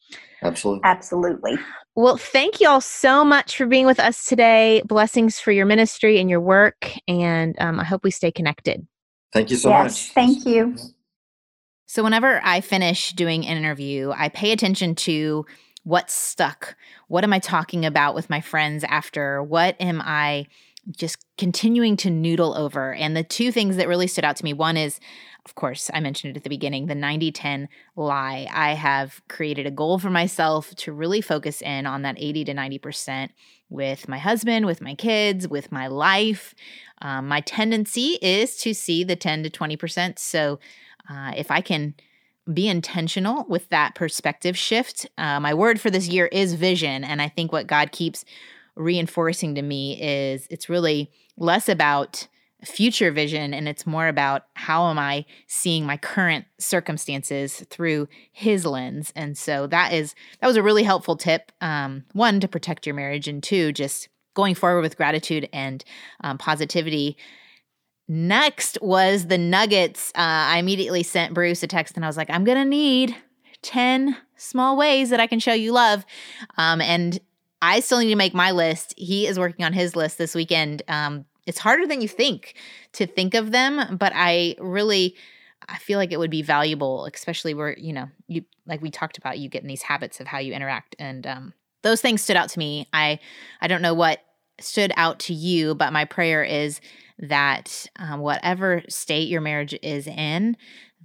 Absolutely. 0.43 0.81
Absolutely. 0.85 1.57
Well, 1.95 2.17
thank 2.17 2.59
you 2.59 2.67
all 2.67 2.81
so 2.81 3.23
much 3.23 3.55
for 3.55 3.65
being 3.65 3.85
with 3.85 4.01
us 4.01 4.25
today. 4.25 4.81
Blessings 4.85 5.39
for 5.39 5.53
your 5.53 5.65
ministry 5.65 6.19
and 6.19 6.29
your 6.29 6.41
work. 6.41 6.91
And 7.07 7.55
um, 7.59 7.79
I 7.79 7.85
hope 7.85 8.03
we 8.03 8.11
stay 8.11 8.31
connected. 8.31 8.85
Thank 9.31 9.49
you 9.49 9.55
so 9.55 9.69
yes, 9.69 9.83
much. 9.83 10.11
Thank 10.11 10.45
you. 10.45 10.75
So, 11.87 12.03
whenever 12.03 12.41
I 12.43 12.59
finish 12.61 13.13
doing 13.13 13.45
an 13.45 13.57
interview, 13.57 14.11
I 14.15 14.27
pay 14.27 14.51
attention 14.51 14.95
to 14.95 15.45
what's 15.83 16.13
stuck. 16.13 16.75
What 17.07 17.23
am 17.23 17.31
I 17.31 17.39
talking 17.39 17.85
about 17.85 18.15
with 18.15 18.29
my 18.29 18.41
friends 18.41 18.83
after? 18.83 19.41
What 19.41 19.79
am 19.79 20.01
I 20.03 20.47
just 20.91 21.25
continuing 21.37 21.97
to 21.97 22.09
noodle 22.09 22.55
over? 22.55 22.93
And 22.93 23.15
the 23.15 23.23
two 23.23 23.51
things 23.51 23.77
that 23.77 23.87
really 23.87 24.07
stood 24.07 24.25
out 24.25 24.35
to 24.37 24.43
me 24.43 24.53
one 24.53 24.77
is, 24.77 24.99
of 25.45 25.55
course, 25.55 25.91
I 25.93 25.99
mentioned 25.99 26.31
it 26.31 26.37
at 26.37 26.43
the 26.43 26.49
beginning 26.49 26.87
the 26.87 26.95
90 26.95 27.31
10 27.31 27.69
lie. 27.95 28.47
I 28.51 28.73
have 28.73 29.21
created 29.27 29.65
a 29.65 29.71
goal 29.71 29.99
for 29.99 30.09
myself 30.09 30.73
to 30.75 30.91
really 30.91 31.21
focus 31.21 31.61
in 31.61 31.85
on 31.85 32.01
that 32.03 32.15
80 32.17 32.45
to 32.45 32.53
90% 32.53 33.29
with 33.69 34.07
my 34.07 34.17
husband, 34.17 34.65
with 34.65 34.81
my 34.81 34.95
kids, 34.95 35.47
with 35.47 35.71
my 35.71 35.87
life. 35.87 36.53
Um, 37.01 37.27
my 37.27 37.41
tendency 37.41 38.17
is 38.21 38.57
to 38.57 38.73
see 38.73 39.03
the 39.03 39.15
10 39.15 39.43
to 39.43 39.49
20%. 39.49 40.19
So, 40.19 40.59
uh, 41.09 41.33
if 41.35 41.51
I 41.51 41.61
can 41.61 41.95
be 42.51 42.67
intentional 42.67 43.45
with 43.47 43.67
that 43.69 43.95
perspective 43.95 44.57
shift. 44.57 45.07
Uh, 45.17 45.39
my 45.39 45.53
word 45.53 45.81
for 45.81 45.89
this 45.89 46.07
year 46.07 46.27
is 46.27 46.53
vision. 46.53 47.03
And 47.03 47.21
I 47.21 47.27
think 47.27 47.51
what 47.51 47.67
God 47.67 47.91
keeps 47.91 48.23
reinforcing 48.75 49.55
to 49.55 49.61
me 49.61 50.01
is 50.01 50.47
it's 50.49 50.69
really 50.69 51.11
less 51.37 51.69
about 51.69 52.27
future 52.63 53.11
vision 53.11 53.53
and 53.53 53.67
it's 53.67 53.85
more 53.85 54.07
about 54.07 54.43
how 54.55 54.89
am 54.89 54.97
I 54.97 55.25
seeing 55.47 55.85
my 55.85 55.97
current 55.97 56.45
circumstances 56.57 57.65
through 57.69 58.07
his 58.31 58.65
lens. 58.65 59.13
And 59.15 59.37
so 59.37 59.67
that 59.67 59.93
is 59.93 60.15
that 60.39 60.47
was 60.47 60.57
a 60.57 60.63
really 60.63 60.83
helpful 60.83 61.15
tip. 61.15 61.51
Um, 61.61 62.05
one 62.13 62.39
to 62.39 62.47
protect 62.47 62.85
your 62.85 62.95
marriage, 62.95 63.27
and 63.27 63.43
two 63.43 63.71
just 63.71 64.09
going 64.33 64.55
forward 64.55 64.81
with 64.81 64.97
gratitude 64.97 65.47
and 65.53 65.83
um, 66.21 66.37
positivity 66.37 67.17
Next 68.07 68.77
was 68.81 69.27
the 69.27 69.37
Nuggets. 69.37 70.09
Uh, 70.09 70.53
I 70.53 70.57
immediately 70.59 71.01
sent 71.01 71.33
Bruce 71.33 71.63
a 71.63 71.67
text 71.67 71.95
and 71.95 72.05
I 72.05 72.07
was 72.07 72.17
like, 72.17 72.29
I'm 72.29 72.45
to 72.45 72.65
need 72.65 73.15
10 73.63 74.15
small 74.35 74.77
ways 74.77 75.09
that 75.09 75.19
I 75.19 75.27
can 75.27 75.39
show 75.39 75.53
you 75.53 75.71
love. 75.71 76.05
Um, 76.57 76.81
and 76.81 77.19
I 77.65 77.79
still 77.79 77.99
need 77.99 78.09
to 78.09 78.15
make 78.15 78.35
my 78.35 78.51
list. 78.51 78.93
He 78.95 79.25
is 79.25 79.39
working 79.39 79.65
on 79.65 79.73
his 79.73 79.95
list 79.95 80.19
this 80.19 80.35
weekend. 80.35 80.83
Um, 80.87 81.25
it's 81.47 81.57
harder 81.57 81.87
than 81.87 81.99
you 82.01 82.07
think 82.07 82.55
to 82.93 83.07
think 83.07 83.33
of 83.33 83.51
them, 83.51 83.97
but 83.97 84.11
I 84.15 84.55
really. 84.59 85.15
I 85.67 85.79
feel 85.79 85.97
like 85.97 86.11
it 86.11 86.19
would 86.19 86.29
be 86.29 86.43
valuable, 86.43 87.09
especially 87.11 87.55
where, 87.55 87.75
you 87.75 87.91
know, 87.91 88.07
you 88.27 88.43
like 88.67 88.83
we 88.83 88.91
talked 88.91 89.17
about, 89.17 89.39
you 89.39 89.49
get 89.49 89.63
in 89.63 89.67
these 89.67 89.81
habits 89.81 90.19
of 90.19 90.27
how 90.27 90.37
you 90.37 90.53
interact. 90.53 90.95
And 90.99 91.25
um, 91.25 91.53
those 91.81 92.01
things 92.01 92.21
stood 92.21 92.35
out 92.35 92.49
to 92.49 92.59
me. 92.59 92.87
I 92.93 93.19
I 93.61 93.67
don't 93.67 93.81
know 93.81 93.95
what 93.95 94.19
stood 94.59 94.91
out 94.95 95.17
to 95.21 95.33
you, 95.33 95.73
but 95.73 95.91
my 95.91 96.05
prayer 96.05 96.43
is 96.43 96.81
that 97.17 97.87
um, 97.95 98.19
whatever 98.19 98.83
state 98.89 99.27
your 99.27 99.41
marriage 99.41 99.75
is 99.81 100.05
in, 100.05 100.55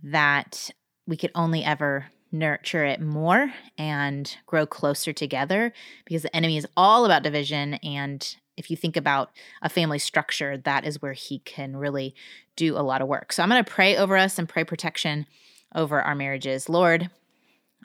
that 0.03 0.69
we 1.07 1.17
could 1.17 1.31
only 1.35 1.65
ever 1.65 2.07
nurture 2.33 2.85
it 2.85 3.01
more 3.01 3.53
and 3.77 4.37
grow 4.47 4.67
closer 4.67 5.13
together 5.13 5.73
because 6.05 6.23
the 6.23 6.35
enemy 6.35 6.57
is 6.57 6.67
all 6.77 7.05
about 7.05 7.23
division. 7.23 7.75
And 7.75 8.37
if 8.57 8.71
you 8.71 8.77
think 8.77 8.97
about 8.97 9.31
a 9.63 9.69
family 9.69 9.99
structure, 9.99 10.57
that 10.59 10.85
is 10.85 11.03
where 11.03 11.13
he 11.13 11.41
can 11.41 11.77
really 11.77 12.15
do 12.57 12.77
a 12.77 12.83
lot 12.83 13.03
of 13.03 13.09
work. 13.09 13.33
So 13.33 13.43
I'm 13.43 13.49
going 13.49 13.65
to 13.65 13.71
pray 13.71 13.97
over 13.97 14.17
us 14.17 14.39
and 14.39 14.49
pray 14.49 14.65
protection 14.65 15.27
over 15.75 16.01
our 16.01 16.15
marriages. 16.15 16.69
Lord, 16.69 17.11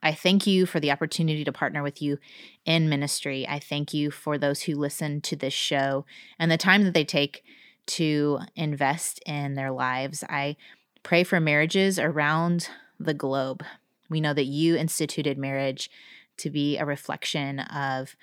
I 0.03 0.13
thank 0.13 0.45
you 0.45 0.65
for 0.65 0.79
the 0.79 0.91
opportunity 0.91 1.43
to 1.43 1.51
partner 1.51 1.81
with 1.81 2.01
you 2.01 2.17
in 2.65 2.89
ministry. 2.89 3.47
I 3.47 3.59
thank 3.59 3.93
you 3.93 4.11
for 4.11 4.37
those 4.37 4.63
who 4.63 4.75
listen 4.75 5.21
to 5.21 5.35
this 5.35 5.53
show 5.53 6.05
and 6.37 6.51
the 6.51 6.57
time 6.57 6.83
that 6.83 6.93
they 6.93 7.05
take 7.05 7.43
to 7.87 8.39
invest 8.55 9.21
in 9.25 9.55
their 9.55 9.71
lives. 9.71 10.23
I 10.29 10.57
pray 11.03 11.23
for 11.23 11.39
marriages 11.39 11.97
around 11.97 12.69
the 12.99 13.13
globe. 13.13 13.63
We 14.09 14.21
know 14.21 14.33
that 14.33 14.45
you 14.45 14.75
instituted 14.75 15.37
marriage 15.37 15.89
to 16.37 16.49
be 16.49 16.77
a 16.77 16.85
reflection 16.85 17.59
of 17.59 18.15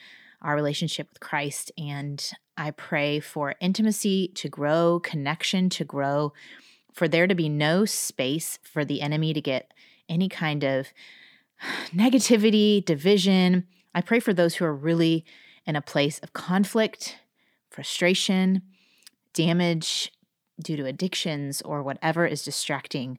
our 0.43 0.55
relationship 0.55 1.09
with 1.09 1.21
Christ. 1.21 1.71
And 1.79 2.33
I 2.57 2.73
pray 2.73 3.21
for 3.21 3.55
intimacy 3.61 4.29
to 4.35 4.49
grow, 4.49 5.01
connection 5.01 5.71
to 5.71 5.85
grow, 5.85 6.33
for 6.93 7.09
there 7.09 7.27
to 7.27 7.35
be 7.35 7.49
no 7.49 7.85
space 7.85 8.59
for 8.63 8.85
the 8.85 9.01
enemy 9.01 9.33
to 9.33 9.41
get 9.41 9.73
any 10.09 10.29
kind 10.29 10.65
of 10.65 10.89
negativity, 11.95 12.85
division. 12.85 13.67
I 13.95 14.01
pray 14.01 14.21
for 14.21 14.35
those 14.35 14.57
who 14.57 14.65
are 14.65 14.75
really 14.75 15.25
in 15.65 15.77
a 15.77 15.83
place 15.83 16.19
of 16.19 16.33
conflict, 16.33 17.19
frustration, 17.71 18.63
damage 19.33 20.13
due 20.63 20.77
to 20.77 20.85
addictions 20.85 21.63
or 21.63 21.83
whatever 21.83 22.27
is 22.27 22.45
distracting 22.45 23.19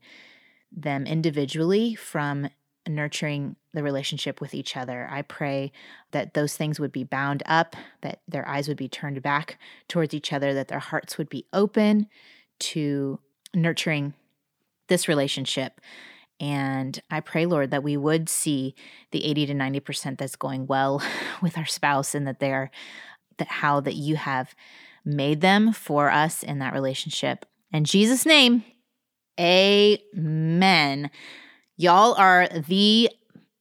them 0.75 1.05
individually 1.05 1.95
from 1.95 2.49
nurturing 2.87 3.55
the 3.73 3.83
relationship 3.83 4.41
with 4.41 4.53
each 4.53 4.75
other. 4.75 5.07
I 5.09 5.21
pray 5.21 5.71
that 6.11 6.33
those 6.33 6.55
things 6.55 6.79
would 6.79 6.91
be 6.91 7.03
bound 7.03 7.41
up, 7.45 7.75
that 8.01 8.21
their 8.27 8.47
eyes 8.47 8.67
would 8.67 8.77
be 8.77 8.89
turned 8.89 9.21
back 9.21 9.57
towards 9.87 10.13
each 10.13 10.33
other, 10.33 10.53
that 10.53 10.67
their 10.67 10.79
hearts 10.79 11.17
would 11.17 11.29
be 11.29 11.45
open 11.53 12.07
to 12.59 13.19
nurturing 13.53 14.13
this 14.87 15.07
relationship. 15.07 15.79
And 16.39 17.01
I 17.09 17.19
pray, 17.19 17.45
Lord, 17.45 17.71
that 17.71 17.83
we 17.83 17.95
would 17.95 18.27
see 18.27 18.75
the 19.11 19.23
80 19.25 19.47
to 19.47 19.53
90% 19.53 20.17
that's 20.17 20.35
going 20.35 20.67
well 20.67 21.01
with 21.41 21.57
our 21.57 21.65
spouse 21.65 22.13
and 22.15 22.27
that 22.27 22.39
they're 22.39 22.71
that 23.37 23.47
how 23.47 23.79
that 23.79 23.95
you 23.95 24.15
have 24.15 24.53
made 25.03 25.41
them 25.41 25.73
for 25.73 26.11
us 26.11 26.43
in 26.43 26.59
that 26.59 26.73
relationship. 26.73 27.45
In 27.71 27.83
Jesus' 27.83 28.27
name, 28.27 28.63
amen. 29.43 31.11
Y'all 31.75 32.13
are 32.13 32.47
the 32.47 33.09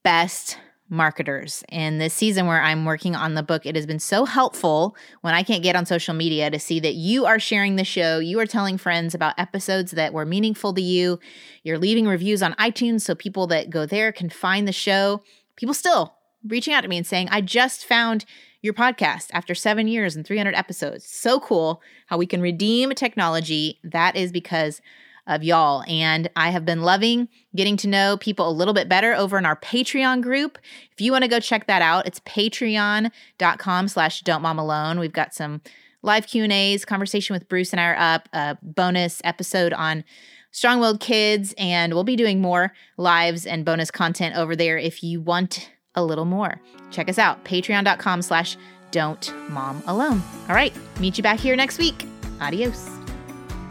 best 0.03 0.57
marketers. 0.89 1.63
In 1.69 1.97
this 1.97 2.13
season 2.13 2.45
where 2.45 2.61
I'm 2.61 2.85
working 2.85 3.15
on 3.15 3.33
the 3.33 3.43
book, 3.43 3.65
it 3.65 3.75
has 3.75 3.85
been 3.85 3.99
so 3.99 4.25
helpful 4.25 4.95
when 5.21 5.33
I 5.33 5.43
can't 5.43 5.63
get 5.63 5.75
on 5.75 5.85
social 5.85 6.13
media 6.13 6.49
to 6.51 6.59
see 6.59 6.79
that 6.79 6.93
you 6.93 7.25
are 7.25 7.39
sharing 7.39 7.75
the 7.75 7.83
show. 7.83 8.19
You 8.19 8.39
are 8.39 8.45
telling 8.45 8.77
friends 8.77 9.13
about 9.13 9.33
episodes 9.37 9.91
that 9.91 10.13
were 10.13 10.25
meaningful 10.25 10.73
to 10.73 10.81
you. 10.81 11.19
You're 11.63 11.79
leaving 11.79 12.07
reviews 12.07 12.43
on 12.43 12.53
iTunes 12.53 13.01
so 13.01 13.15
people 13.15 13.47
that 13.47 13.69
go 13.69 13.85
there 13.85 14.11
can 14.11 14.29
find 14.29 14.67
the 14.67 14.73
show. 14.73 15.21
People 15.55 15.73
still 15.73 16.13
reaching 16.47 16.73
out 16.73 16.81
to 16.81 16.87
me 16.87 16.97
and 16.97 17.07
saying, 17.07 17.27
I 17.31 17.41
just 17.41 17.85
found 17.85 18.25
your 18.61 18.73
podcast 18.73 19.27
after 19.33 19.53
seven 19.55 19.87
years 19.87 20.15
and 20.15 20.25
300 20.25 20.55
episodes. 20.55 21.05
So 21.07 21.39
cool 21.39 21.81
how 22.07 22.17
we 22.17 22.25
can 22.25 22.41
redeem 22.41 22.91
technology. 22.91 23.79
That 23.83 24.15
is 24.15 24.31
because 24.31 24.81
of 25.27 25.43
y'all. 25.43 25.83
And 25.87 26.29
I 26.35 26.49
have 26.49 26.65
been 26.65 26.81
loving 26.81 27.29
getting 27.55 27.77
to 27.77 27.87
know 27.87 28.17
people 28.17 28.49
a 28.49 28.51
little 28.51 28.73
bit 28.73 28.89
better 28.89 29.13
over 29.13 29.37
in 29.37 29.45
our 29.45 29.55
Patreon 29.55 30.21
group. 30.21 30.57
If 30.91 31.01
you 31.01 31.11
want 31.11 31.23
to 31.23 31.29
go 31.29 31.39
check 31.39 31.67
that 31.67 31.81
out, 31.81 32.05
it's 32.05 32.19
patreon.com 32.21 33.87
slash 33.87 34.21
don't 34.21 34.41
mom 34.41 34.59
alone. 34.59 34.99
We've 34.99 35.13
got 35.13 35.33
some 35.33 35.61
live 36.01 36.27
Q&As, 36.27 36.85
conversation 36.85 37.33
with 37.33 37.47
Bruce 37.47 37.71
and 37.71 37.79
I 37.79 37.85
are 37.85 37.97
up, 37.97 38.29
a 38.33 38.57
bonus 38.61 39.21
episode 39.23 39.73
on 39.73 40.03
strong-willed 40.51 40.99
kids, 40.99 41.53
and 41.57 41.93
we'll 41.93 42.03
be 42.03 42.15
doing 42.15 42.41
more 42.41 42.73
lives 42.97 43.45
and 43.45 43.65
bonus 43.65 43.89
content 43.89 44.35
over 44.35 44.55
there 44.55 44.77
if 44.77 45.03
you 45.03 45.21
want 45.21 45.71
a 45.95 46.03
little 46.03 46.25
more. 46.25 46.59
Check 46.91 47.09
us 47.09 47.17
out, 47.17 47.43
patreon.com 47.45 48.21
slash 48.21 48.57
don't 48.91 49.33
mom 49.49 49.81
alone. 49.87 50.21
All 50.47 50.55
right, 50.55 50.73
meet 50.99 51.17
you 51.17 51.23
back 51.23 51.39
here 51.39 51.55
next 51.55 51.79
week. 51.79 52.05
Adios. 52.39 53.02